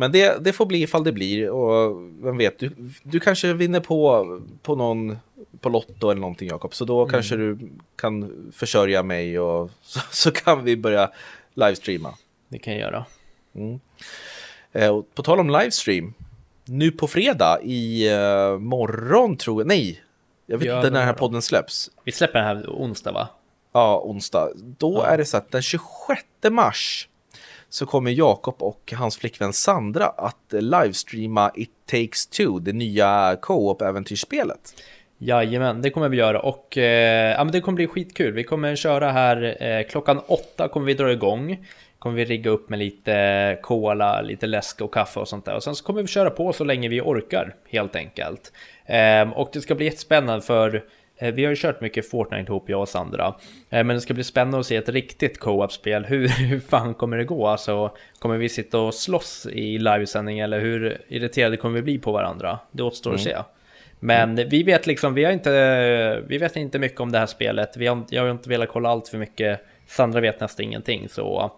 men 0.01 0.13
det, 0.13 0.45
det 0.45 0.53
får 0.53 0.67
bli 0.67 0.83
ifall 0.83 1.05
det 1.05 1.13
blir 1.13 1.51
och 1.51 2.03
vem 2.23 2.37
vet, 2.39 2.59
du, 2.59 2.71
du 3.03 3.21
kanske 3.21 3.53
vinner 3.53 3.81
på, 3.81 4.25
på 4.63 4.75
någon 4.75 5.19
på 5.61 5.69
Lotto 5.69 6.11
eller 6.11 6.21
någonting 6.21 6.49
Jakob, 6.49 6.75
så 6.75 6.85
då 6.85 7.01
mm. 7.01 7.11
kanske 7.11 7.37
du 7.37 7.59
kan 7.97 8.33
försörja 8.57 9.03
mig 9.03 9.39
och 9.39 9.71
så, 9.83 10.01
så, 10.11 10.31
kan 10.31 10.65
vi 10.65 10.77
börja 10.77 11.11
livestreama. 11.55 12.15
Det 12.49 12.59
kan 12.59 12.73
jag 12.73 12.81
göra. 12.81 13.05
Mm. 13.55 13.81
Eh, 14.73 15.01
på 15.15 15.23
tal 15.23 15.41
om 15.41 15.51
livestream, 15.51 16.15
nu 16.65 16.91
på 16.91 17.07
fredag 17.07 17.59
i 17.63 18.11
uh, 18.15 18.59
morgon 18.59 19.37
tror 19.37 19.61
jag, 19.61 19.67
nej, 19.67 20.03
jag 20.47 20.59
vet 20.59 20.69
ja, 20.69 20.77
inte 20.77 20.91
när 20.91 20.99
den 20.99 21.09
här 21.09 21.15
podden 21.15 21.43
släpps. 21.43 21.91
Vi 22.05 22.13
släpper 22.13 22.39
den 22.39 22.57
här 22.57 22.67
onsdag 22.69 23.13
va? 23.13 23.29
Ja, 23.73 24.01
onsdag. 24.05 24.49
Då 24.57 24.95
ja. 24.95 25.07
är 25.07 25.19
det 25.19 25.25
så 25.25 25.37
att 25.37 25.51
den 25.51 25.63
26 25.63 26.23
mars 26.51 27.08
så 27.71 27.87
kommer 27.87 28.11
Jakob 28.11 28.57
och 28.59 28.93
hans 28.97 29.19
flickvän 29.19 29.53
Sandra 29.53 30.07
att 30.07 30.53
livestreama 30.53 31.51
It 31.55 31.71
takes 31.87 32.27
two, 32.27 32.59
det 32.61 32.73
nya 32.73 33.37
co-op 33.43 33.83
äventyrsspelet. 33.83 34.75
Jajamän, 35.19 35.83
det 35.83 35.91
kommer 35.91 36.09
vi 36.09 36.17
göra 36.17 36.41
och 36.41 36.79
eh, 36.79 37.33
ja, 37.33 37.45
men 37.45 37.53
det 37.53 37.61
kommer 37.61 37.77
bli 37.77 37.87
skitkul. 37.87 38.33
Vi 38.33 38.45
kommer 38.45 38.77
köra 38.77 39.13
här 39.13 39.57
eh, 39.63 39.87
klockan 39.87 40.21
åtta 40.27 40.69
kommer 40.69 40.87
vi 40.87 40.95
dra 40.95 41.13
igång. 41.13 41.67
Kommer 41.99 42.17
vi 42.17 42.25
rigga 42.25 42.51
upp 42.51 42.69
med 42.69 42.79
lite 42.79 43.15
eh, 43.15 43.61
cola, 43.61 44.21
lite 44.21 44.47
läsk 44.47 44.81
och 44.81 44.95
kaffe 44.95 45.21
och 45.21 45.29
sånt 45.29 45.45
där. 45.45 45.57
Och 45.57 45.63
sen 45.63 45.75
så 45.75 45.85
kommer 45.85 46.03
vi 46.03 46.09
köra 46.09 46.31
på 46.31 46.53
så 46.53 46.65
länge 46.65 46.89
vi 46.89 47.01
orkar 47.01 47.55
helt 47.69 47.97
enkelt. 47.97 48.53
Eh, 48.87 49.31
och 49.31 49.51
det 49.53 49.61
ska 49.61 49.75
bli 49.75 49.87
jättespännande 49.87 50.43
för 50.47 50.85
vi 51.21 51.45
har 51.45 51.51
ju 51.51 51.57
kört 51.57 51.81
mycket 51.81 52.11
Fortnite 52.11 52.53
ihop, 52.53 52.69
jag 52.69 52.81
och 52.81 52.89
Sandra. 52.89 53.35
Eh, 53.71 53.85
men 53.85 53.89
det 53.89 54.01
ska 54.01 54.15
bli 54.15 54.25
spännande 54.25 54.59
att 54.59 54.67
se 54.67 54.77
ett 54.77 54.89
riktigt 54.89 55.39
co-op-spel. 55.39 56.05
Hur, 56.05 56.29
hur 56.49 56.61
fan 56.61 56.95
kommer 56.95 57.17
det 57.17 57.25
gå? 57.25 57.47
Alltså, 57.47 57.91
kommer 58.19 58.37
vi 58.37 58.49
sitta 58.49 58.79
och 58.79 58.95
slåss 58.95 59.47
i 59.53 59.79
livesändning 59.79 60.39
eller 60.39 60.61
hur 60.61 61.01
irriterade 61.09 61.57
kommer 61.57 61.75
vi 61.75 61.83
bli 61.83 61.99
på 61.99 62.13
varandra? 62.13 62.59
Det 62.73 62.83
återstår 62.83 63.11
mm. 63.11 63.17
att 63.17 63.23
se. 63.23 63.37
Men 64.01 64.31
mm. 64.31 64.49
vi 64.49 64.63
vet 64.63 64.87
liksom, 64.87 65.15
vi 65.15 65.25
har 65.25 65.33
inte, 65.33 66.23
vi 66.29 66.39
vet 66.39 66.57
inte 66.57 66.79
mycket 66.79 67.01
om 67.01 67.13
det 67.13 67.19
här 67.19 67.27
spelet. 67.27 67.77
Vi 67.77 67.87
har, 67.87 68.05
jag 68.11 68.23
har 68.23 68.31
inte 68.31 68.49
velat 68.49 68.69
kolla 68.69 68.89
allt 68.89 69.09
för 69.09 69.19
mycket. 69.19 69.61
Sandra 69.87 70.21
vet 70.21 70.41
nästan 70.41 70.65
ingenting, 70.65 71.09
så 71.09 71.53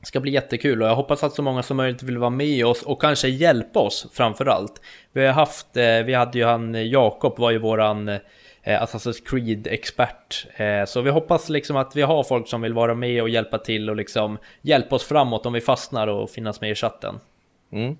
det 0.00 0.06
ska 0.06 0.20
bli 0.20 0.30
jättekul 0.30 0.82
och 0.82 0.88
jag 0.88 0.96
hoppas 0.96 1.24
att 1.24 1.34
så 1.34 1.42
många 1.42 1.62
som 1.62 1.76
möjligt 1.76 2.02
vill 2.02 2.18
vara 2.18 2.30
med 2.30 2.66
oss 2.66 2.82
och 2.82 3.00
kanske 3.00 3.28
hjälpa 3.28 3.80
oss 3.80 4.06
framför 4.12 4.46
allt. 4.46 4.80
Vi 5.12 5.26
har 5.26 5.32
haft, 5.32 5.76
eh, 5.76 5.98
vi 5.98 6.14
hade 6.14 6.38
ju 6.38 6.44
han 6.44 6.90
Jakob 6.90 7.38
var 7.38 7.50
ju 7.50 7.58
våran 7.58 8.18
eh, 8.66 8.82
Assassin's 8.82 9.22
Creed-expert. 9.24 10.46
Eh, 10.56 10.84
så 10.84 11.00
vi 11.00 11.10
hoppas 11.10 11.48
liksom 11.48 11.76
att 11.76 11.96
vi 11.96 12.02
har 12.02 12.24
folk 12.24 12.48
som 12.48 12.60
vill 12.60 12.72
vara 12.72 12.94
med 12.94 13.22
och 13.22 13.28
hjälpa 13.28 13.58
till 13.58 13.90
och 13.90 13.96
liksom 13.96 14.38
hjälpa 14.62 14.96
oss 14.96 15.04
framåt 15.04 15.46
om 15.46 15.52
vi 15.52 15.60
fastnar 15.60 16.06
och 16.06 16.30
finnas 16.30 16.60
med 16.60 16.70
i 16.70 16.74
chatten. 16.74 17.20
Mm. 17.72 17.96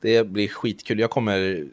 Det 0.00 0.26
blir 0.26 0.48
skitkul. 0.48 0.98
Jag 0.98 1.10
kommer 1.10 1.66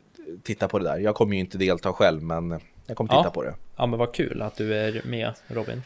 titta 0.44 0.68
på 0.68 0.80
det 0.80 0.86
där. 0.86 0.98
Jag 0.98 1.16
kommer 1.16 1.34
ju 1.34 1.40
inte 1.40 1.58
delta 1.58 1.94
själv, 1.94 2.24
men 2.24 2.60
jag 2.88 2.98
kommer 2.98 3.10
titta 3.10 3.22
ja. 3.24 3.32
på 3.32 3.44
det. 3.44 3.56
Ja, 3.76 3.86
men 3.86 4.00
vad 4.00 4.14
kul 4.14 4.42
att 4.42 4.56
du 4.56 4.76
är 4.76 5.02
med, 5.06 5.34
Robin. 5.48 5.82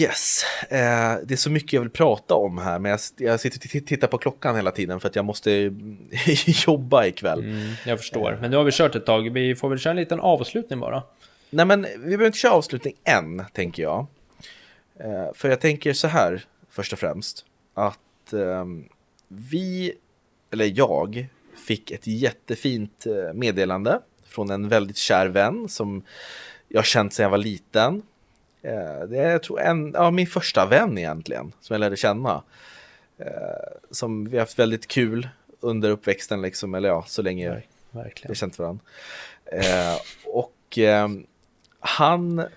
Yes, 0.00 0.42
eh, 0.68 0.78
det 1.24 1.34
är 1.34 1.36
så 1.36 1.50
mycket 1.50 1.72
jag 1.72 1.80
vill 1.80 1.90
prata 1.90 2.34
om 2.34 2.58
här, 2.58 2.78
men 2.78 2.90
jag, 2.90 3.00
jag 3.16 3.40
sitter 3.40 3.78
och 3.78 3.86
tittar 3.86 4.08
på 4.08 4.18
klockan 4.18 4.56
hela 4.56 4.70
tiden 4.70 5.00
för 5.00 5.08
att 5.08 5.16
jag 5.16 5.24
måste 5.24 5.50
jobba 6.66 7.06
ikväll. 7.06 7.38
Mm, 7.38 7.72
jag 7.86 7.98
förstår, 7.98 8.38
men 8.40 8.50
nu 8.50 8.56
har 8.56 8.64
vi 8.64 8.72
kört 8.72 8.94
ett 8.94 9.06
tag. 9.06 9.30
Vi 9.30 9.54
får 9.54 9.68
väl 9.68 9.78
köra 9.78 9.90
en 9.90 9.96
liten 9.96 10.20
avslutning 10.20 10.80
bara. 10.80 11.02
Nej, 11.50 11.66
men 11.66 11.82
vi 11.82 11.98
behöver 11.98 12.26
inte 12.26 12.38
köra 12.38 12.52
avslutning 12.52 12.94
än, 13.04 13.44
tänker 13.52 13.82
jag. 13.82 14.06
Eh, 15.00 15.32
för 15.34 15.48
jag 15.48 15.60
tänker 15.60 15.92
så 15.92 16.08
här, 16.08 16.44
först 16.70 16.92
och 16.92 16.98
främst, 16.98 17.44
att 17.74 18.32
eh, 18.32 18.64
vi, 19.28 19.92
eller 20.50 20.72
jag, 20.78 21.28
fick 21.66 21.90
ett 21.90 22.06
jättefint 22.06 23.06
eh, 23.06 23.32
meddelande 23.34 24.00
från 24.26 24.50
en 24.50 24.68
väldigt 24.68 24.96
kär 24.96 25.26
vän 25.26 25.68
som 25.68 26.02
jag 26.68 26.84
känt 26.84 27.12
sedan 27.12 27.22
jag 27.22 27.30
var 27.30 27.38
liten. 27.38 28.02
Eh, 28.62 29.00
det 29.08 29.18
är, 29.18 29.30
jag 29.30 29.42
tror, 29.42 29.60
en, 29.60 29.92
ja, 29.94 30.10
min 30.10 30.26
första 30.26 30.66
vän 30.66 30.98
egentligen, 30.98 31.52
som 31.60 31.74
jag 31.74 31.80
lärde 31.80 31.96
känna. 31.96 32.42
Eh, 33.18 33.26
som 33.90 34.24
vi 34.24 34.36
har 34.36 34.40
haft 34.40 34.58
väldigt 34.58 34.86
kul 34.86 35.28
under 35.60 35.90
uppväxten, 35.90 36.42
liksom, 36.42 36.74
eller 36.74 36.88
ja, 36.88 37.04
så 37.06 37.22
länge 37.22 37.62
Verkligen. 37.90 38.28
vi 38.28 38.34
känt 38.34 38.58
varandra. 38.58 38.84
Eh, 39.44 39.96
och 40.26 40.78
ehm, 40.78 41.26
han 41.80 42.48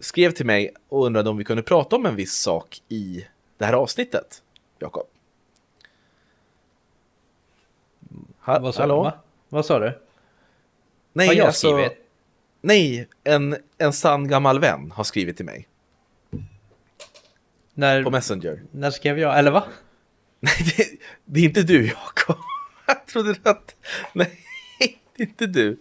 skrev 0.00 0.30
till 0.30 0.46
mig 0.46 0.74
och 0.88 1.06
undrade 1.06 1.30
om 1.30 1.36
vi 1.36 1.44
kunde 1.44 1.62
prata 1.62 1.96
om 1.96 2.06
en 2.06 2.16
viss 2.16 2.34
sak 2.34 2.82
i 2.88 3.26
det 3.58 3.64
här 3.64 3.72
avsnittet, 3.72 4.42
Jakob. 4.78 5.06
Ha 8.40 8.58
Vad 8.58 8.74
sa 8.74 8.82
hallå? 8.82 9.04
Du, 9.04 9.10
Vad 9.48 9.66
sa 9.66 9.78
du? 9.78 9.98
Nej, 11.12 11.26
har 11.26 11.34
jag 11.34 11.46
alltså, 11.46 11.68
skrivit? 11.68 11.92
Nej, 12.60 13.08
en, 13.24 13.56
en 13.78 13.92
sann 13.92 14.28
gammal 14.28 14.60
vän 14.60 14.90
har 14.90 15.04
skrivit 15.04 15.36
till 15.36 15.46
mig. 15.46 15.68
När, 17.74 18.02
på 18.02 18.10
Messenger. 18.10 18.62
När 18.70 18.90
skrev 18.90 19.18
jag? 19.18 19.38
Eller 19.38 19.50
va? 19.50 19.64
Nej, 20.40 20.74
det, 20.76 20.86
det 21.24 21.40
är 21.40 21.44
inte 21.44 21.62
du, 21.62 21.86
Jakob. 21.86 22.36
Jag 22.86 23.06
trodde 23.06 23.34
att... 23.42 23.74
Nej, 24.12 24.38
det 25.16 25.22
är 25.22 25.26
inte 25.26 25.46
du. 25.46 25.78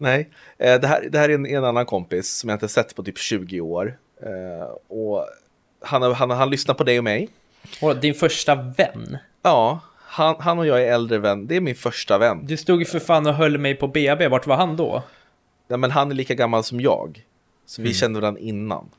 Nej, 0.00 0.30
eh, 0.58 0.80
det 0.80 0.86
här, 0.86 1.08
det 1.10 1.18
här 1.18 1.28
är 1.28 1.34
en, 1.34 1.46
en, 1.46 1.64
annan 1.64 1.86
kompis 1.86 2.36
som 2.36 2.48
jag 2.48 2.56
inte 2.56 2.68
sett 2.68 2.94
på 2.94 3.02
typ 3.02 3.18
20 3.18 3.60
år. 3.60 3.98
Eh, 4.22 4.68
och 4.88 5.26
han, 5.80 6.02
han, 6.02 6.30
han 6.30 6.50
lyssnar 6.50 6.74
på 6.74 6.84
dig 6.84 6.98
och 6.98 7.04
mig. 7.04 7.28
Och 7.82 7.96
din 7.96 8.14
första 8.14 8.54
vän? 8.54 9.18
Ja, 9.42 9.80
han, 9.96 10.36
han 10.38 10.58
och 10.58 10.66
jag 10.66 10.82
är 10.82 10.92
äldre 10.92 11.18
vän. 11.18 11.46
Det 11.46 11.56
är 11.56 11.60
min 11.60 11.74
första 11.74 12.18
vän. 12.18 12.46
Du 12.46 12.56
stod 12.56 12.78
ju 12.78 12.84
för 12.84 12.98
fan 12.98 13.26
och 13.26 13.34
höll 13.34 13.58
mig 13.58 13.74
på 13.74 13.88
BB. 13.88 14.28
Vart 14.28 14.46
var 14.46 14.56
han 14.56 14.76
då? 14.76 15.02
Ja, 15.68 15.76
men 15.76 15.90
han 15.90 16.10
är 16.10 16.14
lika 16.14 16.34
gammal 16.34 16.64
som 16.64 16.80
jag. 16.80 17.24
Så 17.66 17.80
mm. 17.80 17.88
vi 17.88 17.94
kände 17.94 18.20
varandra 18.20 18.40
innan. 18.40 18.90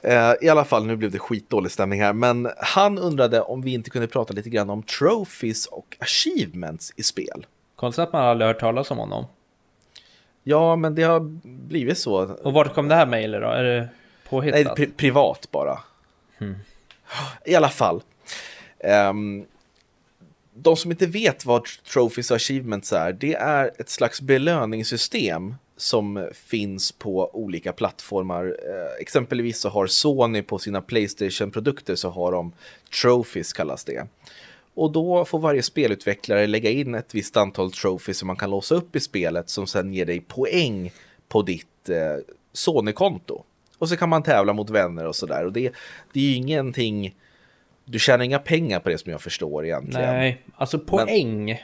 Eh, 0.00 0.32
I 0.40 0.48
alla 0.48 0.64
fall, 0.64 0.86
nu 0.86 0.96
blev 0.96 1.10
det 1.10 1.18
skitdålig 1.18 1.72
stämning 1.72 2.00
här, 2.00 2.12
men 2.12 2.50
han 2.56 2.98
undrade 2.98 3.40
om 3.40 3.62
vi 3.62 3.72
inte 3.72 3.90
kunde 3.90 4.08
prata 4.08 4.32
lite 4.32 4.50
grann 4.50 4.70
om 4.70 4.82
trophies 4.82 5.66
och 5.66 5.96
achievements 6.00 6.92
i 6.96 7.02
spel. 7.02 7.46
Konstigt 7.82 8.02
att 8.02 8.12
man 8.12 8.22
aldrig 8.22 8.48
hört 8.48 8.60
talas 8.60 8.90
om 8.90 8.98
honom. 8.98 9.26
Ja, 10.42 10.76
men 10.76 10.94
det 10.94 11.02
har 11.02 11.20
blivit 11.68 11.98
så. 11.98 12.14
Och 12.34 12.52
vart 12.52 12.74
kom 12.74 12.88
det 12.88 12.94
här 12.94 13.06
mejlet 13.06 13.42
då? 13.42 13.48
Är 13.48 13.64
det 13.64 13.88
påhittat? 14.28 14.64
Nej, 14.64 14.74
pri 14.74 14.86
privat 14.86 15.48
bara. 15.50 15.78
Hmm. 16.38 16.54
I 17.44 17.54
alla 17.54 17.68
fall. 17.68 18.02
Um, 19.10 19.46
de 20.54 20.76
som 20.76 20.90
inte 20.90 21.06
vet 21.06 21.44
vad 21.44 21.64
Trophies 21.64 22.30
och 22.30 22.36
Achievements 22.36 22.92
är, 22.92 23.12
det 23.12 23.34
är 23.34 23.70
ett 23.78 23.90
slags 23.90 24.20
belöningssystem 24.20 25.54
som 25.76 26.28
finns 26.34 26.92
på 26.92 27.30
olika 27.36 27.72
plattformar. 27.72 28.44
Eh, 28.44 29.00
exempelvis 29.00 29.58
så 29.58 29.68
har 29.68 29.86
Sony 29.86 30.42
på 30.42 30.58
sina 30.58 30.80
Playstation-produkter 30.80 31.94
så 31.94 32.10
har 32.10 32.32
de 32.32 32.52
Trophies 33.02 33.52
kallas 33.52 33.84
det. 33.84 34.06
Och 34.74 34.92
då 34.92 35.24
får 35.24 35.38
varje 35.38 35.62
spelutvecklare 35.62 36.46
lägga 36.46 36.70
in 36.70 36.94
ett 36.94 37.14
visst 37.14 37.36
antal 37.36 37.72
trophies 37.72 38.18
som 38.18 38.26
man 38.26 38.36
kan 38.36 38.50
låsa 38.50 38.74
upp 38.74 38.96
i 38.96 39.00
spelet 39.00 39.48
som 39.48 39.66
sen 39.66 39.92
ger 39.92 40.06
dig 40.06 40.20
poäng 40.20 40.92
på 41.28 41.42
ditt 41.42 41.88
eh, 41.88 41.96
Sony-konto. 42.52 43.44
Och 43.78 43.88
så 43.88 43.96
kan 43.96 44.08
man 44.08 44.22
tävla 44.22 44.52
mot 44.52 44.70
vänner 44.70 45.06
och 45.06 45.16
sådär. 45.16 45.46
Och 45.46 45.52
det, 45.52 45.72
det 46.12 46.20
är 46.20 46.24
ju 46.24 46.34
ingenting... 46.34 47.14
Du 47.84 47.98
tjänar 47.98 48.24
inga 48.24 48.38
pengar 48.38 48.80
på 48.80 48.88
det 48.88 48.98
som 48.98 49.12
jag 49.12 49.20
förstår 49.20 49.64
egentligen. 49.64 50.14
Nej, 50.14 50.42
alltså 50.56 50.78
poäng. 50.78 51.46
Men... 51.46 51.56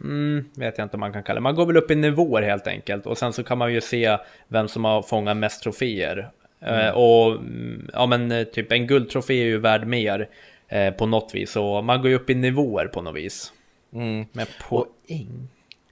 Mm, 0.00 0.44
vet 0.54 0.78
jag 0.78 0.84
inte 0.84 0.96
om 0.96 1.00
man 1.00 1.12
kan 1.12 1.22
kalla 1.22 1.34
det. 1.34 1.42
Man 1.42 1.54
går 1.54 1.66
väl 1.66 1.76
upp 1.76 1.90
i 1.90 1.94
nivåer 1.94 2.42
helt 2.42 2.66
enkelt. 2.66 3.06
Och 3.06 3.18
sen 3.18 3.32
så 3.32 3.44
kan 3.44 3.58
man 3.58 3.72
ju 3.72 3.80
se 3.80 4.18
vem 4.48 4.68
som 4.68 4.84
har 4.84 5.02
fångat 5.02 5.36
mest 5.36 5.62
troféer. 5.62 6.30
Mm. 6.60 6.86
Uh, 6.86 6.90
och 6.90 7.32
mm, 7.32 7.90
ja 7.92 8.06
men 8.06 8.32
eh, 8.32 8.44
typ 8.44 8.72
en 8.72 8.86
guldtrofé 8.86 9.34
är 9.34 9.44
ju 9.44 9.58
värd 9.58 9.86
mer 9.86 10.28
uh, 10.72 10.90
på 10.90 11.06
något 11.06 11.34
vis. 11.34 11.50
Så 11.50 11.82
man 11.82 12.00
går 12.00 12.10
ju 12.10 12.16
upp 12.16 12.30
i 12.30 12.34
nivåer 12.34 12.86
på 12.86 13.02
något 13.02 13.16
vis. 13.16 13.52
Mm. 13.92 14.26
Med 14.32 14.48
poäng. 14.68 15.48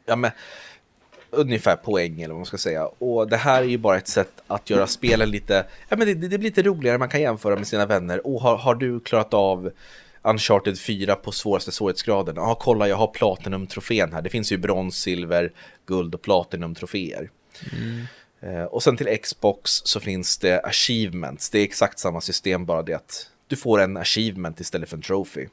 Ja 0.06 0.16
men 0.16 0.30
ungefär 1.34 1.76
poäng 1.76 2.20
eller 2.20 2.34
vad 2.34 2.38
man 2.38 2.46
ska 2.46 2.58
säga. 2.58 2.86
Och 2.86 3.28
det 3.28 3.36
här 3.36 3.62
är 3.62 3.66
ju 3.66 3.78
bara 3.78 3.96
ett 3.96 4.08
sätt 4.08 4.42
att 4.46 4.70
göra 4.70 4.86
spelen 4.86 5.30
lite, 5.30 5.66
ja 5.88 5.96
men 5.96 6.06
det, 6.06 6.14
det 6.14 6.38
blir 6.38 6.38
lite 6.38 6.62
roligare, 6.62 6.98
man 6.98 7.08
kan 7.08 7.20
jämföra 7.20 7.56
med 7.56 7.66
sina 7.66 7.86
vänner. 7.86 8.26
Och 8.26 8.40
har, 8.40 8.56
har 8.56 8.74
du 8.74 9.00
klarat 9.00 9.34
av 9.34 9.70
Uncharted 10.22 10.78
4 10.78 11.14
på 11.14 11.32
svåraste 11.32 11.72
svårighetsgraden? 11.72 12.36
Ja, 12.36 12.54
kolla 12.60 12.88
jag 12.88 12.96
har 12.96 13.06
Platinum-trofén 13.06 14.12
här. 14.12 14.22
Det 14.22 14.30
finns 14.30 14.52
ju 14.52 14.56
brons, 14.56 14.96
silver, 14.96 15.52
guld 15.86 16.14
och 16.14 16.22
Platinum-troféer. 16.22 17.30
Mm. 17.72 18.06
Eh, 18.40 18.64
och 18.64 18.82
sen 18.82 18.96
till 18.96 19.18
Xbox 19.22 19.70
så 19.70 20.00
finns 20.00 20.38
det 20.38 20.60
achievements. 20.60 21.50
Det 21.50 21.58
är 21.58 21.64
exakt 21.64 21.98
samma 21.98 22.20
system, 22.20 22.66
bara 22.66 22.82
det 22.82 22.94
att 22.94 23.30
du 23.54 23.58
får 23.60 23.80
en 23.80 23.96
achievement 23.96 24.60
istället 24.60 24.88
för 24.88 24.96
en 24.96 25.02
trophy. 25.02 25.46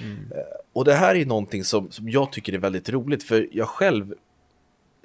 Mm. 0.00 0.32
Eh, 0.32 0.38
och 0.72 0.84
det 0.84 0.94
här 0.94 1.14
är 1.14 1.26
någonting 1.26 1.64
som, 1.64 1.90
som 1.90 2.08
jag 2.08 2.32
tycker 2.32 2.52
är 2.52 2.58
väldigt 2.58 2.88
roligt, 2.88 3.22
för 3.22 3.48
jag 3.52 3.68
själv 3.68 4.14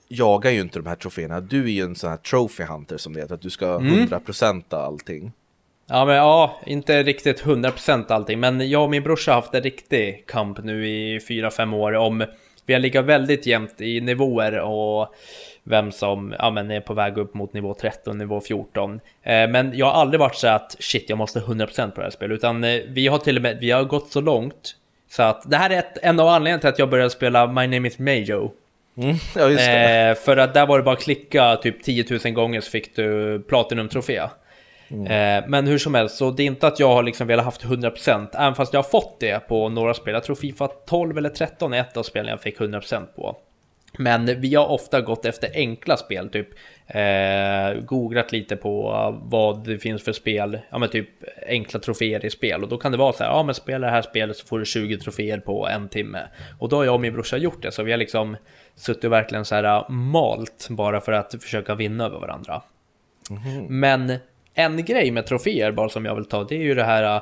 jagar 0.07 0.51
ju 0.51 0.61
inte 0.61 0.79
de 0.79 0.85
här 0.85 0.95
troféerna. 0.95 1.41
Du 1.41 1.63
är 1.63 1.69
ju 1.69 1.83
en 1.83 1.95
sån 1.95 2.09
här 2.09 2.17
trophy 2.17 2.63
hunter 2.63 2.97
som 2.97 3.13
det 3.13 3.21
heter, 3.21 3.35
att 3.35 3.41
du 3.41 3.49
ska 3.49 3.75
mm. 3.75 4.07
100% 4.07 4.75
allting. 4.75 5.31
Ja, 5.87 6.05
men 6.05 6.15
ja, 6.15 6.61
inte 6.65 7.03
riktigt 7.03 7.43
100% 7.43 8.11
allting, 8.11 8.39
men 8.39 8.69
jag 8.69 8.83
och 8.83 8.89
min 8.89 9.03
brorsa 9.03 9.31
har 9.31 9.41
haft 9.41 9.53
en 9.53 9.63
riktig 9.63 10.23
kamp 10.27 10.63
nu 10.63 10.87
i 10.87 11.19
4-5 11.19 11.75
år 11.75 11.93
om 11.93 12.25
vi 12.65 12.73
har 12.73 12.81
legat 12.81 13.05
väldigt 13.05 13.45
jämnt 13.45 13.81
i 13.81 14.01
nivåer 14.01 14.59
och 14.59 15.15
vem 15.63 15.91
som 15.91 16.35
ja, 16.39 16.49
men 16.49 16.71
är 16.71 16.79
på 16.79 16.93
väg 16.93 17.17
upp 17.17 17.33
mot 17.33 17.53
nivå 17.53 17.73
13, 17.73 18.17
nivå 18.17 18.41
14. 18.41 18.93
Eh, 18.93 18.99
men 19.49 19.77
jag 19.77 19.85
har 19.85 19.93
aldrig 19.93 20.19
varit 20.19 20.35
så 20.35 20.47
att 20.47 20.75
shit, 20.79 21.09
jag 21.09 21.17
måste 21.17 21.39
100% 21.39 21.91
på 21.91 21.99
det 21.99 22.05
här 22.05 22.11
spelet, 22.11 22.35
utan 22.35 22.63
eh, 22.63 22.81
vi 22.87 23.07
har 23.07 23.17
till 23.17 23.35
och 23.35 23.41
med, 23.41 23.57
vi 23.59 23.71
har 23.71 23.83
gått 23.83 24.11
så 24.11 24.21
långt 24.21 24.75
så 25.09 25.23
att 25.23 25.51
det 25.51 25.57
här 25.57 25.69
är 25.69 25.79
ett, 25.79 25.97
en 26.01 26.19
av 26.19 26.27
anledningarna 26.27 26.59
till 26.61 26.69
att 26.69 26.79
jag 26.79 26.89
började 26.89 27.09
spela 27.09 27.47
My 27.47 27.67
Name 27.67 27.87
Is 27.87 27.99
Mayo. 27.99 28.51
Mm, 28.97 29.15
ja. 29.35 29.49
Eh, 29.49 30.15
för 30.15 30.37
att 30.37 30.53
där 30.53 30.65
var 30.65 30.77
det 30.77 30.83
bara 30.83 30.95
att 30.95 31.03
klicka 31.03 31.55
typ 31.55 31.83
10 31.83 32.05
000 32.25 32.33
gånger 32.33 32.61
så 32.61 32.71
fick 32.71 32.95
du 32.95 33.39
Platinum-trofé. 33.39 34.21
Mm. 34.91 35.07
Eh, 35.07 35.49
men 35.49 35.67
hur 35.67 35.77
som 35.77 35.93
helst, 35.93 36.15
så 36.15 36.31
det 36.31 36.43
är 36.43 36.47
inte 36.47 36.67
att 36.67 36.79
jag 36.79 36.87
har 36.87 37.03
liksom 37.03 37.27
velat 37.27 37.45
haft 37.45 37.63
100% 37.63 38.27
även 38.33 38.55
fast 38.55 38.73
jag 38.73 38.81
har 38.81 38.89
fått 38.89 39.19
det 39.19 39.47
på 39.47 39.69
några 39.69 39.93
spel. 39.93 40.13
Jag 40.13 40.23
tror 40.23 40.35
Fifa 40.35 40.67
12 40.67 41.17
eller 41.17 41.29
13 41.29 41.73
är 41.73 41.79
ett 41.79 41.97
av 41.97 42.03
spelen 42.03 42.27
jag 42.27 42.41
fick 42.41 42.59
100% 42.59 43.05
på. 43.15 43.35
Men 43.97 44.41
vi 44.41 44.55
har 44.55 44.67
ofta 44.67 45.01
gått 45.01 45.25
efter 45.25 45.49
enkla 45.53 45.97
spel, 45.97 46.29
typ 46.29 46.47
eh, 46.87 47.81
googlat 47.81 48.31
lite 48.31 48.55
på 48.55 48.91
vad 49.23 49.65
det 49.65 49.77
finns 49.77 50.03
för 50.03 50.13
spel, 50.13 50.59
ja 50.69 50.77
men 50.77 50.89
typ 50.89 51.09
enkla 51.47 51.79
troféer 51.79 52.25
i 52.25 52.29
spel 52.29 52.63
och 52.63 52.69
då 52.69 52.77
kan 52.77 52.91
det 52.91 52.97
vara 52.97 53.13
så 53.13 53.23
här, 53.23 53.31
ja 53.31 53.43
men 53.43 53.55
spela 53.55 53.87
det 53.87 53.93
här 53.93 54.01
spelet 54.01 54.37
så 54.37 54.47
får 54.47 54.59
du 54.59 54.65
20 54.65 54.97
troféer 54.97 55.39
på 55.39 55.67
en 55.67 55.89
timme. 55.89 56.19
Och 56.59 56.69
då 56.69 56.75
har 56.75 56.85
jag 56.85 56.93
och 56.93 57.01
min 57.01 57.13
brorsa 57.13 57.37
gjort 57.37 57.61
det, 57.61 57.71
så 57.71 57.83
vi 57.83 57.91
har 57.91 57.97
liksom 57.97 58.37
suttit 58.75 59.11
verkligen 59.11 59.45
så 59.45 59.55
här 59.55 59.89
malt 59.89 60.67
bara 60.69 61.01
för 61.01 61.11
att 61.11 61.35
försöka 61.43 61.75
vinna 61.75 62.05
över 62.05 62.19
varandra. 62.19 62.61
Mm. 63.29 63.79
Men 63.79 64.13
en 64.53 64.85
grej 64.85 65.11
med 65.11 65.25
troféer 65.25 65.71
bara 65.71 65.89
som 65.89 66.05
jag 66.05 66.15
vill 66.15 66.25
ta, 66.25 66.43
det 66.43 66.55
är 66.55 66.63
ju 66.63 66.75
det 66.75 66.83
här 66.83 67.21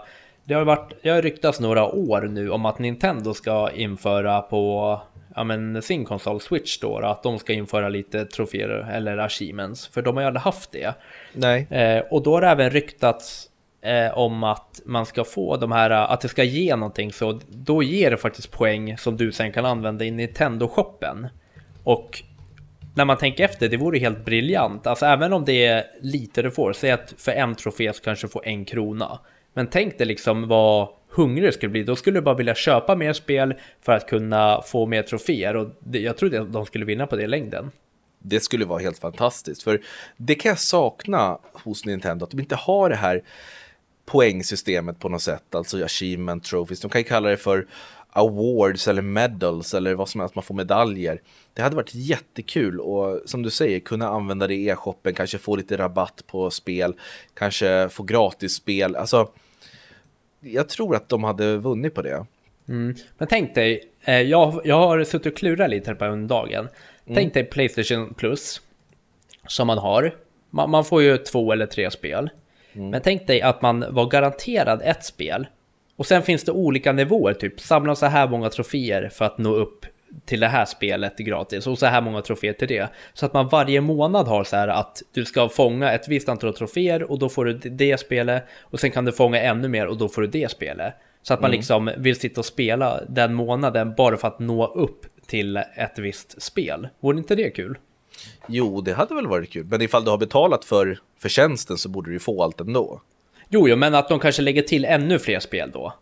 det 0.49 0.55
har 0.55 0.65
varit, 0.65 0.93
jag 1.01 1.15
har 1.15 1.22
ryktats 1.22 1.59
några 1.59 1.86
år 1.86 2.22
nu 2.22 2.49
om 2.49 2.65
att 2.65 2.80
Nintendo 2.80 3.34
ska 3.34 3.70
införa 3.72 4.41
på 4.41 5.01
ja, 5.36 5.43
men 5.43 5.82
sin 5.82 6.05
konsol 6.05 6.41
Switch 6.41 6.80
då, 6.80 6.97
att 6.97 7.23
de 7.23 7.39
ska 7.39 7.53
införa 7.53 7.89
lite 7.89 8.25
troféer 8.25 8.69
eller 8.91 9.17
achievements, 9.17 9.88
för 9.88 10.01
de 10.01 10.15
har 10.15 10.23
ju 10.23 10.27
aldrig 10.27 10.41
haft 10.41 10.71
det. 10.71 10.93
Nej. 11.34 11.67
Eh, 11.69 12.03
och 12.11 12.23
då 12.23 12.34
har 12.34 12.41
det 12.41 12.47
även 12.47 12.69
ryktats 12.69 13.49
eh, 13.82 14.17
om 14.17 14.43
att 14.43 14.82
man 14.86 15.05
ska 15.05 15.23
få 15.23 15.57
de 15.57 15.71
här, 15.71 15.89
att 15.89 16.21
det 16.21 16.27
ska 16.27 16.43
ge 16.43 16.75
någonting, 16.75 17.13
så 17.13 17.39
då 17.49 17.84
ger 17.84 18.11
det 18.11 18.17
faktiskt 18.17 18.51
poäng 18.51 18.97
som 18.97 19.17
du 19.17 19.32
sen 19.32 19.51
kan 19.51 19.65
använda 19.65 20.05
i 20.05 20.11
Nintendo-shoppen. 20.11 21.27
Och 21.84 22.23
när 22.95 23.05
man 23.05 23.17
tänker 23.17 23.43
efter, 23.45 23.69
det 23.69 23.77
vore 23.77 23.99
helt 23.99 24.25
briljant. 24.25 24.88
Alltså 24.88 25.05
även 25.05 25.34
om 25.34 25.45
det 25.45 25.65
är 25.65 25.84
lite 26.01 26.41
du 26.41 26.51
får, 26.51 26.73
säg 26.73 26.91
att 26.91 27.13
för 27.17 27.32
en 27.32 27.55
trofé 27.55 27.93
så 27.93 28.03
kanske 28.03 28.27
du 28.27 28.32
får 28.32 28.47
en 28.47 28.65
krona. 28.65 29.19
Men 29.53 29.67
tänk 29.67 29.97
dig 29.97 30.07
liksom 30.07 30.47
vad 30.47 30.88
hungrig 31.10 31.53
skulle 31.53 31.70
bli. 31.70 31.84
Då 31.84 31.95
skulle 31.95 32.18
du 32.20 32.22
bara 32.22 32.36
vilja 32.36 32.55
köpa 32.55 32.95
mer 32.95 33.14
spel 33.14 33.53
för 33.82 33.91
att 33.91 34.07
kunna 34.07 34.62
få 34.62 34.86
mer 34.86 35.03
troféer. 35.03 35.55
Och 35.55 35.70
det, 35.80 35.99
jag 35.99 36.18
tror 36.18 36.36
att 36.36 36.53
de 36.53 36.66
skulle 36.66 36.86
vinna 36.86 37.07
på 37.07 37.16
det 37.16 37.24
i 37.24 37.28
längden. 37.28 37.72
Det 38.20 38.39
skulle 38.39 38.66
vara 38.66 38.80
helt 38.80 38.99
fantastiskt. 38.99 39.64
För 39.64 39.82
det 40.18 40.36
kan 40.36 40.49
jag 40.49 40.60
sakna 40.60 41.38
hos 41.53 41.86
Nintendo, 41.86 42.24
att 42.24 42.32
de 42.32 42.39
inte 42.39 42.55
har 42.55 42.89
det 42.89 42.95
här 42.95 43.24
poängsystemet 44.05 44.99
på 44.99 45.10
något 45.10 45.22
sätt. 45.22 45.55
Alltså 45.55 45.84
achievement 45.84 46.43
trophies. 46.43 46.82
De 46.82 46.91
kan 46.91 47.01
ju 47.01 47.05
kalla 47.07 47.30
det 47.30 47.38
för 47.38 47.68
awards 48.12 48.88
eller 48.88 49.01
medals 49.01 49.74
eller 49.74 49.95
vad 49.95 50.10
som 50.10 50.22
helst, 50.22 50.36
man 50.36 50.43
får 50.43 50.55
medaljer. 50.55 51.22
Det 51.53 51.62
hade 51.62 51.76
varit 51.76 51.95
jättekul 51.95 52.80
och 52.80 53.22
som 53.26 53.43
du 53.43 53.49
säger 53.49 53.80
kunna 53.80 54.07
använda 54.07 54.47
det 54.47 54.55
i 54.55 54.70
e-shoppen, 54.70 55.14
kanske 55.14 55.38
få 55.38 55.55
lite 55.55 55.78
rabatt 55.78 56.24
på 56.28 56.49
spel, 56.49 56.93
kanske 57.34 57.89
få 57.89 58.03
gratis 58.03 58.53
spel. 58.53 58.95
Alltså, 58.95 59.30
jag 60.40 60.70
tror 60.70 60.96
att 60.96 61.10
de 61.10 61.24
hade 61.24 61.58
vunnit 61.58 61.94
på 61.94 62.02
det. 62.02 62.26
Mm. 62.68 62.96
Men 63.18 63.28
tänk 63.28 63.56
dig, 63.56 63.90
eh, 64.02 64.22
jag, 64.22 64.62
jag 64.64 64.76
har 64.76 65.04
suttit 65.04 65.34
och 65.34 65.38
klurat 65.38 65.70
lite 65.70 65.96
på 65.96 66.06
under 66.06 66.28
dagen. 66.36 66.68
Mm. 67.06 67.16
Tänk 67.16 67.34
dig 67.34 67.44
Playstation 67.44 68.14
Plus 68.14 68.62
som 69.48 69.68
man 69.68 69.78
har. 69.78 70.16
Man, 70.50 70.70
man 70.70 70.86
får 70.86 71.02
ju 71.02 71.18
två 71.18 71.52
eller 71.52 71.66
tre 71.66 71.92
spel. 71.92 72.30
Mm. 72.74 72.90
Men 72.90 73.02
tänk 73.02 73.28
dig 73.28 73.42
att 73.42 73.62
man 73.62 73.86
var 73.90 74.06
garanterad 74.06 74.82
ett 74.84 75.04
spel 75.04 75.48
och 75.96 76.06
sen 76.06 76.24
finns 76.24 76.44
det 76.44 76.52
olika 76.52 76.92
nivåer, 76.92 77.34
typ 77.34 77.60
samla 77.60 77.96
så 77.96 78.06
här 78.06 78.28
många 78.28 78.50
troféer 78.50 79.10
för 79.10 79.26
att 79.26 79.38
nå 79.38 79.56
upp 79.56 79.86
till 80.26 80.39
det 80.39 80.47
här 80.47 80.66
spelet 80.66 81.18
gratis 81.18 81.68
och 81.68 81.80
så 81.80 81.86
här 81.86 82.01
många 82.01 82.22
troféer 82.22 82.53
till 82.53 82.68
det. 82.68 82.89
Så 83.14 83.26
att 83.26 83.34
man 83.34 83.47
varje 83.47 83.82
månad 83.82 84.28
har 84.28 84.43
så 84.43 84.55
här 84.55 84.68
att 84.68 85.01
du 85.14 85.26
ska 85.26 85.49
fånga 85.49 85.91
ett 85.91 86.07
visst 86.07 86.30
antal 86.30 86.53
troféer 86.53 87.12
och 87.12 87.20
då 87.20 87.30
får 87.30 87.45
du 87.45 87.53
det 87.53 87.99
spelet 87.99 88.45
och 88.62 88.80
sen 88.80 88.91
kan 88.91 89.05
du 89.05 89.12
fånga 89.12 89.41
ännu 89.41 89.68
mer 89.68 89.88
och 89.88 89.97
då 89.97 90.10
får 90.10 90.22
du 90.22 90.28
det 90.28 90.51
spelet. 90.51 90.93
Så 91.22 91.34
att 91.34 91.41
man 91.41 91.49
mm. 91.49 91.57
liksom 91.57 91.91
vill 91.97 92.16
sitta 92.20 92.41
och 92.41 92.45
spela 92.45 93.01
den 93.10 93.34
månaden 93.34 93.93
bara 93.97 94.18
för 94.18 94.28
att 94.28 94.39
nå 94.39 94.68
upp 94.68 95.05
till 95.28 95.57
ett 95.57 95.99
visst 95.99 96.41
spel. 96.41 96.88
Vore 96.99 97.18
inte 97.18 97.36
det 97.36 97.49
kul? 97.49 97.78
Jo, 98.47 98.82
det 98.82 98.93
hade 98.93 99.16
väl 99.16 99.28
varit 99.28 99.51
kul. 99.51 99.66
Men 99.66 99.82
ifall 99.82 100.03
du 100.03 100.12
har 100.12 100.18
betalat 100.18 100.66
för, 100.66 100.99
för 101.20 101.30
tjänsten 101.30 101.78
så 101.78 101.89
borde 101.89 102.12
du 102.12 102.20
få 102.20 102.43
allt 102.43 102.62
ändå. 102.62 103.01
Jo, 103.49 103.68
jo, 103.70 103.76
men 103.76 103.95
att 103.95 104.10
de 104.10 104.20
kanske 104.20 104.41
lägger 104.41 104.62
till 104.62 104.86
ännu 104.86 105.20
fler 105.20 105.39
spel 105.39 105.72
då. 105.74 105.93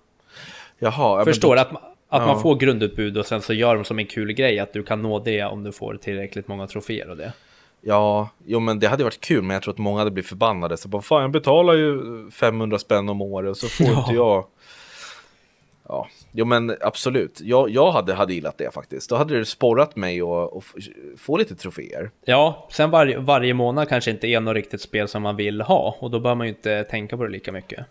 Jaha. 0.80 1.26
Förstår 1.26 1.56
då... 1.56 1.62
att, 1.62 1.97
att 2.10 2.22
ja. 2.22 2.28
man 2.28 2.42
får 2.42 2.56
grundutbud 2.56 3.18
och 3.18 3.26
sen 3.26 3.42
så 3.42 3.54
gör 3.54 3.76
de 3.76 3.86
som 3.86 4.00
en 4.00 4.06
kul 4.06 4.34
grej 4.34 4.60
att 4.60 4.74
du 4.74 4.84
kan 4.84 5.02
nå 5.02 5.20
det 5.20 5.44
om 5.44 5.64
du 5.64 5.72
får 5.72 5.96
tillräckligt 5.96 6.48
många 6.48 6.68
troféer 6.68 7.10
och 7.10 7.18
det. 7.18 7.34
Ja, 7.82 8.30
jo 8.46 8.60
men 8.60 8.80
det 8.80 8.88
hade 8.88 9.04
varit 9.04 9.22
kul 9.22 9.42
men 9.42 9.54
jag 9.54 9.64
tror 9.64 9.74
att 9.74 9.78
många 9.78 10.00
hade 10.00 10.12
blivit 10.12 10.30
förbannade. 10.30 10.78
Så 10.78 10.88
bara, 10.88 11.02
fan 11.02 11.22
jag 11.22 11.32
betalar 11.32 11.74
ju 11.74 12.02
500 12.32 12.80
spänn 12.80 13.10
om 13.10 13.22
året 13.22 13.50
och 13.50 13.58
så 13.58 13.68
får 13.68 13.86
ja. 13.94 14.00
inte 14.00 14.14
jag 14.14 14.46
Ja, 15.90 16.08
jo 16.32 16.46
men 16.46 16.78
absolut. 16.82 17.42
Jag, 17.42 17.70
jag 17.70 17.92
hade, 17.92 18.14
hade 18.14 18.34
gillat 18.34 18.58
det 18.58 18.74
faktiskt. 18.74 19.10
Då 19.10 19.16
hade 19.16 19.38
det 19.38 19.46
sporrat 19.46 19.96
mig 19.96 20.22
att 20.22 20.64
få 21.18 21.38
lite 21.38 21.56
troféer. 21.56 22.12
Ja, 22.26 22.68
sen 22.72 22.90
var, 22.90 23.18
varje 23.18 23.54
månad 23.54 23.90
kanske 23.90 24.12
inte 24.12 24.28
är 24.28 24.40
något 24.40 24.56
riktigt 24.56 24.82
spel 24.82 25.08
som 25.08 25.24
man 25.24 25.36
vill 25.36 25.62
ha. 25.62 25.96
Och 26.00 26.12
då 26.12 26.20
bör 26.20 26.36
man 26.36 26.48
ju 26.48 26.54
inte 26.54 26.84
tänka 26.84 27.18
på 27.18 27.24
det 27.24 27.30
lika 27.30 27.52
mycket. 27.52 27.86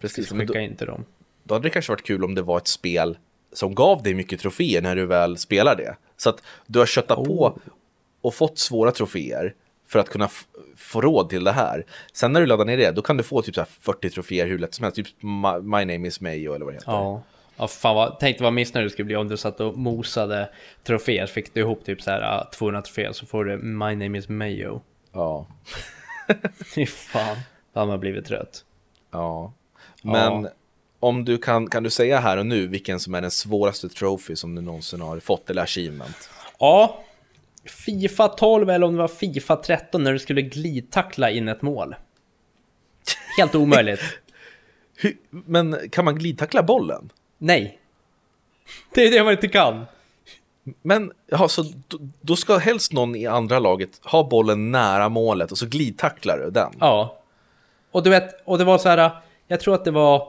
Precis. 0.00 0.30
Skicka 0.30 0.52
då, 0.52 0.58
inte 0.58 0.84
dem. 0.84 1.04
Då 1.48 1.54
hade 1.54 1.62
det 1.62 1.70
kanske 1.70 1.92
varit 1.92 2.06
kul 2.06 2.24
om 2.24 2.34
det 2.34 2.42
var 2.42 2.58
ett 2.58 2.68
spel 2.68 3.18
som 3.52 3.74
gav 3.74 4.02
dig 4.02 4.14
mycket 4.14 4.40
troféer 4.40 4.82
när 4.82 4.96
du 4.96 5.06
väl 5.06 5.36
spelar 5.36 5.76
det. 5.76 5.96
Så 6.16 6.30
att 6.30 6.42
du 6.66 6.78
har 6.78 6.86
köttat 6.86 7.18
oh. 7.18 7.26
på 7.26 7.58
och 8.20 8.34
fått 8.34 8.58
svåra 8.58 8.90
troféer 8.90 9.54
för 9.88 9.98
att 9.98 10.08
kunna 10.08 10.28
få 10.76 11.00
råd 11.00 11.30
till 11.30 11.44
det 11.44 11.52
här. 11.52 11.86
Sen 12.12 12.32
när 12.32 12.40
du 12.40 12.46
laddar 12.46 12.64
ner 12.64 12.76
det, 12.76 12.90
då 12.90 13.02
kan 13.02 13.16
du 13.16 13.22
få 13.22 13.42
typ 13.42 13.54
så 13.54 13.64
40 13.80 14.10
troféer 14.10 14.46
hur 14.46 14.58
lätt 14.58 14.74
som 14.74 14.82
helst. 14.82 14.96
Typ 14.96 15.22
My, 15.22 15.60
My 15.62 15.94
Name 15.94 16.08
Is 16.08 16.20
Mayo 16.20 16.54
eller 16.54 16.64
vad 16.64 16.74
det 16.74 16.78
heter. 16.78 16.92
Ja. 16.92 17.22
Ja, 17.60 17.68
fan 17.68 17.96
vad, 17.96 18.18
tänkte 18.18 18.44
vad 18.44 18.52
missnöjd 18.52 18.86
du 18.86 18.90
skulle 18.90 19.06
bli 19.06 19.16
om 19.16 19.28
du 19.28 19.36
satt 19.36 19.60
och 19.60 19.78
mosade 19.78 20.48
troféer. 20.84 21.26
Fick 21.26 21.54
du 21.54 21.60
ihop 21.60 21.84
typ 21.84 22.02
så 22.02 22.10
här 22.10 22.48
200 22.52 22.82
troféer 22.82 23.12
så 23.12 23.26
får 23.26 23.44
du 23.44 23.56
My 23.56 23.96
name 23.96 24.18
is 24.18 24.28
Mayo. 24.28 24.80
Ja. 25.12 25.46
Fy 26.74 26.86
fan, 26.86 27.36
hade 27.74 27.86
man 27.86 28.00
blivit 28.00 28.26
trött. 28.26 28.64
Ja. 29.10 29.52
Men 30.02 30.42
ja. 30.42 30.50
Om 31.00 31.24
du 31.24 31.38
kan, 31.38 31.70
kan 31.70 31.82
du 31.82 31.90
säga 31.90 32.20
här 32.20 32.36
och 32.36 32.46
nu 32.46 32.66
vilken 32.66 33.00
som 33.00 33.14
är 33.14 33.20
den 33.20 33.30
svåraste 33.30 33.88
trophy 33.88 34.36
som 34.36 34.54
du 34.54 34.62
någonsin 34.62 35.00
har 35.00 35.20
fått 35.20 35.50
eller 35.50 35.62
achievement? 35.62 36.30
Ja, 36.58 37.04
Fifa 37.64 38.28
12 38.28 38.70
eller 38.70 38.86
om 38.86 38.92
det 38.92 38.98
var 38.98 39.08
Fifa 39.08 39.56
13 39.56 40.04
när 40.04 40.12
du 40.12 40.18
skulle 40.18 40.42
glidtackla 40.42 41.30
in 41.30 41.48
ett 41.48 41.62
mål. 41.62 41.94
Helt 43.38 43.54
omöjligt. 43.54 44.00
Men 45.30 45.90
kan 45.90 46.04
man 46.04 46.18
glidtackla 46.18 46.62
bollen? 46.62 47.12
Nej. 47.38 47.78
Det 48.94 49.06
är 49.06 49.10
det 49.10 49.24
man 49.24 49.32
inte 49.32 49.48
kan. 49.48 49.84
Men 50.82 51.12
ja, 51.26 51.48
så 51.48 51.64
då 52.20 52.36
ska 52.36 52.56
helst 52.56 52.92
någon 52.92 53.16
i 53.16 53.26
andra 53.26 53.58
laget 53.58 53.90
ha 54.02 54.28
bollen 54.28 54.70
nära 54.70 55.08
målet 55.08 55.52
och 55.52 55.58
så 55.58 55.66
glidtacklar 55.66 56.38
du 56.38 56.50
den. 56.50 56.72
Ja. 56.80 57.18
Och 57.90 58.02
du 58.02 58.10
vet, 58.10 58.42
och 58.44 58.58
det 58.58 58.64
var 58.64 58.78
så 58.78 58.88
här, 58.88 59.10
jag 59.46 59.60
tror 59.60 59.74
att 59.74 59.84
det 59.84 59.90
var, 59.90 60.28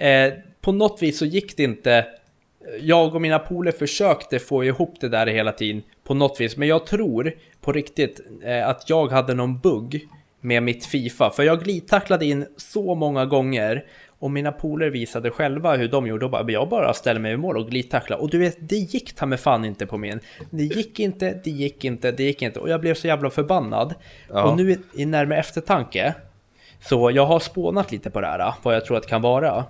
eh, 0.00 0.32
på 0.60 0.72
något 0.72 1.02
vis 1.02 1.18
så 1.18 1.24
gick 1.24 1.56
det 1.56 1.62
inte, 1.62 2.06
jag 2.80 3.14
och 3.14 3.20
mina 3.20 3.38
poler 3.38 3.72
försökte 3.72 4.38
få 4.38 4.64
ihop 4.64 4.94
det 5.00 5.08
där 5.08 5.26
hela 5.26 5.52
tiden 5.52 5.82
på 6.04 6.14
något 6.14 6.40
vis, 6.40 6.56
men 6.56 6.68
jag 6.68 6.86
tror 6.86 7.32
på 7.60 7.72
riktigt 7.72 8.20
eh, 8.44 8.68
att 8.68 8.90
jag 8.90 9.12
hade 9.12 9.34
någon 9.34 9.58
bugg 9.58 10.08
med 10.40 10.62
mitt 10.62 10.86
Fifa, 10.86 11.30
för 11.30 11.42
jag 11.42 11.64
glidtacklade 11.64 12.26
in 12.26 12.46
så 12.56 12.94
många 12.94 13.26
gånger 13.26 13.84
och 14.20 14.30
mina 14.30 14.52
polare 14.52 14.90
visade 14.90 15.30
själva 15.30 15.76
hur 15.76 15.88
de 15.88 16.06
gjorde 16.06 16.24
och 16.24 16.30
bara, 16.30 16.50
jag 16.50 16.68
bara 16.68 16.94
ställer 16.94 17.20
mig 17.20 17.32
i 17.32 17.36
mål 17.36 17.56
och 17.56 17.70
glidtackla. 17.70 18.16
Och 18.16 18.30
du 18.30 18.38
vet, 18.38 18.56
det 18.60 18.76
gick 18.76 19.12
ta 19.12 19.26
med 19.26 19.40
fan 19.40 19.64
inte 19.64 19.86
på 19.86 19.98
min. 19.98 20.20
Det 20.50 20.62
gick 20.62 21.00
inte, 21.00 21.40
det 21.44 21.50
gick 21.50 21.84
inte, 21.84 22.12
det 22.12 22.22
gick 22.22 22.42
inte. 22.42 22.60
Och 22.60 22.68
jag 22.68 22.80
blev 22.80 22.94
så 22.94 23.06
jävla 23.06 23.30
förbannad. 23.30 23.94
Ja. 24.28 24.44
Och 24.44 24.56
nu 24.56 24.78
i 24.94 25.06
närmare 25.06 25.38
eftertanke, 25.38 26.14
så 26.80 27.10
jag 27.10 27.26
har 27.26 27.40
spånat 27.40 27.92
lite 27.92 28.10
på 28.10 28.20
det 28.20 28.26
här, 28.26 28.54
vad 28.62 28.74
jag 28.74 28.84
tror 28.84 28.96
att 28.96 29.02
det 29.02 29.08
kan 29.08 29.22
vara. 29.22 29.64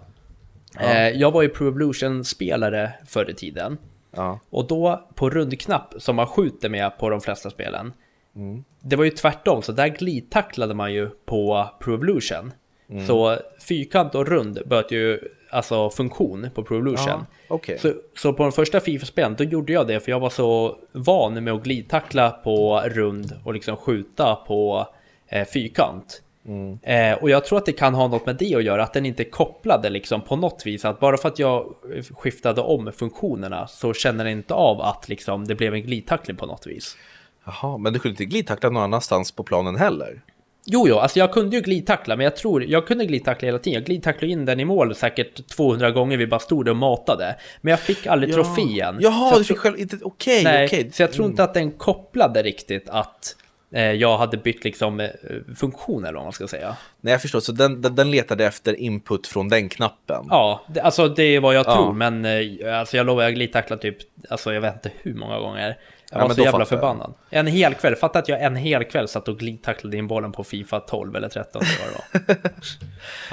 Ja. 0.74 0.80
Eh, 0.80 1.08
jag 1.08 1.30
var 1.30 1.42
ju 1.42 1.48
Pro 1.48 1.68
Evolution-spelare 1.68 2.92
förr 3.06 3.30
i 3.30 3.34
tiden. 3.34 3.78
Ja. 4.16 4.40
Och 4.50 4.66
då 4.66 5.08
på 5.14 5.30
rundknapp 5.30 5.94
som 5.98 6.16
man 6.16 6.26
skjuter 6.26 6.68
med 6.68 6.98
på 6.98 7.10
de 7.10 7.20
flesta 7.20 7.50
spelen. 7.50 7.92
Mm. 8.36 8.64
Det 8.80 8.96
var 8.96 9.04
ju 9.04 9.10
tvärtom, 9.10 9.62
så 9.62 9.72
där 9.72 9.88
glidtacklade 9.88 10.74
man 10.74 10.92
ju 10.92 11.10
på 11.26 11.70
Pro 11.80 11.94
Evolution. 11.94 12.52
Mm. 12.90 13.06
Så 13.06 13.36
fyrkant 13.60 14.14
och 14.14 14.26
rund 14.26 14.62
böt 14.66 14.90
ju 14.90 15.20
alltså 15.50 15.90
funktion 15.90 16.48
på 16.54 16.62
Pro 16.62 16.76
Evolution. 16.76 17.06
Ja, 17.08 17.54
okay. 17.54 17.78
så, 17.78 17.92
så 18.16 18.32
på 18.32 18.42
den 18.42 18.52
första 18.52 18.80
Fifa-spelen 18.80 19.34
då 19.38 19.44
gjorde 19.44 19.72
jag 19.72 19.86
det 19.86 20.00
för 20.00 20.12
jag 20.12 20.20
var 20.20 20.30
så 20.30 20.78
van 20.92 21.44
med 21.44 21.54
att 21.54 21.62
glidtackla 21.62 22.30
på 22.30 22.80
rund 22.80 23.32
och 23.44 23.54
liksom 23.54 23.76
skjuta 23.76 24.34
på 24.34 24.88
eh, 25.28 25.46
fyrkant. 25.46 26.22
Mm. 26.50 26.78
Eh, 26.82 27.22
och 27.22 27.30
jag 27.30 27.44
tror 27.44 27.58
att 27.58 27.66
det 27.66 27.72
kan 27.72 27.94
ha 27.94 28.08
något 28.08 28.26
med 28.26 28.36
det 28.36 28.54
att 28.54 28.64
göra, 28.64 28.82
att 28.82 28.92
den 28.92 29.06
inte 29.06 29.24
kopplade 29.24 29.90
liksom 29.90 30.20
på 30.20 30.36
något 30.36 30.62
vis. 30.66 30.84
Att 30.84 31.00
bara 31.00 31.16
för 31.16 31.28
att 31.28 31.38
jag 31.38 31.74
skiftade 32.10 32.60
om 32.60 32.92
funktionerna 32.92 33.66
så 33.66 33.94
känner 33.94 34.24
den 34.24 34.32
inte 34.32 34.54
av 34.54 34.80
att 34.80 35.08
liksom 35.08 35.46
det 35.46 35.54
blev 35.54 35.74
en 35.74 35.82
glidtackling 35.82 36.36
på 36.36 36.46
något 36.46 36.66
vis. 36.66 36.96
Jaha, 37.44 37.78
men 37.78 37.92
du 37.92 37.98
kunde 37.98 38.12
inte 38.12 38.24
glidtackla 38.24 38.70
någon 38.70 38.82
annanstans 38.82 39.32
på 39.32 39.42
planen 39.42 39.76
heller? 39.76 40.22
Jo, 40.66 40.88
jo, 40.88 40.98
alltså 40.98 41.18
jag 41.18 41.32
kunde 41.32 41.56
ju 41.56 41.62
glidtackla, 41.62 42.16
men 42.16 42.24
jag 42.24 42.36
tror, 42.36 42.64
jag 42.64 42.86
kunde 42.86 43.06
glidtackla 43.06 43.46
hela 43.46 43.58
tiden. 43.58 43.74
Jag 43.74 43.84
glidtacklade 43.84 44.32
in 44.32 44.44
den 44.44 44.60
i 44.60 44.64
mål 44.64 44.94
säkert 44.94 45.48
200 45.48 45.90
gånger 45.90 46.16
vi 46.16 46.26
bara 46.26 46.40
stod 46.40 46.68
och 46.68 46.76
matade. 46.76 47.36
Men 47.60 47.70
jag 47.70 47.80
fick 47.80 48.06
aldrig 48.06 48.32
ja. 48.32 48.34
trofén. 48.34 48.98
Jaha, 49.00 49.38
du 49.38 49.44
fick 49.44 49.58
själv 49.58 49.78
inte, 49.78 49.98
okej, 50.02 50.40
okay, 50.40 50.66
okej. 50.66 50.80
Okay. 50.80 50.90
Så 50.90 51.02
jag 51.02 51.12
tror 51.12 51.26
inte 51.26 51.44
att 51.44 51.54
den 51.54 51.70
kopplade 51.70 52.42
riktigt 52.42 52.88
att 52.88 53.36
jag 53.78 54.18
hade 54.18 54.36
bytt 54.36 54.64
liksom 54.64 55.00
eh, 55.00 55.08
funktion 55.56 56.04
eller 56.04 56.14
vad 56.14 56.24
man 56.24 56.32
ska 56.32 56.48
säga. 56.48 56.76
Nej, 57.00 57.12
jag 57.12 57.22
förstår. 57.22 57.40
Så 57.40 57.52
den, 57.52 57.82
den, 57.82 57.94
den 57.94 58.10
letade 58.10 58.46
efter 58.46 58.74
input 58.74 59.26
från 59.26 59.48
den 59.48 59.68
knappen? 59.68 60.26
Ja, 60.30 60.62
det, 60.68 60.80
alltså 60.80 61.08
det 61.08 61.22
är 61.22 61.40
vad 61.40 61.54
jag 61.54 61.66
ja. 61.66 61.74
tror. 61.74 61.92
Men 61.92 62.24
eh, 62.24 62.78
alltså 62.78 62.96
jag 62.96 63.06
lovar, 63.06 63.22
jag 63.22 63.34
glidtacklade 63.34 63.82
typ, 63.82 63.96
alltså 64.28 64.52
jag 64.52 64.60
vet 64.60 64.74
inte 64.74 64.90
hur 65.02 65.14
många 65.14 65.38
gånger. 65.38 65.78
Jag 66.12 66.20
var 66.20 66.28
ja, 66.28 66.34
så 66.34 66.42
jävla 66.42 66.64
förbannad. 66.64 67.14
En 67.30 67.46
hel 67.46 67.74
kväll, 67.74 67.96
fatta 67.96 68.18
att 68.18 68.28
jag 68.28 68.42
en 68.42 68.56
hel 68.56 68.84
kväll 68.84 69.08
satt 69.08 69.28
och 69.28 69.38
glidtacklade 69.38 69.96
in 69.96 70.06
bollen 70.06 70.32
på 70.32 70.44
Fifa 70.44 70.80
12 70.80 71.16
eller 71.16 71.28
13 71.28 71.62
eller 71.62 71.92
vad 71.92 72.26
det 72.26 72.28
var. 72.28 72.50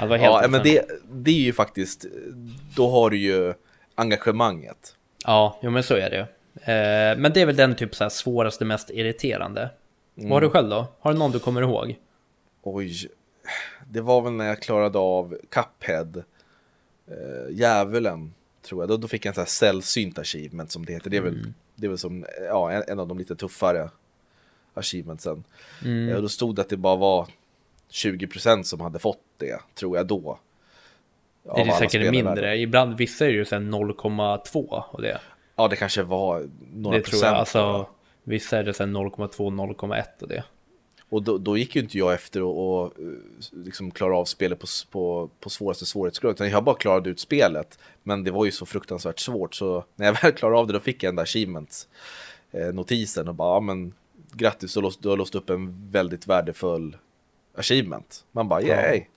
det 0.00 0.06
var 0.06 0.16
helt 0.16 0.42
ja, 0.42 0.48
men 0.48 0.62
det, 0.62 0.84
det 1.12 1.30
är 1.30 1.44
ju 1.44 1.52
faktiskt, 1.52 2.04
då 2.76 2.90
har 2.90 3.10
du 3.10 3.16
ju 3.16 3.54
engagemanget. 3.94 4.94
Ja, 5.26 5.58
jo 5.62 5.70
men 5.70 5.82
så 5.82 5.94
är 5.94 6.10
det 6.10 6.16
ju. 6.16 6.22
Eh, 6.72 7.18
men 7.18 7.32
det 7.32 7.40
är 7.40 7.46
väl 7.46 7.56
den 7.56 7.76
typ 7.76 7.94
så 7.94 8.04
här 8.04 8.08
svåraste, 8.08 8.64
mest 8.64 8.90
irriterande. 8.90 9.70
Mm. 10.18 10.30
Vad 10.30 10.36
har 10.36 10.40
du 10.40 10.50
själv 10.50 10.68
då? 10.68 10.86
Har 11.00 11.12
du 11.12 11.18
någon 11.18 11.30
du 11.30 11.38
kommer 11.38 11.62
ihåg? 11.62 11.98
Oj, 12.62 13.08
det 13.86 14.00
var 14.00 14.20
väl 14.20 14.32
när 14.32 14.46
jag 14.46 14.62
klarade 14.62 14.98
av 14.98 15.36
Cuphead, 15.50 16.22
eh, 17.06 17.50
Djävulen, 17.50 18.34
tror 18.62 18.82
jag. 18.82 18.88
Då, 18.88 18.96
då 18.96 19.08
fick 19.08 19.24
jag 19.24 19.30
en 19.30 19.34
sån 19.34 19.42
här 19.42 19.48
sällsynt 19.48 20.18
achievement 20.18 20.70
som 20.70 20.84
det 20.84 20.92
heter. 20.92 21.10
Det 21.10 21.16
är 21.16 21.22
väl 21.22 21.34
mm 21.34 21.54
det 21.78 21.86
är 21.86 21.88
väl 21.88 21.98
som 21.98 22.26
ja, 22.40 22.72
en, 22.72 22.82
en 22.88 23.00
av 23.00 23.08
de 23.08 23.18
lite 23.18 23.36
tuffare 23.36 23.90
achievementsen. 24.74 25.44
Mm. 25.84 26.16
Och 26.16 26.22
då 26.22 26.28
stod 26.28 26.56
det 26.56 26.62
att 26.62 26.68
det 26.68 26.76
bara 26.76 26.96
var 26.96 27.28
20% 27.90 28.62
som 28.62 28.80
hade 28.80 28.98
fått 28.98 29.22
det, 29.36 29.60
tror 29.74 29.96
jag 29.96 30.06
då. 30.06 30.38
Det 31.42 31.60
är 31.60 31.72
säkert 31.72 32.10
mindre, 32.10 32.56
ibland 32.56 32.96
vissa 32.96 33.26
är 33.26 33.30
ju 33.30 33.44
sen 33.44 33.74
0,2 33.74 34.82
och 34.90 35.02
det. 35.02 35.20
Ja, 35.56 35.68
det 35.68 35.76
kanske 35.76 36.02
var 36.02 36.48
några 36.74 36.96
det 36.96 37.02
procent. 37.02 37.20
Tror 37.20 37.32
jag. 37.32 37.38
Alltså, 37.38 37.86
vissa 38.28 38.58
är 38.58 38.64
det 38.64 38.74
sen 38.74 38.96
0,2, 38.96 39.36
0,1 39.36 40.04
och 40.20 40.28
det. 40.28 40.44
Och 41.10 41.22
då, 41.22 41.38
då, 41.38 41.56
gick 41.56 41.76
ju 41.76 41.82
inte 41.82 41.98
jag 41.98 42.14
efter 42.14 42.42
och, 42.42 42.82
och 42.82 42.92
liksom 43.50 43.90
klara 43.90 44.16
av 44.16 44.24
spelet 44.24 44.58
på, 44.58 44.66
på, 44.90 45.30
på 45.40 45.50
svåraste 45.50 45.86
svårighetsgrad, 45.86 46.32
utan 46.32 46.50
jag 46.50 46.64
bara 46.64 46.76
klarade 46.76 47.10
ut 47.10 47.20
spelet. 47.20 47.78
Men 48.02 48.24
det 48.24 48.30
var 48.30 48.44
ju 48.44 48.50
så 48.50 48.66
fruktansvärt 48.66 49.18
svårt, 49.18 49.54
så 49.54 49.84
när 49.96 50.06
jag 50.06 50.12
väl 50.22 50.32
klarade 50.32 50.58
av 50.58 50.66
det 50.66 50.72
då 50.72 50.80
fick 50.80 51.02
jag 51.02 51.10
den 51.10 51.16
där 51.16 51.22
achievement-notisen 51.22 53.26
eh, 53.26 53.28
och 53.28 53.34
bara, 53.34 53.54
ja 53.54 53.60
men 53.60 53.94
grattis, 54.32 54.74
du, 54.74 54.90
du 55.00 55.08
har 55.08 55.16
låst 55.16 55.34
upp 55.34 55.50
en 55.50 55.90
väldigt 55.90 56.26
värdefull 56.26 56.96
achievement. 57.54 58.24
Man 58.32 58.48
bara, 58.48 58.62
yay! 58.62 59.04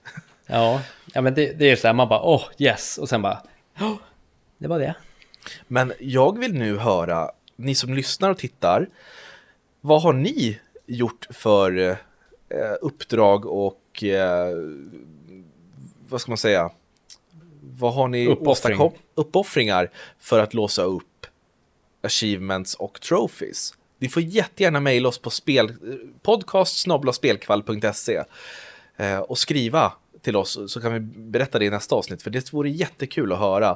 Ja, 0.46 0.80
ja 1.14 1.20
men 1.20 1.34
det, 1.34 1.58
det 1.58 1.70
är 1.70 1.76
så 1.76 1.86
här, 1.86 1.94
man 1.94 2.08
bara, 2.08 2.20
oh, 2.22 2.42
yes, 2.58 2.98
och 2.98 3.08
sen 3.08 3.22
bara, 3.22 3.42
oh, 3.80 3.96
det 4.58 4.68
var 4.68 4.78
det. 4.78 4.94
Men 5.68 5.92
jag 6.00 6.38
vill 6.38 6.54
nu 6.54 6.76
höra, 6.76 7.30
ni 7.64 7.74
som 7.74 7.94
lyssnar 7.94 8.30
och 8.30 8.38
tittar, 8.38 8.88
vad 9.80 10.02
har 10.02 10.12
ni 10.12 10.58
gjort 10.86 11.26
för 11.30 11.78
eh, 11.78 11.96
uppdrag 12.80 13.46
och 13.46 14.04
eh, 14.04 14.56
vad 16.08 16.20
ska 16.20 16.30
man 16.30 16.38
säga? 16.38 16.70
Vad 17.78 17.94
har 17.94 18.08
ni 18.08 18.26
Uppoffring. 18.26 18.92
uppoffringar 19.14 19.90
för 20.18 20.38
att 20.38 20.54
låsa 20.54 20.82
upp 20.82 21.26
achievements 22.02 22.74
och 22.74 23.00
trophies? 23.00 23.74
Ni 23.98 24.08
får 24.08 24.22
jättegärna 24.22 24.80
mejla 24.80 25.08
oss 25.08 25.18
på 25.18 25.30
spel, 25.30 25.72
podcast 26.22 26.78
eh, 28.96 29.18
och 29.18 29.38
skriva 29.38 29.92
till 30.22 30.36
oss 30.36 30.58
så 30.66 30.80
kan 30.80 30.92
vi 30.92 31.00
berätta 31.00 31.58
det 31.58 31.64
i 31.64 31.70
nästa 31.70 31.94
avsnitt 31.94 32.22
för 32.22 32.30
det 32.30 32.52
vore 32.52 32.70
jättekul 32.70 33.32
att 33.32 33.38
höra. 33.38 33.70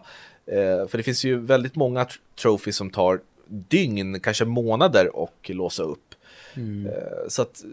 Eh, 0.47 0.89
för 0.89 0.99
det 0.99 1.03
finns 1.03 1.25
ju 1.25 1.41
väldigt 1.41 1.75
många 1.75 2.07
trophies 2.37 2.77
som 2.77 2.91
tar 2.91 3.21
dygn, 3.49 4.21
kanske 4.21 4.45
månader 4.45 5.17
och 5.17 5.51
låsa 5.55 5.83
upp. 5.83 6.15
Mm. 6.57 6.87
Eh, 6.87 6.93
så 7.29 7.43
att 7.43 7.65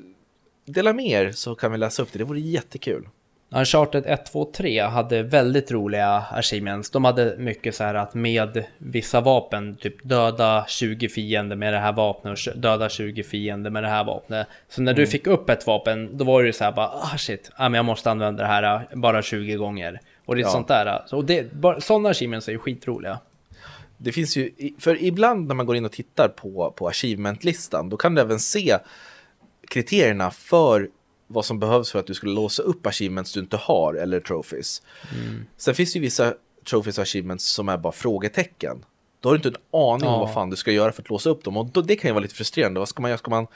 dela 0.66 0.94
med 0.94 1.06
er 1.06 1.32
så 1.32 1.56
kan 1.56 1.72
vi 1.72 1.78
läsa 1.78 2.02
upp 2.02 2.10
det, 2.12 2.20
det 2.20 2.26
vore 2.26 2.40
jättekul. 2.40 3.08
Uncharted 3.56 4.04
1, 4.06 4.26
2, 4.26 4.46
3 4.46 4.82
hade 4.82 5.24
väldigt 5.24 5.72
roliga 5.72 6.24
achievements. 6.32 6.90
De 6.90 7.06
hade 7.06 7.36
mycket 7.38 7.76
så 7.76 7.84
här 7.84 7.96
att 7.96 8.14
med 8.14 8.64
vissa 8.78 9.22
vapen, 9.22 9.76
typ 9.76 10.04
döda 10.04 10.66
20 10.68 11.10
fiender 11.10 11.56
med 11.56 11.74
det 11.74 11.80
här 11.80 11.94
vapnet 11.94 12.48
och 12.48 12.58
döda 12.58 12.90
20 12.90 13.24
fiender 13.24 13.70
med 13.70 13.84
det 13.84 13.90
här 13.90 14.04
vapnet. 14.04 14.48
Så 14.70 14.82
när 14.82 14.92
mm. 14.92 15.02
du 15.02 15.08
fick 15.08 15.28
upp 15.28 15.50
ett 15.50 15.68
vapen, 15.68 16.18
då 16.18 16.26
var 16.26 16.44
det 16.44 16.54
så 16.54 16.64
här 16.64 16.72
bara, 16.72 16.88
ah 16.88 17.18
shit, 17.18 17.52
ah, 17.56 17.70
men 17.70 17.74
jag 17.74 17.86
måste 17.86 18.12
använda 18.12 18.44
det 18.44 18.50
här 18.50 18.88
bara 18.96 19.22
20 19.22 19.56
gånger. 19.56 20.00
Och 20.26 20.36
det 20.36 20.42
är 20.42 20.44
ja. 20.44 20.50
sånt 20.50 20.68
där. 20.68 21.02
Så 21.06 21.22
det, 21.22 21.54
bara, 21.54 21.82
sådana 21.82 22.10
achievements 22.10 22.48
är 22.48 22.52
ju 22.52 22.60
skitroliga 22.60 23.20
det 24.04 24.12
finns 24.12 24.38
ju, 24.38 24.52
för 24.80 25.04
ibland 25.04 25.48
när 25.48 25.56
man 25.56 25.66
går 25.66 25.76
in 25.76 25.86
och 25.86 25.92
tittar 25.92 26.28
på, 26.28 26.74
på 26.78 26.88
achievement-listan, 26.88 27.90
då 27.90 27.98
kan 27.98 28.16
du 28.16 28.22
även 28.22 28.40
se 28.40 28.78
kriterierna 29.68 30.32
för 30.32 30.90
vad 31.28 31.46
som 31.46 31.60
behövs 31.60 31.92
för 31.92 32.00
att 32.00 32.08
du 32.08 32.14
skulle 32.14 32.34
låsa 32.34 32.64
upp 32.64 32.88
achievements 32.88 33.34
du 33.34 33.40
inte 33.40 33.58
har 33.58 33.94
eller 33.94 34.20
trophies. 34.20 34.82
Mm. 35.14 35.46
Sen 35.58 35.76
finns 35.76 35.94
det 35.94 35.98
ju 35.98 36.02
vissa 36.02 36.34
trophies 36.70 36.98
och 36.98 37.02
achievements 37.02 37.46
som 37.46 37.70
är 37.70 37.78
bara 37.78 37.94
frågetecken. 37.94 38.86
Då 39.20 39.30
har 39.30 39.34
du 39.34 39.38
inte 39.38 39.50
en 39.50 39.80
aning 39.80 40.06
ja. 40.06 40.14
om 40.14 40.20
vad 40.20 40.34
fan 40.34 40.50
du 40.50 40.56
ska 40.56 40.72
göra 40.72 40.92
för 40.92 41.02
att 41.02 41.10
låsa 41.10 41.30
upp 41.30 41.44
dem 41.44 41.58
och 41.58 41.66
då, 41.66 41.82
det 41.82 41.96
kan 41.96 42.10
ju 42.10 42.14
vara 42.14 42.22
lite 42.22 42.36
frustrerande. 42.36 42.80
Vad 42.80 42.90
ska 42.90 43.02
man 43.02 43.12
göra? 43.12 43.18
Ska 43.18 43.32
man 43.32 43.48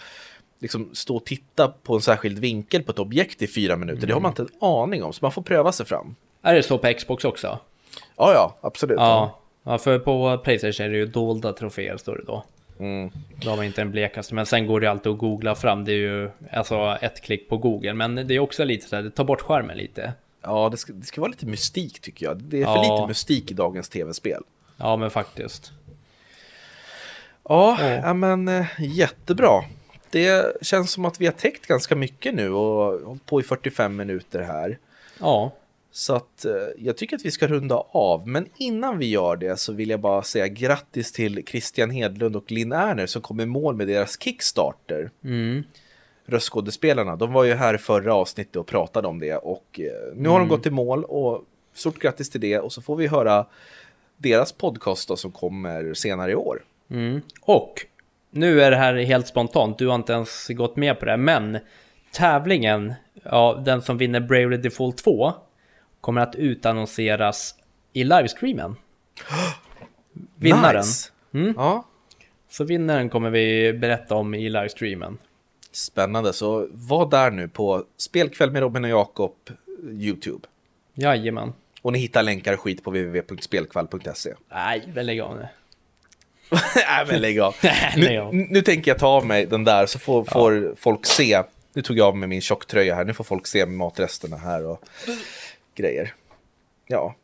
liksom 0.59 0.89
stå 0.93 1.15
och 1.15 1.25
titta 1.25 1.67
på 1.67 1.95
en 1.95 2.01
särskild 2.01 2.39
vinkel 2.39 2.83
på 2.83 2.91
ett 2.91 2.99
objekt 2.99 3.41
i 3.41 3.47
fyra 3.47 3.75
minuter? 3.75 3.97
Mm. 3.97 4.07
Det 4.07 4.13
har 4.13 4.21
man 4.21 4.31
inte 4.31 4.41
en 4.41 4.67
aning 4.67 5.03
om, 5.03 5.13
så 5.13 5.19
man 5.21 5.31
får 5.31 5.41
pröva 5.41 5.71
sig 5.71 5.85
fram. 5.85 6.15
Är 6.41 6.55
det 6.55 6.63
så 6.63 6.77
på 6.77 6.93
Xbox 6.93 7.25
också? 7.25 7.59
Ja, 8.15 8.33
ja, 8.33 8.57
absolut. 8.61 8.97
Ja. 8.99 9.39
Ja, 9.67 9.77
för 9.77 9.99
på 9.99 10.37
Playstation 10.43 10.85
är 10.85 10.89
det 10.89 10.97
ju 10.97 11.05
dolda 11.05 11.53
troféer 11.53 11.97
står 11.97 12.15
det 12.15 12.23
då. 12.25 12.43
Mm. 12.79 13.11
Har 13.45 13.55
man 13.55 13.65
inte 13.65 13.81
en 13.81 13.91
blekaste, 13.91 14.35
men 14.35 14.45
sen 14.45 14.67
går 14.67 14.79
det 14.79 14.87
alltid 14.87 15.11
att 15.11 15.17
googla 15.17 15.55
fram. 15.55 15.85
Det 15.85 15.91
är 15.91 15.95
ju 15.95 16.29
alltså 16.51 16.97
ett 17.01 17.21
klick 17.21 17.49
på 17.49 17.57
Google, 17.57 17.93
men 17.93 18.15
det 18.15 18.33
är 18.35 18.39
också 18.39 18.63
lite 18.63 18.89
så 18.89 18.95
här, 18.95 19.03
det 19.03 19.11
tar 19.11 19.23
bort 19.23 19.41
skärmen 19.41 19.77
lite. 19.77 20.13
Ja, 20.41 20.69
det 20.69 20.77
ska, 20.77 20.93
det 20.93 21.05
ska 21.05 21.21
vara 21.21 21.31
lite 21.31 21.45
mystik 21.45 21.99
tycker 21.99 22.25
jag. 22.25 22.37
Det 22.37 22.61
är 22.61 22.65
för 22.65 22.75
Ja. 22.75 22.81
lite 22.95 23.07
mystik 23.07 23.51
i 23.51 23.53
dagens 23.53 23.89
tv-spel. 23.89 24.43
Ja, 24.77 24.95
men 24.97 25.09
faktiskt. 25.11 25.71
Ja, 27.49 27.77
Ja. 27.79 27.87
ja 27.89 28.13
men 28.13 28.47
eh, 28.47 28.65
jättebra. 28.79 29.63
Det 30.09 30.57
känns 30.65 30.91
som 30.91 31.05
att 31.05 31.21
vi 31.21 31.25
har 31.25 31.33
täckt 31.33 31.65
ganska 31.67 31.95
mycket 31.95 32.33
nu 32.33 32.49
och 32.51 32.99
hållit 33.07 33.25
på 33.25 33.39
i 33.39 33.43
45 33.43 33.95
minuter 33.95 34.41
här. 34.41 34.77
Ja, 35.19 35.51
Så 35.97 36.15
att 36.15 36.45
eh, 36.45 36.51
jag 36.77 36.97
tycker 36.97 37.15
att 37.15 37.25
vi 37.25 37.31
ska 37.31 37.47
runda 37.47 37.75
av. 37.75 38.27
Men 38.27 38.49
innan 38.57 38.97
vi 38.97 39.09
gör 39.09 39.35
det 39.35 39.59
så 39.59 39.73
vill 39.73 39.89
jag 39.89 39.99
bara 39.99 40.23
säga 40.23 40.47
grattis 40.47 41.11
till 41.11 41.43
Christian 41.47 41.89
Hedlund 41.89 42.35
och 42.35 42.51
Linn 42.51 42.71
Erner 42.71 43.05
som 43.05 43.21
kom 43.21 43.39
i 43.39 43.45
mål 43.45 43.75
med 43.75 43.87
deras 43.87 44.19
Kickstarter. 44.19 45.09
mm. 45.23 45.63
Röstskådespelarna. 46.25 47.15
De 47.15 47.33
var 47.33 47.43
ju 47.43 47.53
här 47.53 47.73
i 47.73 47.77
förra 47.77 48.13
avsnittet 48.13 48.55
och 48.55 48.67
pratade 48.67 49.07
om 49.07 49.19
det 49.19 49.35
och 49.35 49.79
eh, 49.79 50.15
nu 50.15 50.29
har 50.29 50.39
de 50.39 50.47
gått 50.47 50.65
i 50.65 50.69
mål 50.69 51.03
och 51.03 51.43
stort 51.73 51.99
grattis 51.99 52.29
till 52.29 52.41
det 52.41 52.59
och 52.59 52.73
så 52.73 52.81
får 52.81 52.95
vi 52.95 53.07
höra 53.07 53.45
deras 54.17 54.51
podcast 54.51 55.07
då, 55.07 55.15
som 55.15 55.31
kommer 55.31 55.93
senare 55.93 56.31
i 56.31 56.35
år. 56.35 56.63
Mm. 56.89 57.21
Och 57.41 57.73
nu 58.31 58.61
är 58.61 58.71
det 58.71 58.77
här 58.77 58.93
helt 58.95 59.27
spontant, 59.27 59.77
du 59.77 59.87
har 59.87 59.95
inte 59.95 60.13
ens 60.13 60.47
gått 60.47 60.75
med 60.75 60.99
på 60.99 61.05
det, 61.05 61.17
men 61.17 61.57
tävlingen, 62.11 62.93
ja, 63.23 63.61
den 63.65 63.81
som 63.81 63.97
vinner 63.97 64.19
Bravely 64.19 64.57
Default 64.57 64.97
2 64.97 65.33
kommer 66.01 66.21
att 66.21 66.35
utannonseras 66.35 67.55
i 67.93 68.03
livestreamen. 68.03 68.75
Vinnaren. 70.35 70.81
Nice. 70.81 71.11
Mm. 71.33 71.53
Ja, 71.57 71.85
Så 72.49 72.63
vinnaren 72.63 73.09
kommer 73.09 73.29
vi 73.29 73.73
berätta 73.73 74.15
om 74.15 74.33
i 74.33 74.49
livestreamen. 74.49 75.17
Spännande, 75.71 76.33
så 76.33 76.67
var 76.71 77.09
där 77.09 77.31
nu 77.31 77.47
på 77.47 77.83
Spelkväll 77.97 78.51
med 78.51 78.61
Robin 78.61 78.83
och 78.83 78.89
Jakob 78.89 79.35
YouTube. 79.91 80.47
Jajamän. 80.93 81.53
Och 81.81 81.93
ni 81.93 81.99
hittar 81.99 82.23
länkar 82.23 82.53
och 82.53 82.59
skit 82.59 82.83
på 82.83 82.89
www.spelkvall.se. 82.91 84.33
Nej, 84.51 84.83
väl 84.93 85.05
lägg 85.05 85.21
av 85.21 85.35
nu. 85.35 85.47
Nej 86.75 87.05
men 87.07 87.21
lägg 87.21 87.39
av. 87.39 87.55
Nu, 87.97 88.31
nu 88.31 88.61
tänker 88.61 88.91
jag 88.91 88.99
ta 88.99 89.07
av 89.07 89.25
mig 89.25 89.45
den 89.45 89.63
där 89.63 89.85
så 89.85 89.99
får, 89.99 90.23
får 90.23 90.75
folk 90.77 91.05
se. 91.05 91.43
Nu 91.73 91.81
tog 91.81 91.97
jag 91.97 92.07
av 92.07 92.17
mig 92.17 92.29
min 92.29 92.41
tjocktröja 92.41 92.95
här. 92.95 93.05
Nu 93.05 93.13
får 93.13 93.23
folk 93.23 93.47
se 93.47 93.65
matresterna 93.65 94.37
här 94.37 94.65
och 94.65 94.83
grejer. 95.77 96.13
Ja. 96.87 97.15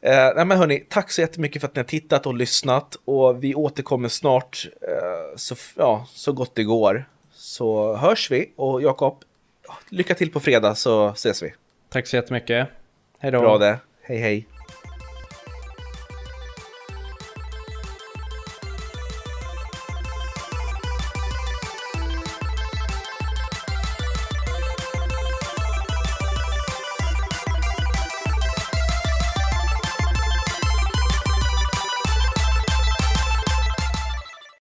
Eh, 0.00 0.32
nej 0.36 0.44
men 0.44 0.58
hörni, 0.58 0.86
tack 0.88 1.10
så 1.10 1.20
jättemycket 1.20 1.60
för 1.60 1.68
att 1.68 1.74
ni 1.74 1.78
har 1.78 1.84
tittat 1.84 2.26
och 2.26 2.34
lyssnat. 2.34 2.96
Och 3.04 3.44
vi 3.44 3.54
återkommer 3.54 4.08
snart 4.08 4.68
eh, 4.82 5.36
så, 5.36 5.54
ja, 5.76 6.06
så 6.08 6.32
gott 6.32 6.54
det 6.54 6.64
går. 6.64 7.08
Så 7.32 7.96
hörs 7.96 8.30
vi. 8.30 8.52
Och 8.56 8.82
Jakob, 8.82 9.22
lycka 9.88 10.14
till 10.14 10.32
på 10.32 10.40
fredag 10.40 10.74
så 10.74 11.08
ses 11.08 11.42
vi. 11.42 11.54
Tack 11.88 12.06
så 12.06 12.16
jättemycket. 12.16 12.68
Hej 13.18 13.32
då. 13.32 13.40
Bra 13.40 13.58
det. 13.58 13.78
Hej 14.02 14.18
hej. 14.18 14.46